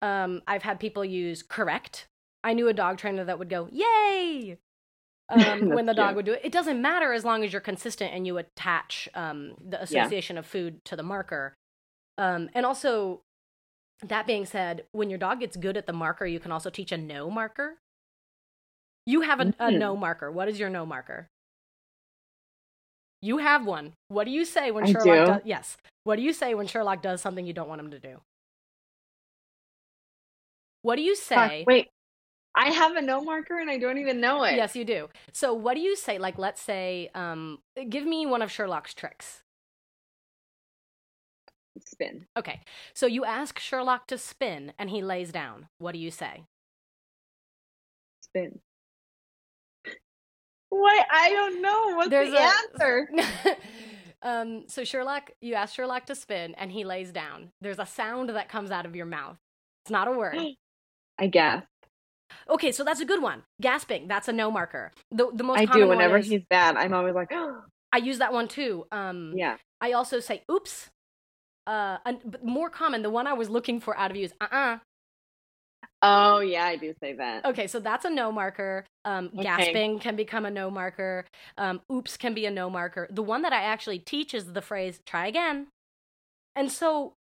Um, 0.01 0.43
I've 0.47 0.63
had 0.63 0.81
people 0.81 1.05
use 1.05 1.43
correct. 1.43 2.07
I 2.43 2.55
knew 2.55 2.69
a 2.69 2.73
dog 2.73 2.99
trainer 2.99 3.25
that 3.25 3.39
would 3.39 3.49
go, 3.51 3.69
yay! 3.71 4.59
Um, 5.29 5.71
when 5.71 5.87
the 5.87 5.95
dog 5.95 6.09
cute. 6.09 6.17
would 6.17 6.27
do 6.27 6.33
it. 6.33 6.41
It 6.45 6.53
doesn't 6.53 6.83
matter 6.83 7.13
as 7.15 7.25
long 7.25 7.43
as 7.43 7.53
you're 7.53 7.61
consistent 7.63 8.13
and 8.13 8.27
you 8.27 8.37
attach 8.37 9.09
um, 9.15 9.55
the 9.67 9.79
Yeah. 9.89 10.05
association 10.05 10.37
of 10.37 10.45
food 10.45 10.85
to 10.87 10.97
the 10.97 11.03
marker. 11.03 11.55
Um, 12.19 12.51
and 12.55 12.67
also, 12.67 13.23
that 14.03 14.27
being 14.27 14.45
said, 14.45 14.85
when 14.93 15.09
your 15.09 15.19
dog 15.19 15.41
gets 15.41 15.57
good 15.57 15.77
at 15.79 15.87
the 15.87 15.93
marker, 15.95 16.27
you 16.27 16.39
can 16.41 16.53
also 16.53 16.69
teach 16.69 16.93
a 16.93 16.99
no 16.99 17.31
marker. 17.31 17.79
You 19.07 19.23
have 19.23 19.41
a, 19.41 19.53
a 19.59 19.71
no 19.71 19.97
marker. 19.97 20.31
What 20.31 20.49
is 20.49 20.59
your 20.59 20.71
no 20.71 20.87
marker? 20.87 21.29
You 23.21 23.39
have 23.39 23.67
one. 23.67 23.93
What 24.09 24.25
do 24.25 24.31
you 24.31 24.45
say 24.45 24.71
when 24.71 24.85
I 24.85 24.93
Sherlock 24.93 25.05
do. 25.05 25.27
does? 25.27 25.41
Yes. 25.45 25.77
What 26.05 26.17
do 26.17 26.23
you 26.23 26.33
say 26.33 26.55
when 26.55 26.67
Sherlock 26.67 27.03
does 27.03 27.21
something 27.21 27.47
you 27.47 27.53
don't 27.53 27.69
want 27.69 27.81
him 27.81 27.91
to 27.93 27.99
do? 27.99 28.21
What 30.83 30.97
do 30.97 31.03
you 31.03 31.15
Fuck, 31.15 31.51
say? 31.51 31.65
wait, 31.67 31.89
I 32.55 32.71
have 32.71 32.97
a 32.97 33.01
no 33.03 33.23
marker 33.23 33.59
and 33.59 33.71
I 33.71 33.79
don't 33.79 33.99
even 33.99 34.21
know 34.21 34.43
it. 34.43 34.57
Yes, 34.57 34.75
you 34.75 34.85
do. 34.85 35.09
So, 35.33 35.55
what 35.55 35.75
do 35.75 35.81
you 35.81 35.95
say? 35.97 36.19
Like, 36.19 36.39
let's 36.39 36.61
say, 36.61 37.11
um, 37.15 37.61
give 37.89 38.05
me 38.05 38.27
one 38.27 38.43
of 38.43 38.51
Sherlock's 38.51 38.93
tricks. 38.95 39.43
Spin. 41.87 42.27
Okay. 42.37 42.61
So 42.95 43.07
you 43.07 43.25
ask 43.25 43.59
Sherlock 43.59 44.07
to 44.09 44.19
spin, 44.19 44.73
and 44.79 44.91
he 44.91 45.03
lays 45.03 45.33
down. 45.33 45.69
What 45.79 45.93
do 45.93 45.99
you 45.99 46.11
say? 46.11 46.45
Spin. 48.23 48.61
What? 50.73 51.07
I 51.13 51.29
don't 51.29 51.61
know. 51.61 51.97
What's 51.97 52.09
There's 52.09 52.31
the 52.31 52.39
a- 52.39 52.53
answer? 52.73 53.09
um, 54.23 54.65
so 54.69 54.85
Sherlock, 54.85 55.31
you 55.43 55.53
ask 55.53 55.75
Sherlock 55.75 56.07
to 56.07 56.15
spin, 56.15 56.55
and 56.55 56.73
he 56.73 56.85
lays 56.85 57.13
down. 57.13 57.51
There's 57.61 57.79
a 57.79 57.85
sound 57.85 58.31
that 58.31 58.49
comes 58.49 58.71
out 58.71 58.87
of 58.87 58.97
your 58.97 59.05
mouth. 59.05 59.37
It's 59.85 59.91
not 59.91 60.09
a 60.09 60.13
word. 60.13 60.39
I 61.19 61.27
guess. 61.27 61.63
Okay, 62.49 62.73
so 62.73 62.85
that's 62.85 63.01
a 63.01 63.05
good 63.05 63.21
one. 63.21 63.43
Gasping. 63.61 64.09
That's 64.09 64.29
a 64.29 64.33
no 64.33 64.51
marker. 64.51 64.93
The 65.11 65.31
the 65.35 65.45
most 65.45 65.59
I 65.59 65.67
common 65.67 65.83
do. 65.83 65.89
Whenever 65.89 66.13
one 66.15 66.21
is, 66.21 66.29
he's 66.31 66.43
bad, 66.49 66.77
I'm 66.77 66.95
always 66.95 67.15
like, 67.15 67.31
I 67.93 67.99
use 67.99 68.19
that 68.19 68.33
one 68.33 68.49
too. 68.49 68.87
Um, 68.91 69.35
yeah. 69.37 69.57
I 69.83 69.93
also 69.93 70.21
say 70.21 70.43
oops. 70.51 70.89
Uh, 71.67 71.99
and, 72.07 72.19
but 72.25 72.43
more 72.43 72.71
common, 72.71 73.03
the 73.03 73.11
one 73.11 73.27
I 73.27 73.35
was 73.35 73.51
looking 73.51 73.79
for 73.79 73.95
out 73.97 74.11
of 74.11 74.17
you 74.17 74.25
is 74.25 74.33
uh 74.41 74.47
uh 74.51 74.79
Oh, 76.03 76.41
yeah, 76.41 76.65
I 76.65 76.77
do 76.77 76.93
say 77.01 77.13
that. 77.15 77.45
Okay, 77.45 77.69
so 77.69 77.79
that's 77.79 78.05
a 78.05 78.11
no 78.11 78.33
marker. 78.33 78.85
Um, 79.05 79.31
Okay. 79.35 79.45
Gasping 79.45 80.01
can 80.01 80.17
become 80.17 80.45
a 80.45 80.51
no 80.51 80.69
marker. 80.71 81.25
Um, 81.57 81.81
oops 81.91 82.17
can 82.17 82.35
be 82.35 82.45
a 82.45 82.51
no 82.51 82.69
marker. 82.69 83.07
The 83.11 83.23
one 83.23 83.43
that 83.43 83.53
I 83.53 83.63
actually 83.63 84.01
teach 84.01 84.35
is 84.35 84.53
the 84.53 84.63
phrase 84.63 85.01
try 85.07 85.29
again. 85.29 85.69
And 86.57 86.71
so 86.73 87.15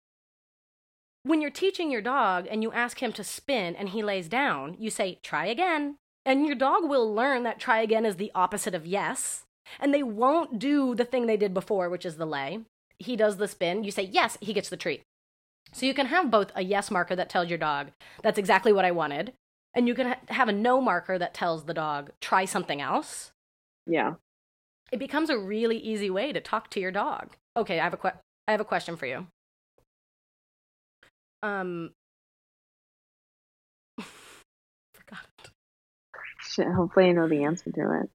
when 1.23 1.41
you're 1.41 1.51
teaching 1.51 1.91
your 1.91 2.01
dog 2.01 2.47
and 2.49 2.63
you 2.63 2.71
ask 2.71 3.03
him 3.03 3.11
to 3.13 3.23
spin 3.23 3.75
and 3.75 3.89
he 3.89 4.01
lays 4.01 4.29
down, 4.29 4.77
you 4.79 4.89
say 4.89 5.19
try 5.23 5.45
again. 5.45 5.97
And 6.25 6.45
your 6.45 6.55
dog 6.55 6.87
will 6.87 7.13
learn 7.13 7.43
that 7.43 7.59
try 7.59 7.81
again 7.81 8.05
is 8.05 8.15
the 8.15 8.31
opposite 8.33 8.73
of 8.73 8.85
yes. 8.85 9.43
And 9.79 9.93
they 9.93 10.03
won't 10.03 10.57
do 10.57 10.95
the 10.95 11.05
thing 11.05 11.25
they 11.27 11.37
did 11.37 11.53
before, 11.53 11.89
which 11.89 12.05
is 12.05 12.15
the 12.15 12.25
lay. 12.25 12.61
He 12.97 13.15
does 13.15 13.37
the 13.37 13.47
spin. 13.47 13.83
You 13.83 13.91
say 13.91 14.03
yes, 14.03 14.37
he 14.41 14.53
gets 14.53 14.69
the 14.69 14.77
treat. 14.77 15.01
So 15.71 15.85
you 15.85 15.93
can 15.93 16.07
have 16.07 16.31
both 16.31 16.51
a 16.55 16.63
yes 16.63 16.89
marker 16.89 17.15
that 17.15 17.29
tells 17.29 17.49
your 17.49 17.57
dog, 17.57 17.91
that's 18.23 18.39
exactly 18.39 18.73
what 18.73 18.85
I 18.85 18.91
wanted, 18.91 19.33
and 19.75 19.87
you 19.87 19.93
can 19.93 20.07
ha- 20.07 20.19
have 20.29 20.49
a 20.49 20.51
no 20.53 20.81
marker 20.81 21.17
that 21.19 21.33
tells 21.33 21.65
the 21.65 21.73
dog, 21.73 22.11
try 22.21 22.45
something 22.45 22.81
else. 22.81 23.31
Yeah. 23.85 24.15
it 24.91 24.97
becomes 24.99 25.29
a 25.29 25.37
really 25.37 25.77
easy 25.77 26.09
way 26.09 26.31
to 26.33 26.41
talk 26.41 26.69
to 26.71 26.79
your 26.79 26.91
dog. 26.91 27.35
Okay, 27.55 27.79
I 27.79 27.83
have 27.83 27.93
a 27.93 27.97
que- 27.97 28.19
I 28.47 28.51
have 28.51 28.61
a 28.61 28.65
question 28.65 28.95
for 28.95 29.05
you. 29.05 29.27
Um, 31.43 31.91
forgot. 34.93 35.25
Shit, 36.41 36.67
hopefully 36.67 37.09
I 37.09 37.11
know 37.11 37.27
the 37.27 37.43
answer 37.43 37.71
to 37.71 38.01
it. 38.01 38.09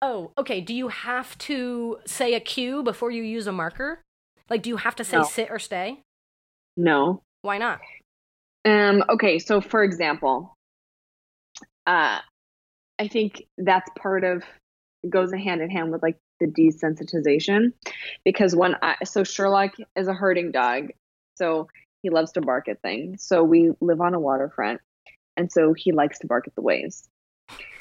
Oh, 0.00 0.30
okay. 0.38 0.60
Do 0.60 0.72
you 0.74 0.88
have 0.88 1.36
to 1.38 1.98
say 2.06 2.34
a 2.34 2.40
cue 2.40 2.82
before 2.84 3.10
you 3.10 3.22
use 3.24 3.46
a 3.48 3.52
marker? 3.52 4.02
Like, 4.48 4.62
do 4.62 4.70
you 4.70 4.76
have 4.76 4.94
to 4.96 5.04
say 5.04 5.16
No. 5.18 5.24
sit 5.24 5.50
or 5.50 5.58
stay? 5.58 6.02
No. 6.78 7.22
Why 7.42 7.58
not? 7.58 7.80
Um, 8.64 9.02
okay, 9.10 9.40
so 9.40 9.60
for 9.60 9.82
example, 9.82 10.56
uh, 11.86 12.20
I 12.98 13.08
think 13.08 13.42
that's 13.58 13.90
part 13.98 14.24
of 14.24 14.44
goes 15.08 15.32
hand 15.32 15.60
in 15.60 15.70
hand 15.70 15.90
with 15.90 16.02
like 16.02 16.16
the 16.40 16.46
desensitization 16.46 17.72
because 18.24 18.54
when 18.54 18.76
I 18.82 18.96
so 19.04 19.24
Sherlock 19.24 19.72
is 19.96 20.06
a 20.06 20.14
herding 20.14 20.52
dog, 20.52 20.90
so 21.34 21.68
he 22.02 22.10
loves 22.10 22.32
to 22.32 22.40
bark 22.40 22.68
at 22.68 22.80
things. 22.80 23.24
So 23.24 23.42
we 23.42 23.72
live 23.80 24.00
on 24.00 24.14
a 24.14 24.20
waterfront, 24.20 24.80
and 25.36 25.50
so 25.50 25.72
he 25.72 25.90
likes 25.90 26.20
to 26.20 26.28
bark 26.28 26.46
at 26.46 26.54
the 26.54 26.62
waves. 26.62 27.08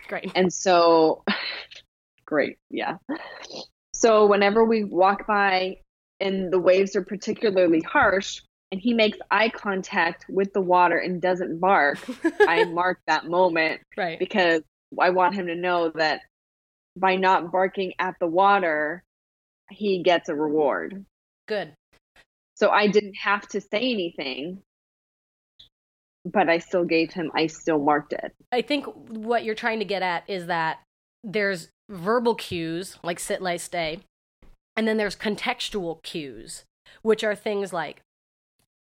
Great. 0.07 0.31
And 0.35 0.51
so, 0.51 1.23
great, 2.25 2.57
yeah. 2.71 2.97
So 3.93 4.25
whenever 4.25 4.65
we 4.65 4.83
walk 4.85 5.27
by 5.27 5.77
and 6.19 6.51
the 6.51 6.59
waves 6.59 6.95
are 6.95 7.03
particularly 7.03 7.81
harsh, 7.81 8.41
and 8.71 8.81
he 8.81 8.93
makes 8.93 9.17
eye 9.31 9.49
contact 9.49 10.25
with 10.29 10.53
the 10.53 10.61
water 10.61 10.97
and 10.97 11.21
doesn't 11.21 11.59
bark, 11.59 11.99
I 12.41 12.63
mark 12.65 12.99
that 13.07 13.25
moment 13.25 13.81
right. 13.95 14.19
because 14.19 14.61
I 14.99 15.11
want 15.11 15.35
him 15.35 15.47
to 15.47 15.55
know 15.55 15.91
that 15.95 16.21
by 16.95 17.15
not 17.15 17.51
barking 17.51 17.93
at 17.99 18.15
the 18.19 18.27
water, 18.27 19.03
he 19.69 20.03
gets 20.03 20.29
a 20.29 20.35
reward. 20.35 21.05
Good. 21.47 21.73
So 22.55 22.69
I 22.69 22.87
didn't 22.87 23.15
have 23.15 23.47
to 23.49 23.61
say 23.61 23.91
anything, 23.91 24.61
but 26.25 26.49
I 26.49 26.57
still 26.57 26.85
gave 26.85 27.13
him, 27.13 27.31
I 27.35 27.47
still 27.47 27.79
marked 27.79 28.13
it. 28.13 28.33
I 28.51 28.61
think 28.61 28.85
what 29.09 29.43
you're 29.43 29.55
trying 29.55 29.79
to 29.79 29.85
get 29.85 30.01
at 30.01 30.23
is 30.27 30.47
that 30.47 30.79
there's 31.23 31.69
verbal 31.89 32.35
cues 32.35 32.97
like 33.03 33.19
sit, 33.19 33.41
lay, 33.41 33.57
stay, 33.57 33.99
and 34.75 34.87
then 34.87 34.97
there's 34.97 35.15
contextual 35.15 36.01
cues, 36.03 36.63
which 37.01 37.23
are 37.23 37.35
things 37.35 37.71
like 37.71 38.01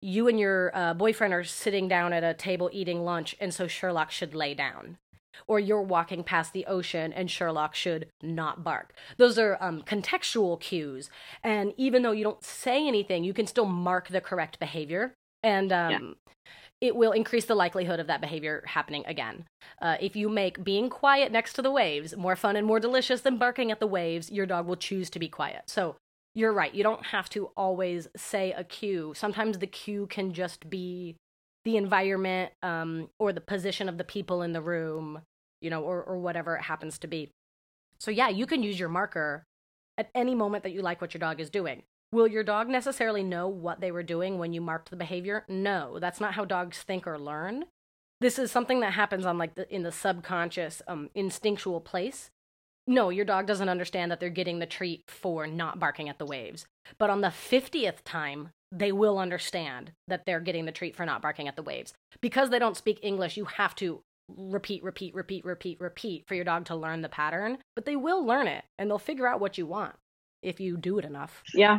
you 0.01 0.29
and 0.29 0.39
your 0.39 0.71
uh, 0.75 0.95
boyfriend 0.95 1.33
are 1.35 1.45
sitting 1.45 1.89
down 1.89 2.13
at 2.13 2.23
a 2.25 2.35
table 2.35 2.71
eating 2.73 3.05
lunch, 3.05 3.35
and 3.41 3.53
so 3.53 3.67
Sherlock 3.67 4.11
should 4.11 4.35
lay 4.35 4.55
down. 4.55 4.99
Or 5.47 5.61
you're 5.61 5.83
walking 5.83 6.25
past 6.25 6.55
the 6.55 6.65
ocean 6.65 7.13
and 7.13 7.31
Sherlock 7.31 7.75
should 7.75 8.07
not 8.23 8.65
bark. 8.65 8.95
Those 9.19 9.39
are 9.39 9.59
um, 9.61 9.83
contextual 9.83 10.59
cues. 10.59 11.11
And 11.45 11.75
even 11.77 12.01
though 12.01 12.13
you 12.13 12.25
don't 12.25 12.43
say 12.43 12.89
anything, 12.89 13.23
you 13.23 13.35
can 13.35 13.47
still 13.47 13.67
mark 13.67 14.09
the 14.09 14.23
correct 14.23 14.59
behavior. 14.59 15.13
And 15.43 15.73
um, 15.73 15.91
Yeah. 15.91 16.33
it 16.81 16.97
will 16.97 17.13
increase 17.13 17.45
the 17.45 17.55
likelihood 17.55 18.01
of 18.01 18.07
that 18.07 18.23
behavior 18.23 18.65
happening 18.67 19.05
again. 19.07 19.45
Uh, 19.83 19.99
if 20.01 20.17
you 20.17 20.31
make 20.31 20.65
being 20.65 20.89
quiet 20.89 21.31
next 21.31 21.53
to 21.55 21.63
the 21.63 21.71
waves 21.71 22.17
more 22.17 22.35
fun 22.35 22.57
and 22.57 22.67
more 22.67 22.81
delicious 22.81 23.21
than 23.21 23.37
barking 23.37 23.71
at 23.71 23.79
the 23.79 23.87
waves, 23.87 24.31
your 24.33 24.47
dog 24.47 24.67
will 24.67 24.77
choose 24.77 25.11
to 25.11 25.19
be 25.19 25.29
quiet. 25.29 25.65
So 25.67 25.97
you're 26.37 26.53
right. 26.53 26.75
You 26.75 26.83
don't 26.83 27.07
have 27.07 27.31
to 27.31 27.47
always 27.57 28.09
say 28.15 28.53
a 28.53 28.63
cue. 28.63 29.15
Sometimes 29.17 29.59
the 29.59 29.67
cue 29.67 30.07
can 30.07 30.35
just 30.35 30.69
be 30.69 31.17
the 31.65 31.79
environment 31.79 32.53
um, 32.63 33.09
or 33.19 33.33
the 33.33 33.41
position 33.41 33.89
of 33.89 33.97
the 33.97 34.05
people 34.05 34.43
in 34.43 34.53
the 34.53 34.61
room, 34.61 35.23
you 35.63 35.71
know, 35.71 35.83
or, 35.83 36.03
or 36.03 36.19
whatever 36.19 36.55
it 36.55 36.63
happens 36.63 36.99
to 36.99 37.07
be. 37.07 37.31
So 37.99 38.11
yeah, 38.11 38.29
you 38.29 38.45
can 38.45 38.63
use 38.63 38.79
your 38.79 38.91
marker 38.91 39.45
at 39.97 40.11
any 40.15 40.35
moment 40.35 40.63
that 40.65 40.73
you 40.73 40.83
like 40.83 41.01
what 41.01 41.15
your 41.15 41.21
dog 41.21 41.41
is 41.41 41.49
doing. 41.49 41.85
Will 42.13 42.29
your 42.29 42.45
dog 42.45 42.69
necessarily 42.69 43.25
know 43.25 43.49
what 43.49 43.81
they 43.81 43.91
were 43.91 44.03
doing 44.03 44.39
when 44.39 44.53
you 44.53 44.61
marked 44.61 44.91
the 44.91 44.97
behavior? 44.97 45.45
No, 45.49 45.99
that's 45.99 46.21
not 46.21 46.35
how 46.35 46.45
dogs 46.45 46.83
think 46.83 47.07
or 47.07 47.19
learn. 47.19 47.65
This 48.21 48.39
is 48.39 48.53
something 48.53 48.81
that 48.81 48.93
happens 48.93 49.25
on 49.25 49.39
like 49.39 49.55
the, 49.55 49.75
in 49.75 49.85
the 49.85 49.93
subconscious, 49.93 50.83
um, 50.87 51.09
instinctual 51.15 51.81
place. 51.81 52.31
No, 52.87 53.11
your 53.11 53.25
dog 53.25 53.47
doesn't 53.47 53.69
understand 53.69 54.11
that 54.11 54.21
they're 54.21 54.31
getting 54.31 54.61
the 54.61 54.67
treat 54.67 55.03
for 55.09 55.47
not 55.47 55.81
barking 55.81 56.09
at 56.09 56.19
the 56.19 56.27
waves. 56.27 56.67
But 56.99 57.11
on 57.11 57.21
the 57.21 57.29
50th 57.29 58.05
time, 58.05 58.51
they 58.71 58.93
will 58.93 59.19
understand 59.19 59.93
that 60.07 60.25
they're 60.25 60.41
getting 60.41 60.67
the 60.67 60.73
treat 60.73 60.95
for 60.95 61.05
not 61.05 61.23
barking 61.23 61.49
at 61.49 61.57
the 61.57 61.63
waves. 61.63 61.93
Because 62.21 62.51
they 62.51 62.59
don't 62.59 62.77
speak 62.77 63.01
English, 63.03 63.37
you 63.37 63.45
have 63.47 63.75
to 63.77 64.03
repeat, 64.37 64.83
repeat, 64.83 65.15
repeat, 65.15 65.45
repeat, 65.45 65.81
repeat 65.81 66.25
for 66.27 66.35
your 66.35 66.45
dog 66.45 66.65
to 66.67 66.77
learn 66.77 67.03
the 67.03 67.09
pattern. 67.09 67.59
But 67.75 67.87
they 67.87 67.97
will 67.97 68.25
learn 68.25 68.47
it 68.47 68.65
and 68.79 68.89
they'll 68.89 68.99
figure 68.99 69.27
out 69.27 69.41
what 69.41 69.59
you 69.59 69.67
want 69.67 69.95
if 70.43 70.61
you 70.61 70.77
do 70.77 70.99
it 70.99 71.05
enough. 71.05 71.43
Yeah. 71.55 71.79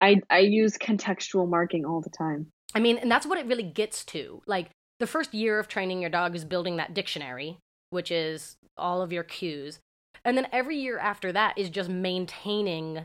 I, 0.00 0.20
I 0.30 0.38
use 0.38 0.78
contextual 0.78 1.48
marking 1.48 1.84
all 1.84 2.00
the 2.00 2.10
time. 2.10 2.48
I 2.74 2.80
mean, 2.80 2.98
and 2.98 3.10
that's 3.10 3.26
what 3.26 3.38
it 3.38 3.46
really 3.46 3.64
gets 3.64 4.04
to. 4.06 4.42
Like 4.46 4.70
the 4.98 5.06
first 5.06 5.34
year 5.34 5.58
of 5.58 5.68
training 5.68 6.00
your 6.00 6.10
dog 6.10 6.34
is 6.34 6.44
building 6.44 6.76
that 6.76 6.94
dictionary, 6.94 7.58
which 7.90 8.10
is 8.10 8.56
all 8.76 9.02
of 9.02 9.12
your 9.12 9.24
cues. 9.24 9.78
And 10.24 10.36
then 10.36 10.46
every 10.52 10.76
year 10.76 10.98
after 10.98 11.32
that 11.32 11.58
is 11.58 11.70
just 11.70 11.88
maintaining 11.88 13.04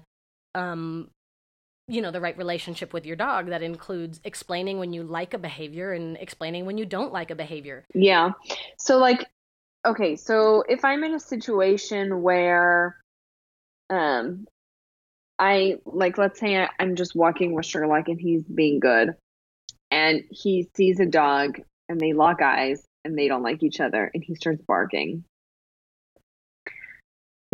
um 0.54 1.10
you 1.88 2.02
know 2.02 2.12
the 2.12 2.22
right 2.22 2.38
relationship 2.38 2.94
with 2.94 3.06
your 3.06 3.16
dog 3.16 3.48
that 3.48 3.62
includes 3.62 4.20
explaining 4.24 4.80
when 4.80 4.92
you 4.94 5.04
like 5.04 5.34
a 5.34 5.38
behavior 5.38 5.94
and 5.94 6.18
explaining 6.18 6.66
when 6.66 6.78
you 6.78 6.86
don't 6.86 7.14
like 7.14 7.32
a 7.32 7.36
behavior. 7.36 7.86
Yeah. 7.94 8.32
So 8.78 8.98
like 8.98 9.26
okay, 9.86 10.16
so 10.16 10.64
if 10.68 10.84
I'm 10.84 11.04
in 11.04 11.14
a 11.14 11.20
situation 11.20 12.22
where 12.22 12.98
um 13.90 14.46
I 15.38 15.78
like 15.86 16.18
let's 16.18 16.40
say 16.40 16.58
I, 16.58 16.70
I'm 16.80 16.96
just 16.96 17.16
walking 17.16 17.54
with 17.54 17.66
Sherlock 17.66 18.08
and 18.08 18.20
he's 18.20 18.44
being 18.44 18.80
good 18.80 19.16
and 19.92 20.24
he 20.32 20.70
sees 20.76 21.00
a 21.00 21.06
dog 21.06 21.60
and 21.88 22.00
they 22.00 22.14
lock 22.14 22.42
eyes 22.42 22.84
and 23.04 23.18
they 23.18 23.28
don't 23.28 23.44
like 23.44 23.62
each 23.62 23.80
other 23.80 24.10
and 24.14 24.24
he 24.24 24.36
starts 24.36 24.62
barking. 24.68 25.24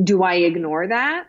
Do 0.01 0.23
I 0.23 0.35
ignore 0.35 0.87
that? 0.87 1.25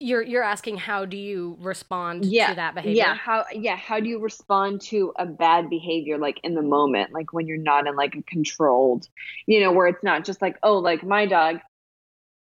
You're 0.00 0.22
you're 0.22 0.42
asking 0.42 0.78
how 0.78 1.04
do 1.04 1.16
you 1.16 1.56
respond 1.60 2.24
Yeah, 2.24 2.48
to 2.48 2.54
that 2.56 2.74
behavior? 2.74 2.96
Yeah, 2.96 3.14
how 3.14 3.44
yeah, 3.52 3.76
how 3.76 4.00
do 4.00 4.08
you 4.08 4.18
respond 4.18 4.80
to 4.82 5.12
a 5.16 5.26
bad 5.26 5.70
behavior 5.70 6.18
like 6.18 6.40
in 6.42 6.54
the 6.54 6.62
moment, 6.62 7.12
like 7.12 7.32
when 7.32 7.46
you're 7.46 7.56
not 7.58 7.86
in 7.86 7.94
like 7.94 8.16
a 8.16 8.22
controlled, 8.22 9.06
you 9.46 9.60
know, 9.60 9.70
where 9.70 9.86
it's 9.86 10.02
not 10.02 10.24
just 10.24 10.42
like, 10.42 10.56
oh, 10.64 10.78
like 10.78 11.04
my 11.04 11.26
dog, 11.26 11.60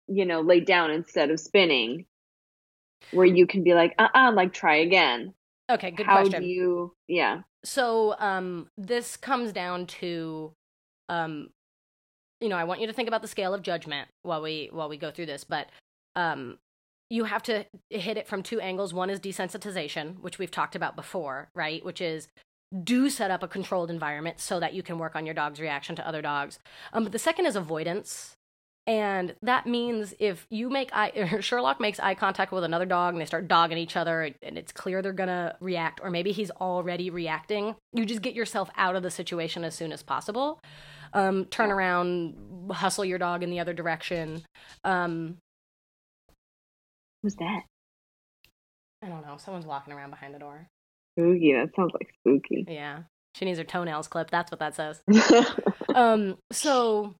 you 0.07 0.25
know, 0.25 0.41
laid 0.41 0.65
down 0.65 0.91
instead 0.91 1.31
of 1.31 1.39
spinning. 1.39 2.05
Where 3.11 3.25
you 3.25 3.47
can 3.47 3.63
be 3.63 3.73
like, 3.73 3.95
uh-uh, 3.97 4.33
like 4.33 4.53
try 4.53 4.77
again. 4.77 5.33
Okay, 5.69 5.91
good 5.91 6.05
how 6.05 6.21
question. 6.21 6.41
do 6.41 6.47
you 6.47 6.93
yeah. 7.07 7.41
so 7.63 8.15
um 8.19 8.69
this 8.77 9.17
comes 9.17 9.51
down 9.51 9.85
to 9.87 10.53
um 11.09 11.49
you 12.41 12.49
know 12.49 12.57
i 12.57 12.63
want 12.63 12.81
you 12.81 12.87
to 12.87 12.93
think 12.93 13.07
about 13.07 13.21
the 13.21 13.27
scale 13.27 13.53
of 13.53 13.61
judgment 13.61 14.07
while 14.23 14.41
we 14.41 14.69
while 14.71 14.89
we 14.89 14.97
go 14.97 15.11
through 15.11 15.25
this 15.25 15.43
but 15.43 15.67
um 16.15 16.57
you 17.09 17.23
have 17.23 17.43
to 17.43 17.65
hit 17.89 18.17
it 18.17 18.27
from 18.27 18.43
two 18.43 18.59
angles. 18.59 18.93
One 18.93 19.09
is 19.09 19.19
desensitization 19.19 20.19
which 20.19 20.39
we've 20.39 20.51
talked 20.51 20.75
about 20.75 20.95
before 20.95 21.49
right? 21.55 21.83
Which 21.83 22.01
is 22.01 22.27
do 22.83 23.09
set 23.09 23.31
up 23.31 23.43
a 23.43 23.47
controlled 23.47 23.89
environment 23.89 24.41
so 24.41 24.59
that 24.59 24.73
you 24.73 24.83
can 24.83 24.99
work 24.99 25.15
on 25.15 25.25
your 25.25 25.35
dog's 25.35 25.61
reaction 25.61 25.95
to 25.95 26.07
other 26.07 26.21
dogs. 26.21 26.59
Um 26.93 27.03
but 27.03 27.11
the 27.11 27.19
second 27.19 27.45
is 27.45 27.55
avoidance. 27.55 28.33
And 28.85 29.35
that 29.41 29.67
means 29.67 30.13
if 30.17 30.47
you 30.49 30.69
make 30.69 30.89
eye, 30.93 31.37
Sherlock 31.41 31.81
makes 31.81 31.99
eye 31.99 32.15
contact 32.15 32.53
with 32.53 32.63
another 32.63 32.85
dog 32.85 33.13
and 33.13 33.21
they 33.21 33.25
start 33.25 33.49
dogging 33.49 33.77
each 33.77 33.97
other 33.97 34.33
and 34.41 34.57
it's 34.57 34.71
clear 34.71 35.01
they're 35.01 35.11
gonna 35.11 35.55
react, 35.59 35.99
or 36.01 36.09
maybe 36.09 36.31
he's 36.31 36.51
already 36.51 37.09
reacting, 37.09 37.75
you 37.93 38.05
just 38.05 38.21
get 38.21 38.33
yourself 38.33 38.69
out 38.77 38.95
of 38.95 39.03
the 39.03 39.11
situation 39.11 39.65
as 39.65 39.75
soon 39.75 39.91
as 39.91 40.03
possible. 40.03 40.61
Um, 41.13 41.45
turn 41.45 41.71
around, 41.71 42.35
hustle 42.71 43.05
your 43.05 43.17
dog 43.17 43.43
in 43.43 43.49
the 43.49 43.59
other 43.59 43.73
direction. 43.73 44.43
Um, 44.83 45.37
Who's 47.23 47.35
that? 47.35 47.61
I 49.03 49.07
don't 49.07 49.25
know. 49.25 49.37
Someone's 49.37 49.65
walking 49.65 49.93
around 49.93 50.11
behind 50.11 50.33
the 50.33 50.39
door. 50.39 50.67
Spooky. 51.17 51.53
That 51.53 51.69
sounds 51.75 51.91
like 51.93 52.09
spooky. 52.19 52.65
Yeah. 52.67 53.03
She 53.35 53.45
needs 53.45 53.59
her 53.59 53.63
toenails 53.63 54.07
clipped. 54.07 54.31
That's 54.31 54.51
what 54.51 54.59
that 54.59 54.75
says. 54.75 55.01
um 55.95 56.37
so 56.51 57.15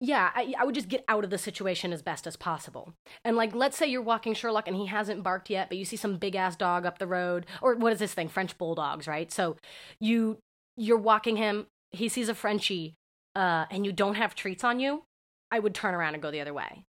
yeah 0.00 0.30
I, 0.34 0.54
I 0.58 0.64
would 0.64 0.74
just 0.74 0.88
get 0.88 1.04
out 1.08 1.24
of 1.24 1.30
the 1.30 1.38
situation 1.38 1.92
as 1.92 2.02
best 2.02 2.26
as 2.26 2.36
possible 2.36 2.94
and 3.24 3.36
like 3.36 3.54
let's 3.54 3.76
say 3.76 3.86
you're 3.86 4.02
walking 4.02 4.34
sherlock 4.34 4.68
and 4.68 4.76
he 4.76 4.86
hasn't 4.86 5.22
barked 5.22 5.50
yet 5.50 5.68
but 5.68 5.78
you 5.78 5.84
see 5.84 5.96
some 5.96 6.16
big 6.16 6.34
ass 6.34 6.56
dog 6.56 6.86
up 6.86 6.98
the 6.98 7.06
road 7.06 7.46
or 7.60 7.74
what 7.76 7.92
is 7.92 7.98
this 7.98 8.14
thing 8.14 8.28
french 8.28 8.56
bulldogs 8.58 9.06
right 9.06 9.32
so 9.32 9.56
you 10.00 10.38
you're 10.76 10.98
walking 10.98 11.36
him 11.36 11.66
he 11.90 12.08
sees 12.08 12.28
a 12.28 12.34
frenchie 12.34 12.94
uh, 13.34 13.66
and 13.70 13.84
you 13.84 13.92
don't 13.92 14.14
have 14.14 14.34
treats 14.34 14.64
on 14.64 14.80
you 14.80 15.02
i 15.50 15.58
would 15.58 15.74
turn 15.74 15.94
around 15.94 16.14
and 16.14 16.22
go 16.22 16.30
the 16.30 16.40
other 16.40 16.54
way 16.54 16.84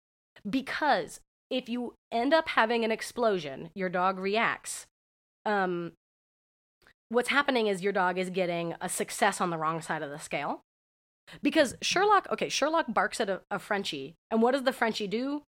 because 0.50 1.20
if 1.50 1.70
you 1.70 1.94
end 2.12 2.34
up 2.34 2.50
having 2.50 2.84
an 2.84 2.92
explosion 2.92 3.70
your 3.76 3.90
dog 3.90 4.20
reacts 4.20 4.86
um 5.46 5.92
what's 7.10 7.30
happening 7.30 7.68
is 7.68 7.82
your 7.82 7.94
dog 7.94 8.18
is 8.18 8.30
getting 8.30 8.74
a 8.82 8.90
success 8.90 9.40
on 9.40 9.50
the 9.50 9.58
wrong 9.58 9.82
side 9.82 10.02
of 10.02 10.10
the 10.10 10.20
scale 10.20 10.62
because 11.42 11.74
Sherlock, 11.82 12.28
okay, 12.34 12.50
Sherlock 12.50 12.88
barks 12.90 13.22
at 13.22 13.30
a, 13.30 13.40
a 13.50 13.58
Frenchie, 13.58 14.16
and 14.30 14.42
what 14.42 14.52
does 14.52 14.64
the 14.64 14.74
Frenchie 14.74 15.08
do? 15.08 15.44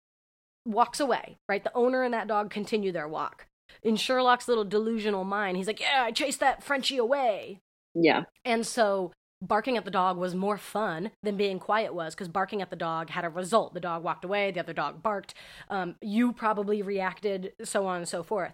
walks 0.65 0.99
away, 0.99 1.37
right? 1.47 1.63
The 1.63 1.73
owner 1.73 2.03
and 2.03 2.13
that 2.13 2.27
dog 2.27 2.49
continue 2.49 2.91
their 2.91 3.07
walk. 3.07 3.45
In 3.83 3.95
Sherlock's 3.95 4.47
little 4.47 4.65
delusional 4.65 5.23
mind, 5.23 5.57
he's 5.57 5.67
like, 5.67 5.79
Yeah, 5.79 6.03
I 6.03 6.11
chased 6.11 6.39
that 6.39 6.63
Frenchie 6.63 6.97
away. 6.97 7.59
Yeah. 7.93 8.23
And 8.43 8.65
so 8.65 9.11
barking 9.47 9.77
at 9.77 9.85
the 9.85 9.91
dog 9.91 10.17
was 10.17 10.35
more 10.35 10.57
fun 10.57 11.11
than 11.23 11.37
being 11.37 11.59
quiet 11.59 11.93
was 11.93 12.15
because 12.15 12.27
barking 12.27 12.61
at 12.61 12.69
the 12.69 12.75
dog 12.75 13.09
had 13.09 13.25
a 13.25 13.29
result. 13.29 13.73
The 13.73 13.79
dog 13.79 14.03
walked 14.03 14.25
away, 14.25 14.51
the 14.51 14.59
other 14.59 14.73
dog 14.73 15.01
barked. 15.01 15.33
Um, 15.69 15.95
you 16.01 16.33
probably 16.33 16.81
reacted, 16.81 17.53
so 17.63 17.85
on 17.87 17.97
and 17.97 18.07
so 18.07 18.23
forth. 18.23 18.53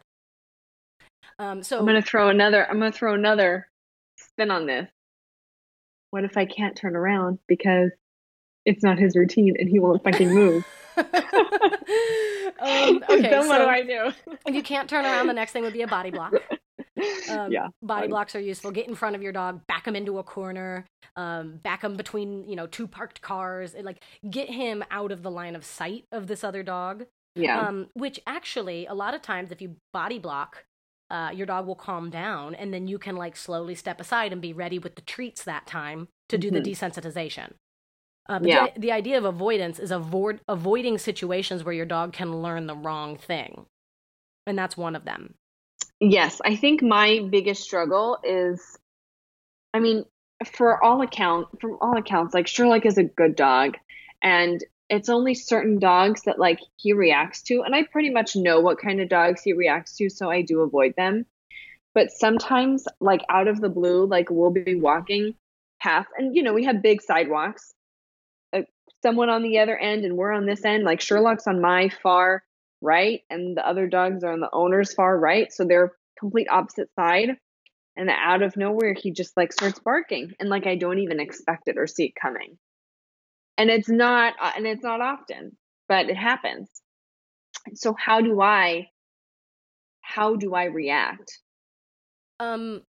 Um, 1.40 1.64
so 1.64 1.80
I'm 1.80 1.86
gonna 1.86 2.02
throw 2.02 2.30
another. 2.30 2.70
I'm 2.70 2.80
gonna 2.80 2.92
throw 2.92 3.14
another 3.14 3.68
spin 4.18 4.52
on 4.52 4.66
this. 4.66 4.90
What 6.12 6.24
if 6.24 6.38
I 6.38 6.46
can't 6.46 6.76
turn 6.76 6.96
around 6.96 7.40
because 7.48 7.92
it's 8.66 8.84
not 8.84 9.00
his 9.00 9.16
routine 9.16 9.56
and 9.58 9.70
he 9.70 9.80
won't 9.80 10.04
fucking 10.04 10.34
move? 10.34 10.66
um, 10.98 11.06
okay, 12.60 13.22
then 13.22 13.48
what 13.48 13.58
so 13.58 13.66
do 13.66 13.70
I 13.70 13.84
do? 13.84 14.12
if 14.46 14.56
you 14.56 14.64
can't 14.64 14.90
turn 14.90 15.06
around, 15.06 15.28
the 15.28 15.34
next 15.34 15.52
thing 15.52 15.64
would 15.64 15.74
be 15.74 15.82
a 15.82 15.88
body 15.88 16.12
block. 16.12 16.34
Um, 17.30 17.52
yeah. 17.52 17.68
body 17.82 18.08
blocks 18.08 18.36
are 18.36 18.40
useful. 18.40 18.72
Get 18.72 18.88
in 18.88 18.96
front 18.96 19.16
of 19.16 19.22
your 19.22 19.32
dog, 19.32 19.66
back 19.68 19.88
him 19.88 19.96
into 19.96 20.18
a 20.20 20.24
corner, 20.24 20.86
um, 21.16 21.58
back 21.58 21.84
him 21.84 21.96
between 21.96 22.48
you 22.48 22.56
know 22.56 22.68
two 22.68 22.88
parked 22.88 23.22
cars, 23.22 23.74
and, 23.74 23.86
like 23.86 24.04
get 24.30 24.50
him 24.50 24.84
out 24.92 25.12
of 25.12 25.24
the 25.24 25.32
line 25.32 25.56
of 25.56 25.64
sight 25.66 26.06
of 26.12 26.28
this 26.28 26.44
other 26.44 26.64
dog. 26.64 27.06
Yeah. 27.36 27.60
Um, 27.68 27.88
which 27.94 28.20
actually, 28.28 28.86
a 28.88 28.94
lot 28.94 29.14
of 29.14 29.22
times, 29.22 29.52
if 29.52 29.62
you 29.62 29.76
body 29.94 30.20
block, 30.20 30.66
uh, 31.10 31.32
your 31.34 31.46
dog 31.46 31.66
will 31.66 31.76
calm 31.76 32.10
down, 32.10 32.56
and 32.56 32.74
then 32.74 32.88
you 32.88 32.98
can 33.00 33.16
like 33.16 33.36
slowly 33.38 33.76
step 33.76 34.02
aside 34.02 34.32
and 34.34 34.42
be 34.42 34.52
ready 34.54 34.80
with 34.80 34.96
the 34.96 35.02
treats 35.02 35.44
that 35.46 35.66
time 35.68 36.08
to 36.30 36.38
do 36.38 36.52
the 36.52 36.60
Mhm. 36.60 36.66
desensitization. 36.72 37.54
Uh, 38.30 38.40
Yeah. 38.44 38.68
the, 38.76 38.80
the 38.82 38.92
idea 38.92 39.18
of 39.18 39.26
avoidance 39.26 39.80
is 39.80 39.92
avoid 39.92 40.42
avoiding 40.48 40.98
situations 40.98 41.64
where 41.64 41.74
your 41.74 41.86
dog 41.86 42.14
can 42.14 42.42
learn 42.42 42.68
the 42.68 42.76
wrong 42.76 43.18
thing, 43.18 43.66
and 44.46 44.58
that's 44.58 44.76
one 44.78 44.96
of 44.96 45.06
them. 45.06 45.36
Yes, 46.02 46.42
I 46.44 46.56
think 46.56 46.82
my 46.82 47.20
biggest 47.30 47.62
struggle 47.62 48.18
is, 48.24 48.76
I 49.72 49.80
mean, 49.80 50.04
for 50.52 50.84
all 50.84 51.04
account, 51.04 51.62
from 51.62 51.78
all 51.80 51.96
accounts, 51.96 52.34
like 52.34 52.48
Sherlock 52.48 52.88
is 52.88 52.98
a 52.98 53.04
good 53.04 53.36
dog, 53.36 53.78
and 54.24 54.64
it's 54.90 55.10
only 55.10 55.36
certain 55.36 55.78
dogs 55.78 56.24
that 56.24 56.40
like 56.40 56.60
he 56.76 56.94
reacts 56.94 57.44
to, 57.44 57.62
and 57.62 57.76
I 57.76 57.84
pretty 57.84 58.10
much 58.10 58.36
know 58.36 58.60
what 58.62 58.82
kind 58.82 59.00
of 59.00 59.10
dogs 59.10 59.44
he 59.44 59.54
reacts 59.54 59.96
to, 59.98 60.10
so 60.10 60.32
I 60.32 60.42
do 60.42 60.62
avoid 60.62 60.96
them. 60.98 61.28
But 61.94 62.10
sometimes, 62.10 62.88
like 63.00 63.22
out 63.30 63.48
of 63.48 63.62
the 63.62 63.70
blue, 63.70 64.08
like 64.08 64.32
we'll 64.32 64.50
be 64.50 64.74
walking 64.74 65.36
past, 65.80 66.10
and 66.18 66.36
you 66.36 66.42
know 66.42 66.54
we 66.54 66.66
have 66.66 66.82
big 66.82 67.04
sidewalks. 67.04 67.76
Uh, 68.52 68.62
someone 69.04 69.30
on 69.30 69.44
the 69.44 69.60
other 69.60 69.78
end, 69.78 70.04
and 70.04 70.18
we're 70.18 70.32
on 70.32 70.48
this 70.48 70.66
end. 70.66 70.84
Like 70.84 71.00
Sherlock's 71.00 71.46
on 71.46 71.62
my 71.62 71.90
far 72.02 72.44
right? 72.82 73.22
And 73.30 73.56
the 73.56 73.68
other 73.68 73.88
dogs 73.88 74.24
are 74.24 74.34
on 74.34 74.40
the 74.40 74.50
owner's 74.52 74.94
far 74.94 75.18
right 75.18 75.52
so 75.52 75.66
they're 75.66 75.94
complete 76.20 76.48
opposite 76.50 76.90
side. 76.96 77.38
And 77.98 78.10
out 78.10 78.42
of 78.42 78.56
nowhere 78.56 78.94
he 78.94 79.12
just 79.12 79.36
like 79.36 79.52
starts 79.52 79.80
barking 79.80 80.32
and 80.40 80.50
like 80.50 80.66
i 80.66 80.76
don't 80.76 81.00
even 81.00 81.20
expect 81.20 81.68
it 81.68 81.78
or 81.78 81.88
see 81.88 82.06
it 82.06 82.14
coming. 82.20 82.58
And 83.58 83.70
it's 83.70 83.90
not 83.90 84.34
uh, 84.42 84.52
and 84.56 84.66
it's 84.66 84.84
not 84.84 85.02
often 85.02 85.58
but 85.92 86.10
it 86.10 86.16
happens. 86.16 86.70
So 87.74 87.94
how 88.00 88.22
do 88.22 88.40
i 88.42 88.88
how 90.02 90.36
do 90.36 90.56
i 90.56 90.66
react? 90.66 91.40
Um, 92.40 92.82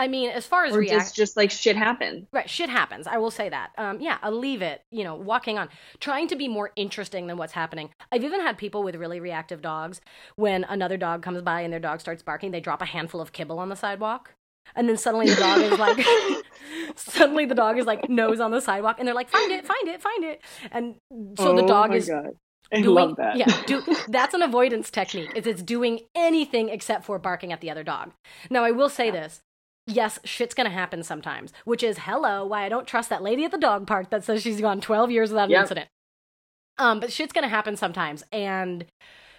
I 0.00 0.08
mean, 0.08 0.30
as 0.30 0.46
far 0.46 0.64
as 0.64 0.74
or 0.74 0.78
react, 0.78 1.02
just 1.02 1.14
just 1.14 1.36
like 1.36 1.50
shit 1.50 1.76
happens 1.76 2.26
Right, 2.32 2.48
shit 2.48 2.70
happens. 2.70 3.06
I 3.06 3.18
will 3.18 3.30
say 3.30 3.48
that. 3.50 3.70
Um, 3.76 4.00
yeah, 4.00 4.18
I'll 4.22 4.32
leave 4.38 4.62
it. 4.62 4.82
You 4.90 5.04
know, 5.04 5.14
walking 5.14 5.58
on, 5.58 5.68
trying 6.00 6.26
to 6.28 6.36
be 6.36 6.48
more 6.48 6.70
interesting 6.74 7.26
than 7.26 7.36
what's 7.36 7.52
happening. 7.52 7.90
I've 8.10 8.24
even 8.24 8.40
had 8.40 8.56
people 8.56 8.82
with 8.82 8.96
really 8.96 9.20
reactive 9.20 9.60
dogs. 9.60 10.00
When 10.36 10.64
another 10.64 10.96
dog 10.96 11.22
comes 11.22 11.42
by 11.42 11.60
and 11.60 11.72
their 11.72 11.80
dog 11.80 12.00
starts 12.00 12.22
barking, 12.22 12.50
they 12.50 12.60
drop 12.60 12.80
a 12.80 12.86
handful 12.86 13.20
of 13.20 13.32
kibble 13.32 13.58
on 13.58 13.68
the 13.68 13.76
sidewalk, 13.76 14.32
and 14.74 14.88
then 14.88 14.96
suddenly 14.96 15.28
the 15.28 15.36
dog 15.36 15.60
is 15.60 15.78
like, 15.78 16.04
suddenly 16.96 17.44
the 17.44 17.54
dog 17.54 17.78
is 17.78 17.86
like 17.86 18.08
nose 18.08 18.40
on 18.40 18.50
the 18.52 18.60
sidewalk, 18.60 18.96
and 18.98 19.06
they're 19.06 19.14
like, 19.14 19.28
find 19.28 19.50
it, 19.52 19.66
find 19.66 19.88
it, 19.88 20.00
find 20.00 20.24
it, 20.24 20.40
and 20.72 20.94
so 21.36 21.52
the 21.52 21.62
Oh 21.62 21.66
dog 21.68 21.90
my 21.90 21.98
is 21.98 22.08
God. 22.08 22.30
i 22.72 22.80
doing, 22.80 22.94
love 22.94 23.16
that 23.16 23.36
Yeah, 23.36 23.46
do, 23.66 23.82
that's 24.08 24.34
an 24.34 24.42
avoidance 24.42 24.90
technique. 24.90 25.30
Is 25.34 25.46
it's 25.46 25.62
doing 25.62 26.00
anything 26.14 26.68
except 26.68 27.04
for 27.04 27.18
barking 27.18 27.52
at 27.52 27.60
the 27.60 27.70
other 27.70 27.82
dog. 27.82 28.12
Now, 28.50 28.64
I 28.64 28.70
will 28.70 28.88
say 28.88 29.10
this. 29.10 29.40
Yes, 29.86 30.18
shit's 30.24 30.54
gonna 30.54 30.70
happen 30.70 31.02
sometimes, 31.02 31.52
which 31.64 31.82
is 31.82 31.98
hello, 32.00 32.44
why 32.46 32.64
I 32.64 32.68
don't 32.68 32.86
trust 32.86 33.08
that 33.10 33.22
lady 33.22 33.44
at 33.44 33.50
the 33.50 33.58
dog 33.58 33.86
park 33.86 34.10
that 34.10 34.24
says 34.24 34.42
she's 34.42 34.60
gone 34.60 34.80
12 34.80 35.10
years 35.10 35.30
without 35.30 35.48
an 35.48 35.52
Yep. 35.52 35.62
incident. 35.62 35.88
Um, 36.78 37.00
but 37.00 37.12
shit's 37.12 37.32
gonna 37.32 37.48
happen 37.48 37.76
sometimes. 37.76 38.22
And 38.32 38.86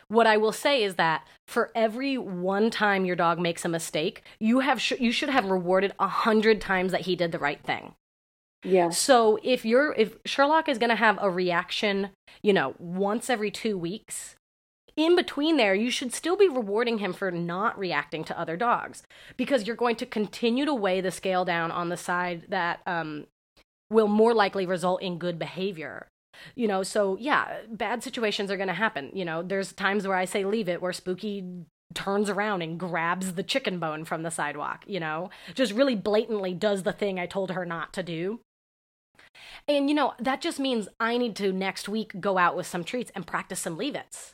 what 0.08 0.28
I 0.28 0.38
will 0.38 0.52
say 0.52 0.84
is 0.84 0.96
that 0.96 1.26
for 1.48 1.72
every 1.74 2.18
one 2.18 2.70
time 2.70 3.06
your 3.06 3.16
dog 3.16 3.40
makes 3.40 3.64
a 3.64 3.70
mistake, 3.70 4.24
you 4.40 4.60
have 4.60 4.82
sh- 4.82 5.00
you 5.00 5.12
should 5.12 5.30
have 5.30 5.46
rewarded 5.46 5.94
a 6.00 6.08
hundred 6.08 6.60
times 6.60 6.92
that 6.92 7.02
he 7.02 7.16
did 7.16 7.32
the 7.32 7.40
right 7.40 7.64
thing. 7.64 7.94
yeah 8.64 8.90
So 8.90 9.40
if 9.44 9.64
you're 9.66 9.94
if 9.94 10.18
Sherlock 10.26 10.68
is 10.70 10.78
going 10.78 10.90
to 10.90 10.96
have 10.96 11.18
a 11.22 11.30
reaction, 11.32 12.10
you 12.44 12.54
know, 12.54 12.76
once 12.78 13.30
every 13.30 13.50
2 13.52 13.78
weeks, 13.78 14.36
in 15.06 15.16
between 15.16 15.58
there 15.58 15.76
you 15.76 15.92
should 15.92 16.14
still 16.14 16.36
be 16.38 16.48
rewarding 16.48 17.00
him 17.00 17.14
for 17.14 17.32
not 17.32 17.78
reacting 17.78 18.24
to 18.24 18.40
other 18.40 18.58
dogs 18.58 19.04
because 19.38 19.66
you're 19.66 19.76
going 19.76 19.96
to 19.96 20.06
continue 20.06 20.66
to 20.66 20.74
weigh 20.74 21.02
the 21.02 21.12
scale 21.12 21.46
down 21.46 21.72
on 21.72 21.90
the 21.90 21.98
side 21.98 22.46
that 22.50 22.82
um 22.86 23.26
will 23.92 24.08
more 24.08 24.34
likely 24.34 24.66
result 24.66 25.02
in 25.02 25.20
good 25.20 25.38
behavior. 25.38 26.08
You 26.56 26.68
know, 26.68 26.82
so 26.82 27.18
yeah, 27.20 27.58
bad 27.70 28.02
situations 28.02 28.50
are 28.50 28.58
going 28.58 28.68
to 28.68 28.74
happen. 28.74 29.12
You 29.14 29.26
know, 29.26 29.44
there's 29.44 29.74
times 29.74 30.08
where 30.08 30.18
I 30.18 30.26
say 30.26 30.46
leave 30.46 30.70
it 30.70 30.82
where 30.82 30.94
Spooky 30.94 31.66
turns 31.94 32.30
around 32.30 32.62
and 32.62 32.80
grabs 32.80 33.34
the 33.34 33.44
chicken 33.44 33.78
bone 33.78 34.06
from 34.06 34.24
the 34.24 34.32
sidewalk, 34.32 34.86
you 34.88 35.00
know, 35.00 35.30
just 35.54 35.74
really 35.74 35.96
blatantly 35.96 36.54
does 36.54 36.84
the 36.84 36.94
thing 36.94 37.20
I 37.20 37.26
told 37.26 37.52
her 37.52 37.66
not 37.66 37.92
to 37.94 38.02
do. 38.02 38.40
And 39.68 39.90
you 39.90 39.96
know, 39.96 40.14
that 40.20 40.42
just 40.42 40.60
means 40.60 40.88
I 41.00 41.18
need 41.18 41.36
to 41.36 41.52
next 41.52 41.90
week 41.90 42.20
go 42.20 42.38
out 42.38 42.56
with 42.56 42.66
some 42.66 42.86
treats 42.86 43.12
and 43.14 43.28
practice 43.28 43.60
some 43.60 43.78
leave 43.78 43.96
its. 43.96 44.34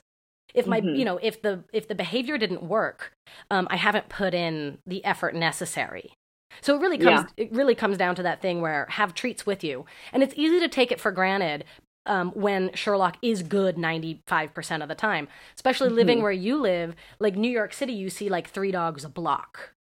If 0.54 0.68
my, 0.68 0.84
Mhm. 0.84 0.92
you 0.92 1.06
know, 1.06 1.18
if 1.22 1.42
the 1.42 1.64
if 1.74 1.88
the 1.88 1.96
behavior 1.96 2.38
didn't 2.38 2.64
work, 2.64 3.12
um, 3.52 3.68
I 3.70 3.76
haven't 3.78 4.10
put 4.10 4.34
in 4.34 4.80
the 4.86 5.04
effort 5.06 5.36
necessary. 5.36 6.14
So 6.62 6.76
it 6.76 6.82
really 6.82 6.98
comes 6.98 7.26
it 7.38 7.52
really 7.52 7.76
comes 7.76 7.98
down 7.98 8.16
to 8.16 8.24
that 8.24 8.42
thing 8.42 8.62
where 8.62 8.88
have 8.90 9.14
treats 9.14 9.46
with 9.46 9.64
you, 9.64 9.86
and 10.14 10.24
it's 10.24 10.34
easy 10.36 10.60
to 10.60 10.68
take 10.70 10.92
it 10.92 11.00
for 11.00 11.12
granted 11.12 11.66
um, 12.06 12.32
when 12.32 12.74
Sherlock 12.74 13.18
is 13.22 13.44
good 13.44 13.78
ninety 13.78 14.22
five 14.28 14.54
percent 14.54 14.82
of 14.84 14.90
the 14.90 14.96
time. 14.96 15.28
Especially 15.56 15.90
living 15.90 16.22
Mhm. 16.22 16.24
where 16.24 16.32
you 16.32 16.58
live, 16.60 16.96
like 17.20 17.36
New 17.36 17.52
York 17.52 17.74
City, 17.74 17.94
you 17.94 18.10
see 18.10 18.30
like 18.30 18.50
three 18.50 18.72
dogs 18.72 19.04
a 19.04 19.10
block. 19.10 19.74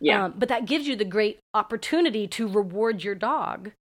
yeah 0.00 0.24
Um, 0.24 0.34
but 0.36 0.48
that 0.48 0.66
gives 0.66 0.86
you 0.86 0.96
the 0.96 1.04
great 1.04 1.40
opportunity 1.54 2.26
to 2.28 2.48
reward 2.48 3.04
your 3.04 3.14
dog 3.14 3.72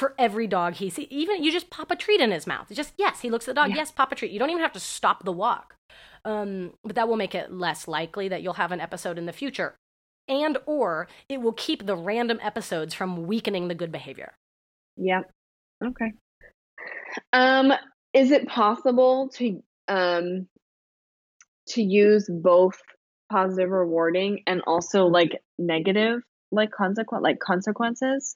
for 0.00 0.14
every 0.18 0.46
dog 0.46 0.74
he 0.74 0.88
sees. 0.88 1.06
Even 1.10 1.44
you 1.44 1.52
just 1.52 1.68
pop 1.68 1.90
a 1.90 1.96
treat 1.96 2.22
in 2.22 2.30
his 2.30 2.46
mouth. 2.46 2.66
It's 2.70 2.76
just 2.76 2.94
yes, 2.96 3.20
he 3.20 3.30
looks 3.30 3.46
at 3.46 3.54
the 3.54 3.60
dog. 3.60 3.68
Yeah. 3.70 3.76
Yes, 3.76 3.92
pop 3.92 4.10
a 4.10 4.14
treat. 4.14 4.32
You 4.32 4.38
don't 4.38 4.48
even 4.48 4.62
have 4.62 4.72
to 4.72 4.80
stop 4.80 5.24
the 5.24 5.32
walk. 5.32 5.76
Um, 6.24 6.72
but 6.82 6.96
that 6.96 7.06
will 7.06 7.18
make 7.18 7.34
it 7.34 7.52
less 7.52 7.86
likely 7.86 8.28
that 8.28 8.42
you'll 8.42 8.54
have 8.54 8.72
an 8.72 8.80
episode 8.80 9.18
in 9.18 9.26
the 9.26 9.32
future, 9.32 9.76
and 10.26 10.56
or 10.64 11.06
it 11.28 11.42
will 11.42 11.52
keep 11.52 11.84
the 11.84 11.96
random 11.96 12.40
episodes 12.42 12.94
from 12.94 13.26
weakening 13.26 13.68
the 13.68 13.74
good 13.74 13.92
behavior. 13.92 14.32
Yeah. 14.96 15.20
Okay. 15.84 16.12
Um, 17.34 17.72
is 18.14 18.30
it 18.30 18.48
possible 18.48 19.28
to 19.34 19.62
um 19.86 20.48
to 21.68 21.82
use 21.82 22.28
both 22.28 22.80
positive 23.30 23.68
rewarding 23.68 24.44
and 24.46 24.62
also 24.66 25.06
like 25.06 25.42
negative 25.58 26.22
like 26.50 26.70
consequent 26.70 27.22
like 27.22 27.38
consequences? 27.38 28.34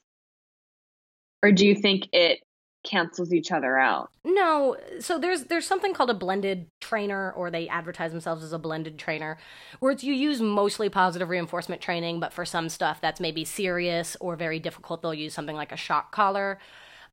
Or 1.44 1.52
do 1.52 1.66
you 1.66 1.74
think 1.74 2.08
it 2.14 2.40
cancels 2.84 3.30
each 3.30 3.52
other 3.52 3.78
out? 3.78 4.10
No, 4.26 4.78
so 5.00 5.18
there's 5.18 5.44
there's 5.44 5.66
something 5.66 5.92
called 5.92 6.08
a 6.08 6.14
blended 6.14 6.70
trainer, 6.80 7.32
or 7.32 7.50
they 7.50 7.68
advertise 7.68 8.12
themselves 8.12 8.42
as 8.42 8.54
a 8.54 8.58
blended 8.58 8.98
trainer, 8.98 9.36
where 9.80 9.92
it's 9.92 10.02
you 10.02 10.14
use 10.14 10.40
mostly 10.40 10.88
positive 10.88 11.28
reinforcement 11.28 11.82
training, 11.82 12.18
but 12.20 12.32
for 12.32 12.46
some 12.46 12.70
stuff 12.70 12.98
that's 13.02 13.20
maybe 13.20 13.44
serious 13.44 14.16
or 14.20 14.36
very 14.36 14.58
difficult, 14.58 15.02
they'll 15.02 15.12
use 15.12 15.34
something 15.34 15.56
like 15.56 15.72
a 15.72 15.76
shock 15.76 16.12
collar. 16.12 16.58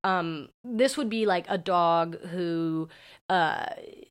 Um, 0.04 0.50
this 0.64 0.98
would 0.98 1.10
be 1.10 1.26
like 1.26 1.46
a 1.48 1.58
dog 1.58 2.20
who 2.28 2.90
uh, 3.30 3.66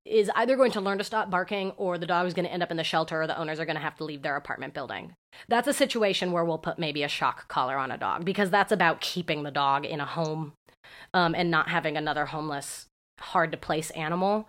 is 0.05 0.31
either 0.37 0.57
going 0.57 0.73
to 0.73 0.81
learn 0.81 0.99
to 0.99 1.05
stop 1.05 1.31
barking, 1.31 1.73
or 1.73 1.99
the 1.99 2.07
dog 2.07 2.27
is 2.27 2.35
going 2.35 2.47
to 2.47 2.53
end 2.53 2.63
up 2.63 2.71
in 2.71 2.77
the 2.77 2.85
shelter, 2.85 3.23
or 3.23 3.27
the 3.27 3.39
owners 3.39 3.59
are 3.59 3.65
going 3.65 3.77
to 3.77 3.83
have 3.83 3.97
to 3.97 4.05
leave 4.05 4.23
their 4.23 4.37
apartment 4.37 4.73
building. 4.73 5.15
That's 5.49 5.69
a 5.69 5.73
situation 5.73 6.33
where 6.33 6.45
we'll 6.45 6.59
put 6.59 6.79
maybe 6.79 7.03
a 7.03 7.09
shock 7.09 7.49
collar 7.49 7.77
on 7.77 7.91
a 7.91 7.99
dog 7.99 8.25
because 8.25 8.51
that's 8.51 8.73
about 8.73 9.01
keeping 9.01 9.43
the 9.43 9.51
dog 9.51 9.85
in 9.85 10.01
a 10.01 10.07
home 10.07 10.53
um, 11.13 11.35
and 11.35 11.51
not 11.51 11.69
having 11.69 11.97
another 11.97 12.27
homeless, 12.27 12.87
hard 13.21 13.53
to 13.53 13.59
place 13.59 13.91
animal. 13.91 14.47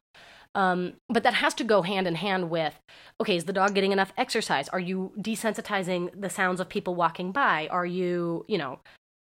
Um, 0.54 0.96
but 1.08 1.24
that 1.24 1.36
has 1.36 1.54
to 1.56 1.64
go 1.64 1.82
hand 1.82 2.08
in 2.08 2.16
hand 2.16 2.50
with 2.50 2.78
okay, 3.22 3.38
is 3.38 3.46
the 3.46 3.54
dog 3.54 3.74
getting 3.76 3.92
enough 3.92 4.12
exercise? 4.18 4.68
Are 4.70 4.80
you 4.80 5.14
desensitizing 5.18 6.10
the 6.20 6.30
sounds 6.30 6.60
of 6.60 6.68
people 6.68 6.96
walking 6.96 7.32
by? 7.32 7.68
Are 7.70 7.86
you, 7.86 8.46
you 8.48 8.58
know, 8.58 8.80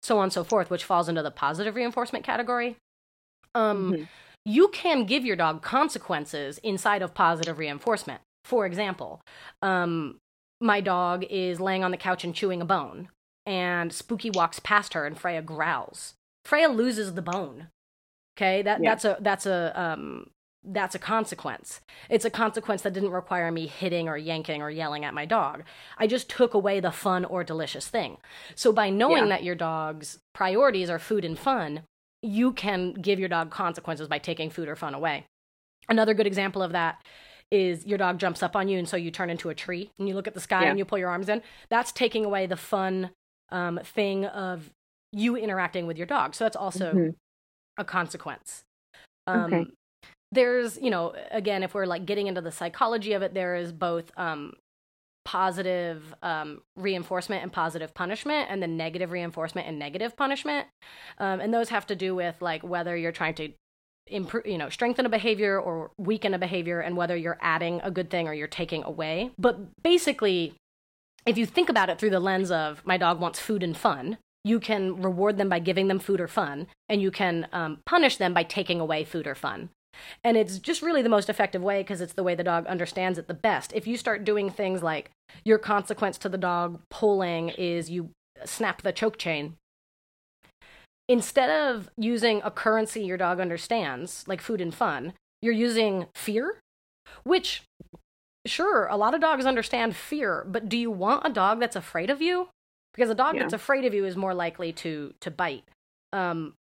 so 0.06 0.18
on 0.20 0.24
and 0.26 0.34
so 0.34 0.44
forth, 0.44 0.70
which 0.70 0.84
falls 0.84 1.10
into 1.10 1.22
the 1.24 1.32
positive 1.32 1.76
reinforcement 1.76 2.24
category. 2.24 2.78
Um, 3.54 3.92
Mhm. 3.94 4.08
you 4.46 4.68
can 4.70 5.06
give 5.06 5.26
your 5.26 5.36
dog 5.36 5.62
consequences 5.62 6.60
inside 6.60 7.02
of 7.02 7.14
positive 7.14 7.58
reinforcement. 7.58 8.22
For 8.44 8.66
example, 8.66 9.22
um, 9.62 10.18
my 10.62 10.82
dog 10.82 11.26
is 11.30 11.60
laying 11.60 11.84
on 11.84 11.92
the 11.92 11.98
couch 11.98 12.24
and 12.24 12.36
chewing 12.36 12.62
a 12.62 12.66
bone, 12.66 13.10
and 13.46 13.92
Spooky 13.92 14.30
walks 14.30 14.60
past 14.60 14.94
her, 14.94 15.06
and 15.06 15.18
Freya 15.20 15.42
growls. 15.42 16.14
Freya 16.46 16.70
loses 16.70 17.16
the 17.16 17.22
bone. 17.22 17.70
Okay, 18.38 18.62
that 18.62 18.84
yeah. 18.84 18.90
that's 18.92 19.06
a 19.06 19.18
that's 19.22 19.46
a 19.46 19.72
um, 19.80 20.30
that's 20.68 20.96
a 20.96 21.00
consequence. 21.00 21.82
It's 22.10 22.26
a 22.26 22.30
consequence 22.30 22.82
that 22.82 22.94
didn't 22.94 23.12
require 23.12 23.52
me 23.52 23.68
hitting 23.68 24.08
or 24.10 24.18
yanking 24.18 24.62
or 24.62 24.70
yelling 24.70 25.06
at 25.06 25.14
my 25.14 25.26
dog. 25.26 25.64
I 25.98 26.08
just 26.08 26.30
took 26.30 26.54
away 26.54 26.80
the 26.80 26.92
fun 26.92 27.26
or 27.26 27.44
delicious 27.44 27.88
thing. 27.88 28.18
So 28.56 28.72
by 28.72 28.90
knowing 28.90 29.24
yeah. 29.24 29.30
that 29.30 29.44
your 29.44 29.56
dog's 29.56 30.20
priorities 30.34 30.90
are 30.90 31.00
food 31.00 31.24
and 31.24 31.38
fun, 31.38 31.84
you 32.22 32.52
can 32.52 32.94
give 32.94 33.20
your 33.20 33.30
dog 33.30 33.52
consequences 33.52 34.08
by 34.08 34.18
taking 34.18 34.50
food 34.50 34.68
or 34.68 34.76
fun 34.76 34.94
away. 34.94 35.26
Another 35.88 36.14
good 36.14 36.28
example 36.28 36.64
of 36.64 36.72
that 36.72 37.02
is 37.52 37.86
your 37.86 38.00
dog 38.00 38.18
jumps 38.18 38.42
up 38.42 38.56
on 38.56 38.68
you 38.68 38.80
and 38.80 38.90
so 38.90 38.98
you 38.98 39.12
turn 39.12 39.30
into 39.30 39.50
a 39.50 39.56
tree 39.56 39.92
and 40.00 40.08
you 40.08 40.16
look 40.16 40.28
at 40.28 40.34
the 40.34 40.40
sky 40.40 40.64
yeah. 40.64 40.70
and 40.70 40.80
you 40.80 40.86
pull 40.86 40.98
your 40.98 41.10
arms 41.10 41.30
in. 41.30 41.44
That's 41.70 41.92
taking 41.92 42.26
away 42.26 42.48
the 42.48 42.58
fun 42.58 43.12
um, 43.52 43.80
thing 43.84 44.26
of 44.26 44.72
you 45.12 45.36
interacting 45.36 45.86
with 45.86 45.98
your 45.98 46.08
dog. 46.08 46.34
So 46.34 46.44
that's 46.44 46.56
also 46.56 46.92
mm-hmm. 46.92 47.10
a 47.78 47.86
consequence. 47.86 48.64
Um, 49.28 49.54
okay 49.54 49.66
there's 50.36 50.78
you 50.82 50.92
know 50.92 51.14
again 51.32 51.64
if 51.64 51.74
we're 51.74 51.86
like 51.86 52.06
getting 52.06 52.28
into 52.28 52.42
the 52.42 52.52
psychology 52.52 53.14
of 53.14 53.22
it 53.22 53.34
there 53.34 53.56
is 53.56 53.72
both 53.72 54.12
um 54.18 54.54
positive 55.26 56.14
um, 56.22 56.62
reinforcement 56.78 57.42
and 57.42 57.52
positive 57.52 57.94
punishment 57.94 58.48
and 58.50 58.62
then 58.62 58.78
negative 58.78 59.12
reinforcement 59.12 59.68
and 59.68 59.78
negative 59.80 60.16
punishment. 60.16 60.68
Um, 61.18 61.40
and 61.40 61.52
those 61.52 61.70
have 61.70 61.88
to 61.88 61.96
do 61.96 62.14
with 62.16 62.36
like 62.42 62.64
whether 62.64 62.96
you're 62.96 63.12
trying 63.12 63.34
to 63.36 63.50
improve 64.08 64.46
you 64.46 64.60
know 64.60 64.70
strengthen 64.70 65.04
a 65.08 65.10
behavior 65.10 65.60
or 65.60 65.90
weaken 65.98 66.36
a 66.36 66.38
behavior 66.38 66.80
and 66.80 66.96
whether 66.96 67.16
you're 67.16 67.40
adding 67.42 67.82
a 67.84 67.90
good 67.90 68.12
thing 68.12 68.28
or 68.28 68.34
you're 68.34 68.48
taking 68.48 68.84
away. 68.84 69.32
But 69.40 69.82
basically 69.82 70.54
if 71.26 71.40
you 71.40 71.48
think 71.48 71.70
about 71.70 71.90
it 71.90 71.98
through 71.98 72.12
the 72.12 72.20
lens 72.20 72.52
of 72.52 72.84
my 72.86 72.98
dog 72.98 73.20
wants 73.20 73.40
food 73.40 73.64
and 73.64 73.76
fun 73.76 74.20
you 74.44 74.60
can 74.60 75.02
reward 75.02 75.38
them 75.38 75.50
by 75.50 75.58
giving 75.58 75.88
them 75.88 75.98
food 75.98 76.22
or 76.22 76.28
fun 76.28 76.68
and 76.88 77.02
you 77.02 77.10
can 77.10 77.48
um, 77.52 77.80
punish 77.84 78.18
them 78.18 78.32
by 78.32 78.44
taking 78.44 78.80
away 78.80 79.04
food 79.04 79.26
or 79.26 79.34
fun 79.34 79.70
and 80.24 80.38
it's 80.38 80.60
just 80.60 80.82
really 80.82 81.02
the 81.02 81.10
most 81.10 81.30
effective 81.30 81.62
way 81.62 81.82
because 81.82 82.02
it's 82.02 82.14
the 82.14 82.24
way 82.24 82.36
the 82.36 82.44
dog 82.44 82.66
understands 82.68 83.18
it 83.18 83.28
the 83.28 83.34
best. 83.34 83.74
If 83.74 83.88
you 83.88 83.98
start 83.98 84.24
doing 84.24 84.50
things 84.50 84.84
like 84.84 85.12
your 85.44 85.58
consequence 85.58 86.18
to 86.20 86.30
the 86.30 86.38
dog 86.38 86.80
pulling 86.90 87.50
is 87.50 87.90
you 87.90 88.10
snap 88.44 88.82
the 88.82 88.92
choke 88.92 89.18
chain, 89.18 89.56
instead 91.08 91.50
of 91.50 91.90
using 91.98 92.42
a 92.44 92.52
currency 92.52 93.04
your 93.04 93.18
dog 93.18 93.40
understands, 93.40 94.26
like 94.28 94.42
food 94.42 94.62
and 94.62 94.74
fun, 94.74 95.14
you're 95.42 95.54
using 95.54 96.08
fear, 96.16 96.60
which 97.24 97.64
sure, 98.46 98.86
a 98.88 98.98
lot 98.98 99.14
of 99.14 99.22
dogs 99.22 99.46
understand 99.46 99.96
fear, 99.96 100.46
but 100.48 100.70
do 100.70 100.78
you 100.78 100.92
want 100.92 101.26
a 101.26 101.30
dog 101.30 101.60
that's 101.60 101.76
afraid 101.76 102.10
of 102.10 102.22
you? 102.22 102.50
Because 102.94 103.10
a 103.10 103.16
dog 103.16 103.36
yeah. 103.36 103.42
that's 103.42 103.54
afraid 103.54 103.86
of 103.86 103.94
you 103.94 104.06
is 104.06 104.16
more 104.16 104.34
likely 104.34 104.72
to 104.74 105.14
to 105.22 105.32
bite. 105.32 105.64
Um, 106.14 106.54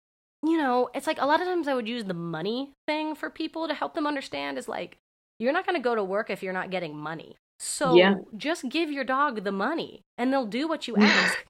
you 0.49 0.57
know, 0.57 0.89
it's 0.93 1.07
like 1.07 1.21
a 1.21 1.25
lot 1.25 1.41
of 1.41 1.47
times 1.47 1.67
I 1.67 1.73
would 1.73 1.87
use 1.87 2.05
the 2.05 2.13
money 2.13 2.71
thing 2.87 3.15
for 3.15 3.29
people 3.29 3.67
to 3.67 3.73
help 3.73 3.93
them 3.93 4.07
understand 4.07 4.57
is 4.57 4.67
like, 4.67 4.97
you're 5.39 5.53
not 5.53 5.65
going 5.65 5.77
to 5.77 5.83
go 5.83 5.95
to 5.95 6.03
work 6.03 6.29
if 6.29 6.41
you're 6.41 6.53
not 6.53 6.71
getting 6.71 6.95
money. 6.95 7.35
So 7.59 7.95
yeah. 7.95 8.15
just 8.35 8.69
give 8.69 8.91
your 8.91 9.03
dog 9.03 9.43
the 9.43 9.51
money 9.51 10.01
and 10.17 10.31
they'll 10.31 10.45
do 10.45 10.67
what 10.67 10.87
you 10.87 10.95
ask. 10.99 11.45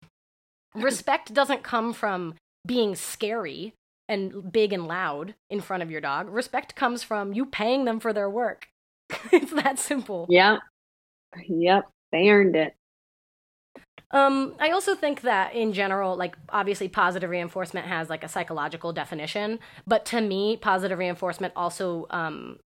Respect 0.73 1.33
doesn't 1.33 1.63
come 1.63 1.93
from 1.93 2.35
being 2.65 2.95
scary 2.95 3.73
and 4.07 4.51
big 4.51 4.73
and 4.73 4.87
loud 4.87 5.35
in 5.49 5.61
front 5.61 5.83
of 5.83 5.89
your 5.89 6.01
dog. 6.01 6.29
Respect 6.29 6.75
comes 6.75 7.03
from 7.03 7.33
you 7.33 7.45
paying 7.45 7.85
them 7.85 7.99
for 7.99 8.13
their 8.13 8.29
work. 8.29 8.67
it's 9.31 9.53
that 9.53 9.79
simple. 9.79 10.27
Yep. 10.29 10.59
Yep. 11.47 11.89
They 12.11 12.29
earned 12.29 12.55
it. 12.55 12.75
Um, 14.15 14.55
I 14.59 14.69
also 14.69 14.95
think 14.95 15.21
that 15.21 15.53
in 15.53 15.73
general, 15.73 16.15
like 16.15 16.37
obviously 16.47 16.87
positive 16.87 17.29
reinforcement 17.29 17.85
has 17.85 18.09
like 18.09 18.23
a 18.23 18.29
psychological 18.29 18.93
definition, 18.93 19.59
but 19.85 20.05
to 20.05 20.21
me, 20.21 20.55
positive 20.55 20.97
reinforcement 20.97 21.51
also 21.53 22.07
um, 22.11 22.59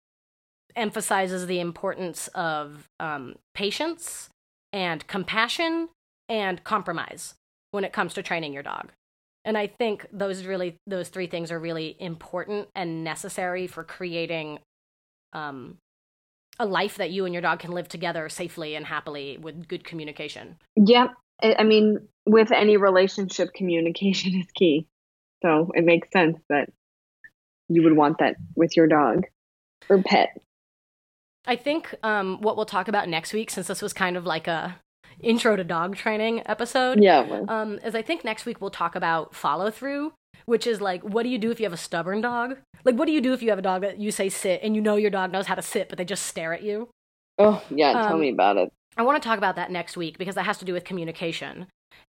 emphasizes 0.76 1.48
the 1.48 1.58
importance 1.58 2.28
of 2.36 2.88
um, 3.00 3.34
patience 3.52 4.30
and 4.72 5.04
compassion 5.08 5.88
and 6.28 6.62
compromise 6.62 7.34
when 7.72 7.82
it 7.82 7.92
comes 7.92 8.14
to 8.14 8.22
training 8.22 8.52
your 8.52 8.62
dog. 8.62 8.92
And 9.44 9.58
I 9.58 9.66
think 9.66 10.06
those 10.12 10.44
really 10.44 10.76
those 10.86 11.08
three 11.08 11.26
things 11.26 11.50
are 11.50 11.58
really 11.58 11.96
important 11.98 12.68
and 12.76 13.02
necessary 13.02 13.66
for 13.66 13.82
creating 13.82 14.60
um, 15.32 15.78
a 16.60 16.66
life 16.66 16.96
that 16.96 17.10
you 17.10 17.24
and 17.24 17.34
your 17.34 17.40
dog 17.40 17.58
can 17.58 17.72
live 17.72 17.88
together 17.88 18.28
safely 18.28 18.74
and 18.76 18.86
happily 18.86 19.38
with 19.38 19.66
good 19.66 19.82
communication. 19.82 20.56
Yep, 20.76 21.14
I 21.42 21.64
mean, 21.64 22.08
with 22.26 22.52
any 22.52 22.76
relationship, 22.76 23.52
communication 23.54 24.34
is 24.40 24.46
key. 24.54 24.86
So 25.42 25.70
it 25.74 25.84
makes 25.84 26.10
sense 26.12 26.38
that 26.48 26.70
you 27.68 27.82
would 27.82 27.96
want 27.96 28.18
that 28.18 28.36
with 28.56 28.76
your 28.76 28.86
dog 28.86 29.26
or 29.88 30.02
pet. 30.02 30.36
I 31.46 31.56
think 31.56 31.94
um, 32.02 32.40
what 32.40 32.56
we'll 32.56 32.66
talk 32.66 32.88
about 32.88 33.08
next 33.08 33.32
week, 33.32 33.50
since 33.50 33.68
this 33.68 33.80
was 33.80 33.92
kind 33.92 34.16
of 34.16 34.26
like 34.26 34.46
a 34.46 34.78
intro 35.20 35.56
to 35.56 35.64
dog 35.64 35.96
training 35.96 36.42
episode, 36.46 37.02
yeah, 37.02 37.44
um, 37.48 37.78
is 37.84 37.94
I 37.94 38.02
think 38.02 38.24
next 38.24 38.44
week 38.44 38.60
we'll 38.60 38.70
talk 38.70 38.94
about 38.94 39.34
follow 39.34 39.70
through, 39.70 40.12
which 40.44 40.66
is 40.66 40.80
like, 40.80 41.02
what 41.02 41.22
do 41.22 41.30
you 41.30 41.38
do 41.38 41.50
if 41.50 41.58
you 41.58 41.64
have 41.64 41.72
a 41.72 41.78
stubborn 41.78 42.20
dog? 42.20 42.56
Like, 42.84 42.96
what 42.96 43.06
do 43.06 43.12
you 43.12 43.20
do 43.20 43.32
if 43.32 43.42
you 43.42 43.50
have 43.50 43.58
a 43.58 43.62
dog 43.62 43.82
that 43.82 43.98
you 43.98 44.10
say 44.10 44.28
sit 44.28 44.60
and 44.62 44.74
you 44.74 44.82
know 44.82 44.96
your 44.96 45.10
dog 45.10 45.32
knows 45.32 45.46
how 45.46 45.54
to 45.54 45.62
sit, 45.62 45.88
but 45.88 45.96
they 45.96 46.04
just 46.04 46.26
stare 46.26 46.52
at 46.52 46.62
you? 46.62 46.90
Oh 47.38 47.62
yeah, 47.70 47.92
tell 47.92 48.14
um, 48.14 48.20
me 48.20 48.30
about 48.30 48.58
it. 48.58 48.72
I 48.96 49.02
want 49.02 49.22
to 49.22 49.26
talk 49.26 49.38
about 49.38 49.56
that 49.56 49.70
next 49.70 49.96
week 49.96 50.18
because 50.18 50.34
that 50.34 50.44
has 50.44 50.58
to 50.58 50.64
do 50.64 50.72
with 50.72 50.84
communication 50.84 51.66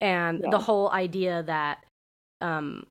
and 0.01 0.41
yeah. 0.43 0.49
the 0.49 0.59
whole 0.59 0.89
idea 0.91 1.43
that 1.43 1.85
um, 2.41 2.85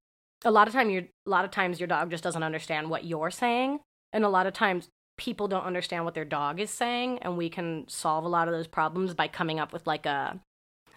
a 0.44 0.50
lot 0.50 0.66
of 0.66 0.74
time 0.74 0.90
a 0.90 1.06
lot 1.26 1.44
of 1.44 1.50
times 1.50 1.80
your 1.80 1.86
dog 1.86 2.10
just 2.10 2.24
doesn't 2.24 2.42
understand 2.42 2.90
what 2.90 3.04
you're 3.04 3.30
saying, 3.30 3.80
and 4.12 4.24
a 4.24 4.28
lot 4.28 4.46
of 4.46 4.52
times 4.52 4.88
people 5.16 5.48
don't 5.48 5.64
understand 5.64 6.04
what 6.04 6.14
their 6.14 6.24
dog 6.24 6.60
is 6.60 6.70
saying, 6.70 7.18
and 7.20 7.36
we 7.36 7.48
can 7.48 7.86
solve 7.88 8.24
a 8.24 8.28
lot 8.28 8.48
of 8.48 8.54
those 8.54 8.66
problems 8.66 9.14
by 9.14 9.28
coming 9.28 9.60
up 9.60 9.72
with 9.72 9.86
like 9.86 10.06
a 10.06 10.40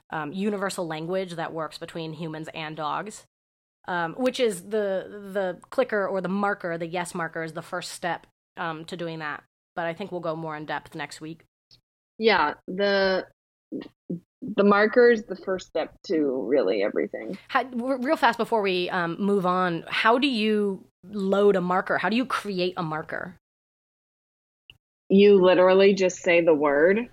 um, 0.10 0.32
universal 0.32 0.88
language 0.88 1.34
that 1.34 1.54
works 1.54 1.78
between 1.78 2.14
humans 2.14 2.50
and 2.54 2.76
dogs. 2.76 3.26
Um, 3.90 4.16
which 4.16 4.42
is 4.42 4.64
the 4.64 5.30
the 5.32 5.60
clicker 5.70 6.06
or 6.06 6.20
the 6.20 6.28
marker, 6.28 6.78
the 6.78 6.88
yes 6.88 7.16
marker 7.16 7.42
is 7.42 7.54
the 7.54 7.62
first 7.62 7.92
step 7.92 8.28
um, 8.58 8.84
to 8.86 8.98
doing 8.98 9.20
that. 9.20 9.44
But 9.78 9.86
I 9.86 9.94
think 9.94 10.12
we'll 10.12 10.20
go 10.20 10.36
more 10.36 10.58
in 10.58 10.66
depth 10.66 10.94
next 10.94 11.22
week 11.22 11.44
yeah 12.18 12.54
the 12.68 13.26
the 14.56 14.64
marker 14.64 15.12
is 15.12 15.24
the 15.24 15.36
first 15.36 15.68
step 15.68 15.94
to 16.04 16.46
really 16.48 16.84
everything. 16.84 17.38
How, 17.48 17.66
real 17.74 18.18
fast 18.18 18.38
before 18.38 18.62
we 18.62 18.90
um, 18.90 19.18
move 19.20 19.46
on 19.46 19.84
how 19.88 20.18
do 20.18 20.28
you 20.28 20.86
load 21.04 21.56
a 21.56 21.62
marker? 21.62 21.98
How 21.98 22.10
do 22.10 22.16
you 22.16 22.26
create 22.26 22.74
a 22.78 22.84
marker? 22.84 23.36
You 25.10 25.42
literally 25.42 25.94
just 25.94 26.22
say 26.22 26.42
the 26.42 26.54
word 26.54 27.10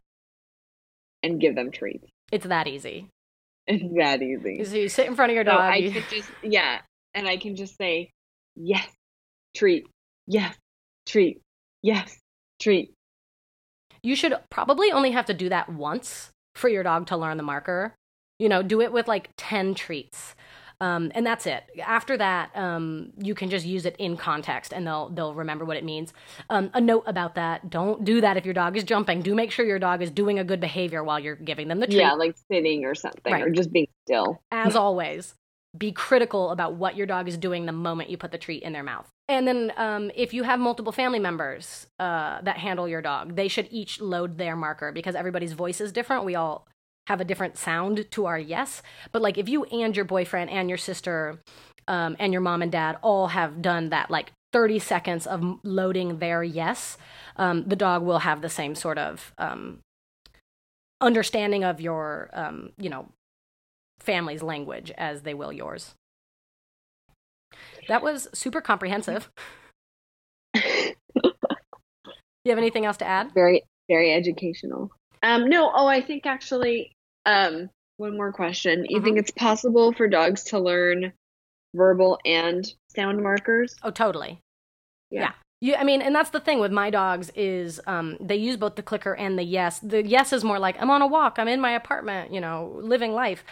and 1.22 1.40
give 1.40 1.54
them 1.54 1.70
treats. 1.70 2.06
It's 2.32 2.46
that 2.46 2.66
easy. 2.66 3.08
It's 3.66 3.84
that 3.96 4.20
easy. 4.20 4.64
So 4.64 4.76
you 4.76 4.88
sit 4.88 5.06
in 5.06 5.14
front 5.14 5.30
of 5.30 5.34
your 5.34 5.44
dog 5.44 5.58
so 5.58 5.62
i 5.62 5.76
you... 5.76 6.02
just 6.10 6.28
yeah 6.42 6.80
and 7.14 7.26
i 7.26 7.36
can 7.36 7.56
just 7.56 7.76
say 7.78 8.10
yes 8.56 8.86
treat. 9.56 9.86
Yes 10.26 10.54
treat. 11.06 11.40
Yes 11.82 12.18
treat 12.60 12.93
you 14.04 14.14
should 14.14 14.34
probably 14.50 14.92
only 14.92 15.12
have 15.12 15.26
to 15.26 15.34
do 15.34 15.48
that 15.48 15.68
once 15.68 16.30
for 16.54 16.68
your 16.68 16.82
dog 16.82 17.06
to 17.06 17.16
learn 17.16 17.36
the 17.36 17.42
marker. 17.42 17.94
You 18.38 18.48
know, 18.48 18.62
do 18.62 18.80
it 18.80 18.92
with 18.92 19.08
like 19.08 19.30
10 19.36 19.74
treats. 19.74 20.34
Um, 20.80 21.12
and 21.14 21.24
that's 21.24 21.46
it. 21.46 21.64
After 21.82 22.16
that, 22.16 22.50
um, 22.54 23.12
you 23.16 23.34
can 23.34 23.48
just 23.48 23.64
use 23.64 23.86
it 23.86 23.96
in 23.98 24.16
context, 24.16 24.72
and 24.72 24.84
they'll 24.86 25.08
they'll 25.08 25.32
remember 25.32 25.64
what 25.64 25.76
it 25.76 25.84
means. 25.84 26.12
Um, 26.50 26.70
a 26.74 26.80
note 26.80 27.04
about 27.06 27.36
that: 27.36 27.70
don't 27.70 28.04
do 28.04 28.20
that 28.20 28.36
if 28.36 28.44
your 28.44 28.54
dog 28.54 28.76
is 28.76 28.82
jumping. 28.82 29.22
Do 29.22 29.36
make 29.36 29.52
sure 29.52 29.64
your 29.64 29.78
dog 29.78 30.02
is 30.02 30.10
doing 30.10 30.40
a 30.40 30.44
good 30.44 30.60
behavior 30.60 31.02
while 31.04 31.20
you're 31.20 31.36
giving 31.36 31.68
them 31.68 31.78
the 31.78 31.86
treat. 31.86 31.98
Yeah, 31.98 32.14
like 32.14 32.36
sitting 32.50 32.84
or 32.84 32.94
something, 32.96 33.32
right. 33.32 33.44
or 33.44 33.50
just 33.50 33.72
being 33.72 33.86
still. 34.04 34.42
As 34.50 34.74
always, 34.74 35.34
be 35.76 35.92
critical 35.92 36.50
about 36.50 36.74
what 36.74 36.96
your 36.96 37.06
dog 37.06 37.28
is 37.28 37.36
doing 37.36 37.66
the 37.66 37.72
moment 37.72 38.10
you 38.10 38.16
put 38.16 38.30
the 38.30 38.38
treat 38.38 38.62
in 38.62 38.72
their 38.72 38.82
mouth. 38.82 39.08
And 39.28 39.48
then, 39.48 39.72
um, 39.76 40.10
if 40.14 40.34
you 40.34 40.42
have 40.42 40.60
multiple 40.60 40.92
family 40.92 41.18
members 41.18 41.86
uh, 41.98 42.40
that 42.42 42.58
handle 42.58 42.88
your 42.88 43.02
dog, 43.02 43.36
they 43.36 43.48
should 43.48 43.68
each 43.70 44.00
load 44.00 44.38
their 44.38 44.54
marker 44.54 44.92
because 44.92 45.14
everybody's 45.14 45.52
voice 45.52 45.80
is 45.80 45.92
different. 45.92 46.24
We 46.24 46.34
all 46.34 46.68
have 47.06 47.20
a 47.20 47.24
different 47.24 47.56
sound 47.56 48.10
to 48.10 48.26
our 48.26 48.38
yes. 48.38 48.82
But 49.12 49.22
like, 49.22 49.38
if 49.38 49.48
you 49.48 49.64
and 49.64 49.96
your 49.96 50.04
boyfriend 50.04 50.50
and 50.50 50.68
your 50.68 50.78
sister 50.78 51.40
um, 51.88 52.16
and 52.18 52.32
your 52.32 52.42
mom 52.42 52.62
and 52.62 52.70
dad 52.70 52.98
all 53.02 53.28
have 53.28 53.62
done 53.62 53.90
that, 53.90 54.10
like 54.10 54.32
30 54.52 54.78
seconds 54.78 55.26
of 55.26 55.58
loading 55.64 56.18
their 56.18 56.42
yes, 56.44 56.96
um, 57.36 57.64
the 57.66 57.76
dog 57.76 58.02
will 58.02 58.20
have 58.20 58.42
the 58.42 58.48
same 58.48 58.74
sort 58.74 58.98
of 58.98 59.32
um, 59.38 59.80
understanding 61.00 61.64
of 61.64 61.80
your, 61.80 62.30
um, 62.32 62.70
you 62.78 62.88
know, 62.88 63.08
family's 64.04 64.42
language 64.42 64.92
as 64.96 65.22
they 65.22 65.34
will 65.34 65.52
yours. 65.52 65.94
That 67.88 68.02
was 68.02 68.28
super 68.32 68.60
comprehensive. 68.60 69.30
Do 70.54 70.60
you 72.44 72.50
have 72.50 72.58
anything 72.58 72.84
else 72.84 72.96
to 72.98 73.06
add? 73.06 73.32
Very, 73.34 73.62
very 73.88 74.12
educational. 74.12 74.90
Um, 75.22 75.48
no, 75.48 75.70
oh, 75.74 75.86
I 75.86 76.00
think 76.00 76.26
actually, 76.26 76.92
um, 77.26 77.70
one 77.96 78.16
more 78.16 78.32
question. 78.32 78.84
You 78.88 79.00
think 79.00 79.16
Mhm. 79.16 79.20
it's 79.20 79.30
possible 79.30 79.92
for 79.92 80.08
dogs 80.08 80.44
to 80.44 80.58
learn 80.58 81.12
verbal 81.74 82.18
and 82.24 82.64
sound 82.94 83.22
markers? 83.22 83.74
Oh, 83.82 83.90
totally. 83.90 84.40
Yeah. 85.10 85.20
Yeah. 85.20 85.32
You, 85.60 85.74
I 85.76 85.84
mean, 85.84 86.02
and 86.02 86.14
that's 86.14 86.30
the 86.30 86.40
thing 86.40 86.58
with 86.60 86.72
my 86.72 86.90
dogs 86.90 87.30
is 87.34 87.80
um, 87.86 88.18
they 88.20 88.36
use 88.36 88.56
both 88.56 88.74
the 88.76 88.82
clicker 88.82 89.14
and 89.14 89.38
the 89.38 89.44
yes. 89.44 89.78
The 89.78 90.06
yes 90.06 90.32
is 90.32 90.44
more 90.44 90.58
like 90.58 90.80
I'm 90.80 90.90
on 90.90 91.00
a 91.00 91.06
walk, 91.06 91.38
I'm 91.38 91.48
in 91.48 91.60
my 91.60 91.70
apartment, 91.72 92.32
you 92.34 92.40
know, 92.40 92.78
living 92.82 93.12
life. 93.12 93.44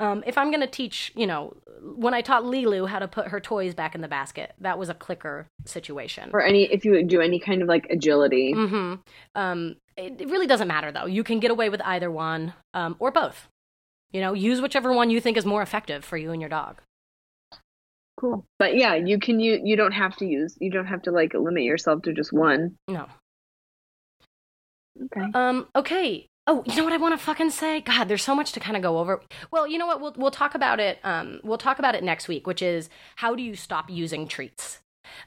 Um, 0.00 0.24
if 0.26 0.38
I'm 0.38 0.50
going 0.50 0.62
to 0.62 0.66
teach, 0.66 1.12
you 1.14 1.26
know, 1.26 1.54
when 1.82 2.14
I 2.14 2.22
taught 2.22 2.42
Lilu 2.42 2.88
how 2.88 2.98
to 2.98 3.06
put 3.06 3.28
her 3.28 3.38
toys 3.38 3.74
back 3.74 3.94
in 3.94 4.00
the 4.00 4.08
basket, 4.08 4.54
that 4.58 4.78
was 4.78 4.88
a 4.88 4.94
clicker 4.94 5.46
situation. 5.66 6.30
Or 6.32 6.42
any, 6.42 6.64
if 6.64 6.84
you 6.84 7.02
do 7.04 7.20
any 7.20 7.38
kind 7.38 7.60
of 7.62 7.68
like 7.68 7.86
agility. 7.90 8.52
hmm 8.52 8.94
Um, 9.34 9.76
it, 9.96 10.20
it 10.20 10.28
really 10.30 10.46
doesn't 10.46 10.68
matter 10.68 10.90
though. 10.90 11.04
You 11.04 11.22
can 11.22 11.38
get 11.38 11.50
away 11.50 11.68
with 11.68 11.82
either 11.84 12.10
one 12.10 12.54
um, 12.72 12.96
or 12.98 13.10
both. 13.10 13.48
You 14.10 14.20
know, 14.20 14.32
use 14.32 14.60
whichever 14.60 14.92
one 14.92 15.10
you 15.10 15.20
think 15.20 15.36
is 15.36 15.44
more 15.44 15.62
effective 15.62 16.04
for 16.04 16.16
you 16.16 16.32
and 16.32 16.40
your 16.40 16.50
dog. 16.50 16.80
Cool. 18.18 18.44
But 18.58 18.76
yeah, 18.76 18.94
you 18.94 19.18
can 19.18 19.38
you 19.38 19.60
you 19.62 19.76
don't 19.76 19.92
have 19.92 20.16
to 20.16 20.26
use 20.26 20.56
you 20.60 20.70
don't 20.70 20.86
have 20.86 21.02
to 21.02 21.10
like 21.10 21.34
limit 21.34 21.62
yourself 21.62 22.02
to 22.02 22.12
just 22.12 22.32
one. 22.32 22.76
No. 22.88 23.06
Okay. 25.04 25.26
Um. 25.32 25.68
Okay. 25.76 26.26
Oh, 26.46 26.62
you 26.66 26.76
know 26.76 26.84
what 26.84 26.92
I 26.92 26.96
want 26.96 27.18
to 27.18 27.24
fucking 27.24 27.50
say? 27.50 27.80
God, 27.80 28.08
there's 28.08 28.22
so 28.22 28.34
much 28.34 28.52
to 28.52 28.60
kind 28.60 28.76
of 28.76 28.82
go 28.82 28.98
over. 28.98 29.20
Well, 29.50 29.66
you 29.66 29.78
know 29.78 29.86
what? 29.86 30.00
We'll 30.00 30.14
we'll 30.16 30.30
talk 30.30 30.54
about 30.54 30.80
it. 30.80 30.98
Um, 31.04 31.40
we'll 31.44 31.58
talk 31.58 31.78
about 31.78 31.94
it 31.94 32.02
next 32.02 32.28
week, 32.28 32.46
which 32.46 32.62
is 32.62 32.88
how 33.16 33.34
do 33.34 33.42
you 33.42 33.54
stop 33.54 33.90
using 33.90 34.26
treats? 34.26 34.80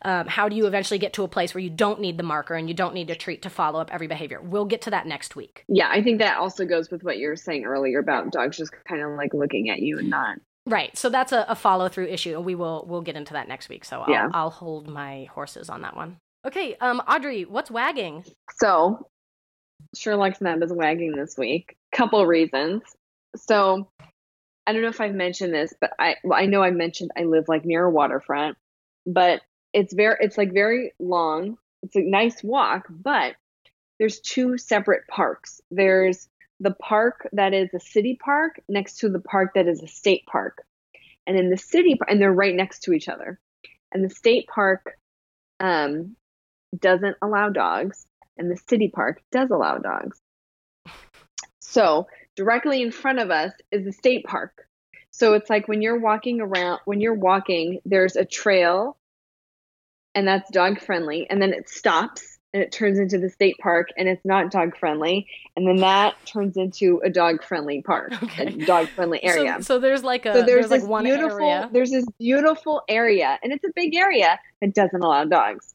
Um, 0.04 0.28
how 0.28 0.50
do 0.50 0.56
you 0.56 0.66
eventually 0.66 0.98
get 0.98 1.14
to 1.14 1.24
a 1.24 1.28
place 1.28 1.54
where 1.54 1.62
you 1.64 1.70
don't 1.70 2.00
need 2.00 2.18
the 2.18 2.24
marker 2.24 2.56
and 2.56 2.68
you 2.68 2.74
don't 2.74 2.94
need 2.94 3.10
a 3.10 3.16
treat 3.16 3.42
to 3.44 3.50
follow 3.50 3.80
up 3.80 3.94
every 3.94 4.08
behavior? 4.08 4.42
We'll 4.42 4.66
get 4.66 4.82
to 4.84 4.92
that 4.92 5.08
next 5.08 5.36
week. 5.36 5.66
Yeah, 5.68 5.90
I 5.90 6.02
think 6.02 6.20
that 6.20 6.38
also 6.38 6.66
goes 6.66 6.90
with 6.90 7.04
what 7.04 7.18
you 7.18 7.28
were 7.28 7.36
saying 7.36 7.66
earlier 7.66 8.00
about 8.00 8.32
dogs 8.32 8.58
just 8.58 8.74
kind 8.88 9.02
of 9.02 9.12
like 9.12 9.34
looking 9.34 9.70
at 9.70 9.80
you 9.80 10.00
and 10.00 10.10
not. 10.10 10.38
Right. 10.66 10.98
So 10.98 11.10
that's 11.10 11.32
a, 11.34 11.46
a 11.50 11.56
follow 11.56 11.90
through 11.90 12.08
issue, 12.08 12.36
and 12.38 12.46
we 12.46 12.56
will 12.56 12.86
we'll 12.88 13.02
get 13.02 13.16
into 13.18 13.34
that 13.34 13.48
next 13.48 13.68
week. 13.70 13.84
So 13.86 14.02
I'll, 14.02 14.10
Yeah. 14.10 14.30
I'll 14.34 14.50
hold 14.50 14.88
my 14.88 15.26
horses 15.34 15.70
on 15.70 15.82
that 15.82 15.96
one. 15.96 16.18
Okay. 16.46 16.76
Um, 16.78 17.02
Audrey, 17.08 17.44
what's 17.44 17.70
wagging? 17.70 18.24
So, 18.58 19.08
Sherlock's 19.96 20.42
nub 20.42 20.62
is 20.64 20.74
wagging 20.74 21.14
this 21.14 21.38
week. 21.38 21.76
Couple 21.92 22.26
reasons. 22.26 22.82
So, 23.36 23.88
I 24.66 24.72
don't 24.72 24.82
know 24.82 24.90
if 24.90 25.02
I've 25.02 25.14
mentioned 25.14 25.54
this, 25.54 25.74
but 25.80 25.92
I 26.00 26.16
well, 26.24 26.40
I 26.40 26.46
know 26.46 26.64
I 26.64 26.72
mentioned 26.72 27.12
I 27.18 27.24
live 27.24 27.46
like 27.48 27.66
near 27.66 27.84
a 27.84 27.92
waterfront, 27.92 28.58
but 29.06 29.42
it's 29.74 29.94
very 29.94 30.18
it's 30.22 30.38
like 30.38 30.54
very 30.54 30.94
long. 31.00 31.58
It's 31.82 31.96
a 31.96 32.02
nice 32.02 32.42
walk, 32.44 32.88
but 32.90 33.36
there's 34.00 34.20
two 34.20 34.58
separate 34.58 35.08
parks. 35.08 35.60
There's 35.70 36.30
the 36.60 36.74
park 36.74 37.28
that 37.34 37.54
is 37.54 37.70
a 37.74 37.80
city 37.80 38.18
park 38.24 38.62
next 38.70 39.00
to 39.00 39.10
the 39.10 39.20
park 39.20 39.52
that 39.56 39.68
is 39.68 39.82
a 39.82 39.88
state 39.88 40.26
park. 40.28 40.64
And 41.28 41.38
in 41.38 41.50
the 41.50 41.58
city 41.58 42.00
and 42.08 42.22
they're 42.22 42.32
right 42.32 42.56
next 42.56 42.84
to 42.84 42.94
each 42.94 43.10
other. 43.10 43.40
And 43.92 44.04
the 44.04 44.10
state 44.10 44.48
park 44.48 44.98
um 45.60 46.16
doesn't 46.80 47.18
allow 47.22 47.50
dogs 47.50 48.06
and 48.38 48.50
the 48.52 48.58
city 48.68 48.90
park 48.94 49.22
does 49.32 49.50
allow 49.52 49.78
dogs. 49.78 50.20
So, 51.60 52.08
directly 52.36 52.82
in 52.82 52.92
front 52.92 53.20
of 53.20 53.32
us 53.32 53.52
is 53.72 53.86
the 53.86 53.92
state 53.94 54.26
park. 54.26 54.68
So, 55.12 55.34
it's 55.34 55.50
like 55.50 55.68
when 55.68 55.82
you're 55.82 56.00
walking 56.00 56.42
around, 56.42 56.80
when 56.86 57.00
you're 57.02 57.14
walking, 57.14 57.80
there's 57.86 58.16
a 58.16 58.26
trail 58.26 58.98
and 60.16 60.28
that's 60.28 60.50
dog 60.52 60.80
friendly, 60.80 61.28
and 61.30 61.42
then 61.42 61.54
it 61.54 61.68
stops 61.68 62.38
and 62.54 62.62
it 62.62 62.72
turns 62.72 63.00
into 63.00 63.18
the 63.18 63.32
state 63.32 63.56
park 63.60 63.88
and 63.98 64.08
it's 64.08 64.24
not 64.24 64.52
dog 64.52 64.78
friendly, 64.78 65.26
and 65.58 65.68
then 65.68 65.80
that 65.80 66.14
turns 66.32 66.56
into 66.56 67.02
a 67.04 67.10
dog 67.10 67.44
friendly 67.44 67.82
park, 67.82 68.12
Okay. 68.22 68.46
a 68.46 68.66
dog 68.66 68.94
friendly 68.94 69.24
area. 69.24 69.56
So, 69.58 69.64
so 69.76 69.80
there's 69.80 70.04
like 70.04 70.28
a 70.28 70.34
So 70.34 70.44
there's, 70.44 70.70
like 70.70 70.82
this 70.82 70.88
one 70.88 71.04
beautiful 71.04 71.40
area. 71.50 71.70
there's 71.74 71.90
this 71.90 72.06
beautiful 72.20 72.84
area 72.88 73.40
and 73.42 73.52
it's 73.52 73.64
a 73.64 73.72
big 73.76 73.96
area 73.96 74.40
that 74.62 74.76
doesn't 74.76 75.02
allow 75.02 75.24
dogs. 75.26 75.73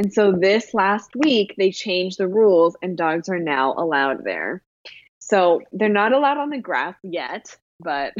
And 0.00 0.14
so 0.14 0.32
this 0.32 0.72
last 0.72 1.10
week 1.14 1.56
they 1.58 1.70
changed 1.70 2.16
the 2.16 2.26
rules 2.26 2.74
and 2.80 2.96
dogs 2.96 3.28
are 3.28 3.38
now 3.38 3.74
allowed 3.76 4.24
there. 4.24 4.62
So 5.18 5.60
they're 5.72 5.90
not 5.90 6.14
allowed 6.14 6.38
on 6.38 6.48
the 6.48 6.56
grass 6.56 6.94
yet, 7.02 7.54
but 7.78 8.14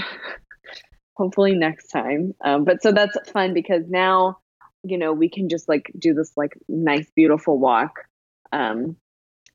hopefully 1.16 1.54
next 1.54 1.86
time. 1.86 2.34
Um, 2.44 2.64
but 2.64 2.82
so 2.82 2.92
that's 2.92 3.16
fun 3.30 3.54
because 3.54 3.88
now 3.88 4.40
you 4.82 4.98
know 4.98 5.14
we 5.14 5.30
can 5.30 5.48
just 5.48 5.70
like 5.70 5.90
do 5.98 6.12
this 6.12 6.36
like 6.36 6.52
nice 6.68 7.10
beautiful 7.16 7.58
walk. 7.58 8.00
Um, 8.52 8.96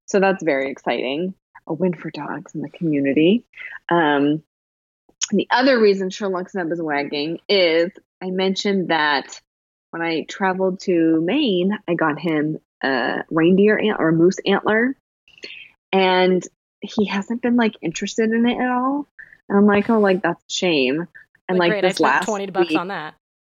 so 0.08 0.20
that's 0.20 0.44
very 0.44 0.72
exciting. 0.72 1.36
A 1.68 1.76
win 1.76 1.94
for 1.94 2.10
dogs 2.10 2.56
in 2.56 2.62
the 2.62 2.70
community. 2.72 3.46
Um, 3.88 4.42
the 5.30 5.48
other 5.52 5.80
reason 5.80 6.10
Sherlock's 6.10 6.56
nub 6.56 6.72
is 6.72 6.82
wagging 6.82 7.38
is 7.48 7.92
I 8.20 8.32
mentioned 8.32 8.88
that 8.88 9.40
when 9.96 10.02
I 10.06 10.26
traveled 10.28 10.82
to 10.82 11.22
Maine, 11.22 11.72
I 11.88 11.94
got 11.94 12.20
him 12.20 12.58
a 12.84 13.24
reindeer 13.32 13.78
ant 13.78 13.96
or 13.98 14.10
a 14.10 14.14
moose 14.14 14.38
antler, 14.46 14.94
and 15.94 16.46
he 16.82 17.06
hasn't 17.06 17.42
been 17.42 17.56
like 17.56 17.76
interested 17.82 18.30
in 18.32 18.46
it 18.46 18.60
at 18.60 18.70
all. 18.70 19.08
And 19.48 19.58
I'm 19.58 19.66
like, 19.66 19.90
oh, 19.90 20.00
like 20.00 20.22
that's 20.22 20.42
a 20.42 20.52
shame. 20.54 21.08
And 21.48 21.58
like, 21.58 21.72
great, 21.72 21.82
this 21.82 22.00
last 22.02 22.26
twenty 22.26 22.48
bucks 22.48 22.70
week, 22.70 22.78
on 22.80 22.90
that. 22.90 23.14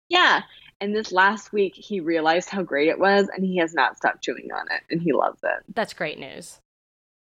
yeah. 0.08 0.42
And 0.80 0.96
this 0.96 1.12
last 1.12 1.52
week, 1.52 1.74
he 1.74 2.00
realized 2.00 2.48
how 2.48 2.62
great 2.62 2.88
it 2.88 2.98
was, 2.98 3.28
and 3.28 3.44
he 3.44 3.58
has 3.58 3.74
not 3.74 3.98
stopped 3.98 4.22
chewing 4.24 4.48
on 4.50 4.64
it, 4.70 4.80
and 4.90 5.02
he 5.02 5.12
loves 5.12 5.38
it. 5.42 5.62
That's 5.74 5.92
great 5.92 6.18
news. 6.18 6.58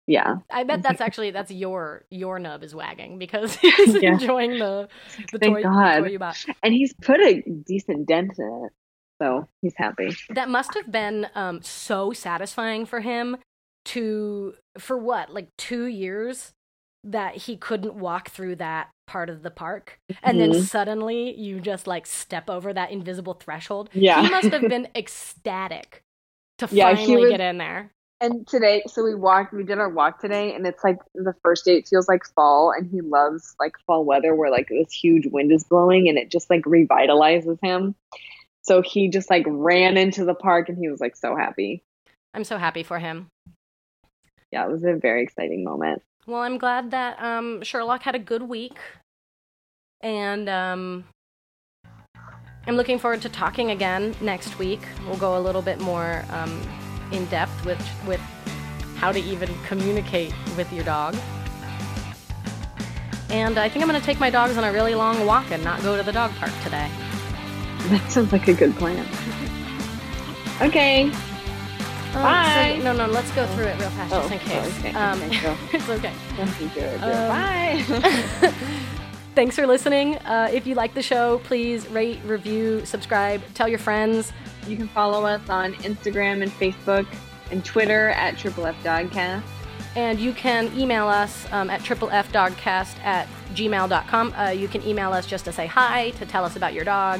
Yeah, 0.07 0.37
I 0.49 0.63
bet 0.63 0.81
that's 0.83 1.01
actually 1.01 1.31
that's 1.31 1.51
your 1.51 2.05
your 2.09 2.39
nub 2.39 2.63
is 2.63 2.73
wagging 2.73 3.19
because 3.19 3.53
he's 3.61 4.01
Yeah. 4.01 4.13
enjoying 4.13 4.57
the 4.57 4.87
the 5.33 5.37
Thank 5.39 5.57
toy, 5.57 5.63
the 5.63 5.99
toy 6.01 6.07
you 6.07 6.19
bought. 6.19 6.37
and 6.63 6.73
he's 6.73 6.93
put 6.93 7.19
a 7.19 7.41
decent 7.65 8.07
dent 8.07 8.31
in 8.39 8.65
it, 8.65 8.71
so 9.21 9.47
he's 9.61 9.73
happy. 9.77 10.15
That 10.29 10.49
must 10.49 10.73
have 10.73 10.91
been 10.91 11.27
um, 11.35 11.61
so 11.61 12.11
satisfying 12.11 12.85
for 12.85 13.01
him 13.01 13.37
to 13.85 14.53
for 14.77 14.97
what 14.97 15.33
like 15.33 15.49
two 15.57 15.85
years 15.85 16.51
that 17.03 17.35
he 17.35 17.57
couldn't 17.57 17.95
walk 17.95 18.29
through 18.29 18.55
that 18.57 18.89
part 19.07 19.29
of 19.29 19.41
the 19.41 19.49
park 19.49 19.99
and 20.21 20.39
then 20.39 20.51
Mhm. 20.51 20.61
suddenly 20.61 21.35
you 21.35 21.59
just 21.59 21.87
like 21.87 22.05
step 22.05 22.47
over 22.49 22.71
that 22.73 22.91
invisible 22.91 23.33
threshold 23.33 23.89
Yeah. 23.91 24.21
he 24.21 24.29
must 24.29 24.49
have 24.49 24.61
been 24.61 24.87
ecstatic 24.95 26.03
to 26.59 26.67
Yeah, 26.71 26.93
finally 26.95 27.21
was- 27.23 27.29
get 27.31 27.39
in 27.41 27.57
there 27.57 27.91
And 28.21 28.45
today, 28.47 28.83
so 28.85 29.03
we 29.03 29.15
walked, 29.15 29.51
we 29.51 29.63
did 29.63 29.79
our 29.79 29.89
walk 29.89 30.21
today, 30.21 30.53
and 30.53 30.67
it's 30.67 30.83
like 30.83 30.99
the 31.15 31.33
first 31.41 31.65
day, 31.65 31.77
it 31.77 31.87
feels 31.87 32.07
like 32.07 32.21
fall, 32.35 32.71
and 32.71 32.87
he 32.91 33.01
loves 33.01 33.55
like 33.59 33.73
fall 33.87 34.05
weather 34.05 34.35
where 34.35 34.51
like 34.51 34.67
this 34.69 34.93
huge 34.93 35.25
wind 35.25 35.51
is 35.51 35.63
blowing 35.63 36.07
and 36.07 36.19
it 36.19 36.29
just 36.29 36.47
like 36.51 36.61
revitalizes 36.65 37.57
him. 37.63 37.95
So 38.71 38.81
he 38.81 39.09
just 39.09 39.29
like 39.29 39.43
ran 39.49 39.97
into 39.97 40.23
the 40.23 40.33
park 40.33 40.69
and 40.69 40.77
he 40.77 40.87
was 40.87 41.01
like 41.01 41.17
so 41.17 41.35
happy. 41.35 41.83
i'm 42.33 42.45
so 42.45 42.57
happy 42.57 42.83
for 42.83 42.99
him 42.99 43.27
Yeah, 44.49 44.65
it 44.65 44.71
was 44.71 44.85
a 44.85 44.93
very 44.93 45.23
exciting 45.23 45.65
moment. 45.65 46.01
Well, 46.25 46.39
I'm 46.39 46.57
glad 46.57 46.91
that 46.91 47.21
um, 47.21 47.63
Sherlock 47.63 48.01
had 48.03 48.15
a 48.15 48.19
good 48.19 48.43
week, 48.43 48.77
and 49.99 50.47
um, 50.47 51.03
I'm 52.65 52.77
looking 52.77 52.97
forward 52.97 53.21
to 53.23 53.29
talking 53.29 53.71
again 53.71 54.15
next 54.21 54.57
week. 54.57 54.79
We'll 55.05 55.17
go 55.17 55.37
a 55.37 55.41
little 55.41 55.61
bit 55.61 55.81
more 55.81 56.23
um, 56.29 56.53
in 57.11 57.25
depth 57.25 57.65
with 57.65 57.81
with 58.07 58.21
how 58.95 59.11
to 59.11 59.19
even 59.19 59.49
communicate 59.67 60.33
with 60.55 60.71
your 60.71 60.85
dog. 60.85 61.17
And 63.29 63.57
I 63.57 63.67
think 63.67 63.83
I'm 63.83 63.89
going 63.89 63.99
to 63.99 64.05
take 64.05 64.21
my 64.21 64.29
dogs 64.29 64.55
on 64.55 64.63
a 64.63 64.71
really 64.71 64.95
long 64.95 65.25
walk 65.25 65.51
and 65.51 65.61
not 65.61 65.81
go 65.81 65.97
to 65.97 66.03
the 66.03 66.13
dog 66.13 66.31
park 66.39 66.53
today. 66.63 66.89
That 67.89 68.11
sounds 68.11 68.31
like 68.31 68.47
a 68.47 68.53
good 68.53 68.75
plan. 68.75 69.05
Okay. 70.61 71.03
Um, 71.03 71.11
so- 72.13 72.19
Bye. 72.21 72.79
no, 72.83 72.93
no, 72.93 73.05
let's 73.07 73.31
go 73.31 73.45
through 73.47 73.65
it 73.65 73.79
real 73.79 73.89
fast 73.91 74.11
just 74.11 74.29
Oh, 74.29 74.33
in 74.33 74.39
case. 74.39 74.79
okay, 74.79 74.93
Um, 74.93 75.21
it's 75.73 75.89
okay. 75.89 76.13
Do 76.35 76.41
it, 76.43 76.73
do 76.73 76.79
it. 76.81 77.03
Um, 77.03 77.27
Bye. 77.29 78.53
Thanks 79.35 79.55
for 79.55 79.65
listening. 79.65 80.17
Uh, 80.17 80.49
if 80.51 80.67
you 80.67 80.75
like 80.75 80.93
the 80.93 81.01
show, 81.01 81.39
please 81.45 81.87
rate, 81.87 82.19
review, 82.25 82.85
subscribe, 82.85 83.41
tell 83.53 83.67
your 83.69 83.79
friends. 83.79 84.33
you 84.67 84.75
can 84.75 84.89
follow 84.89 85.25
us 85.25 85.41
on 85.49 85.73
Instagram 85.75 86.43
and 86.43 86.51
Facebook 86.51 87.07
and 87.49 87.63
Twitter 87.63 88.09
at 88.09 88.37
Triple 88.37 88.65
F 88.65 88.75
Dogcast. 88.83 89.41
And 89.95 90.19
you 90.19 90.31
can 90.33 90.71
email 90.77 91.07
us 91.07 91.45
um, 91.51 91.69
at 91.69 91.81
triplefdogcast 91.81 92.99
at 93.03 93.27
gmail.com. 93.53 94.33
Uh, 94.37 94.49
you 94.49 94.67
can 94.69 94.81
email 94.85 95.11
us 95.13 95.25
just 95.25 95.43
to 95.45 95.51
say 95.51 95.65
hi, 95.65 96.11
to 96.11 96.25
tell 96.25 96.45
us 96.45 96.55
about 96.55 96.73
your 96.73 96.85
dog, 96.85 97.19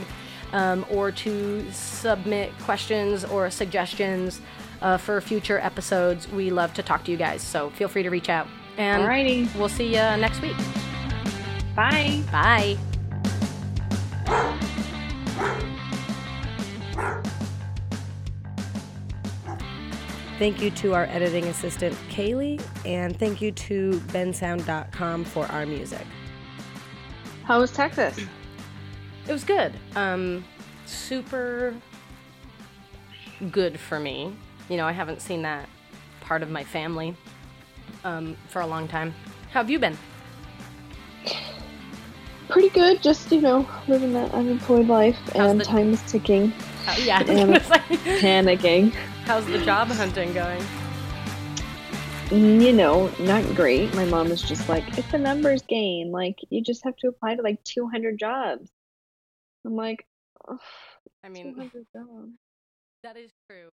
um, 0.54 0.86
or 0.90 1.12
to 1.12 1.66
submit 1.72 2.52
questions 2.60 3.24
or 3.26 3.50
suggestions 3.50 4.42
uh, 4.82 4.98
for 4.98 5.22
future 5.22 5.60
episodes. 5.60 6.28
We 6.30 6.50
love 6.50 6.74
to 6.76 6.84
talk 6.84 7.04
to 7.06 7.12
you 7.12 7.18
guys, 7.18 7.42
so 7.42 7.70
feel 7.72 7.88
free 7.88 8.04
to 8.04 8.10
reach 8.10 8.30
out. 8.30 8.48
And 8.78 9.04
Alrighty. 9.04 9.54
we'll 9.56 9.70
see 9.70 9.88
you 9.88 9.94
next 9.94 10.42
week. 10.42 10.56
Bye. 11.76 12.22
Bye. 12.32 12.78
Thank 20.40 20.60
you 20.60 20.72
to 20.72 20.96
our 20.96 21.06
editing 21.06 21.46
assistant, 21.46 21.96
Kaylee, 22.10 22.60
and 22.84 23.16
thank 23.20 23.44
you 23.44 23.52
to 23.52 23.92
bensound.com 24.08 25.24
for 25.24 25.46
our 25.46 25.68
music. 25.68 26.08
How 27.44 27.60
was 27.60 27.72
Texas? 27.72 28.20
It 29.32 29.36
was 29.36 29.46
good. 29.46 29.72
Um, 29.96 30.44
super 30.86 31.74
good 33.50 33.80
for 33.80 33.98
me. 33.98 34.34
You 34.68 34.76
know, 34.76 34.86
I 34.86 34.92
haven't 34.92 35.22
seen 35.22 35.44
that 35.44 35.70
part 36.20 36.44
of 36.44 36.50
my 36.50 36.66
family 36.66 37.16
um, 38.04 38.36
for 38.50 38.60
a 38.62 38.68
long 38.68 38.90
time. 38.90 39.14
How 39.54 39.62
have 39.62 39.70
you 39.70 39.80
been? 39.80 39.98
Pretty 42.50 42.68
good. 42.72 43.02
Just 43.02 43.32
you 43.32 43.40
know, 43.40 43.66
living 43.88 44.12
that 44.12 44.34
unemployed 44.34 44.90
life, 44.90 45.16
How's 45.34 45.52
and 45.52 45.62
the- 45.62 45.64
time 45.64 45.94
is 45.94 46.02
ticking. 46.12 46.52
Uh, 46.86 46.98
yeah, 47.02 47.20
was 47.46 47.72
And- 47.72 48.00
Panicking. 48.50 48.92
how's 49.24 49.46
the 49.46 49.60
job 49.64 49.88
hunting 49.88 50.34
going? 50.34 50.62
You 52.32 52.74
know, 52.74 53.10
not 53.18 53.46
great. 53.56 53.94
My 53.96 54.04
mom 54.04 54.28
is 54.30 54.42
just 54.42 54.68
like, 54.68 54.98
it's 54.98 55.14
a 55.14 55.18
numbers 55.18 55.62
game. 55.62 56.12
Like 56.12 56.36
you 56.50 56.62
just 56.62 56.84
have 56.84 56.98
to 56.98 57.08
apply 57.08 57.36
to 57.38 57.42
like 57.42 57.64
200 57.64 58.20
jobs. 58.20 58.70
I'm 59.66 59.76
like, 59.76 60.06
I 61.24 61.30
mean, 61.30 61.56
that 63.04 63.18
is 63.18 63.32
true. 63.50 63.71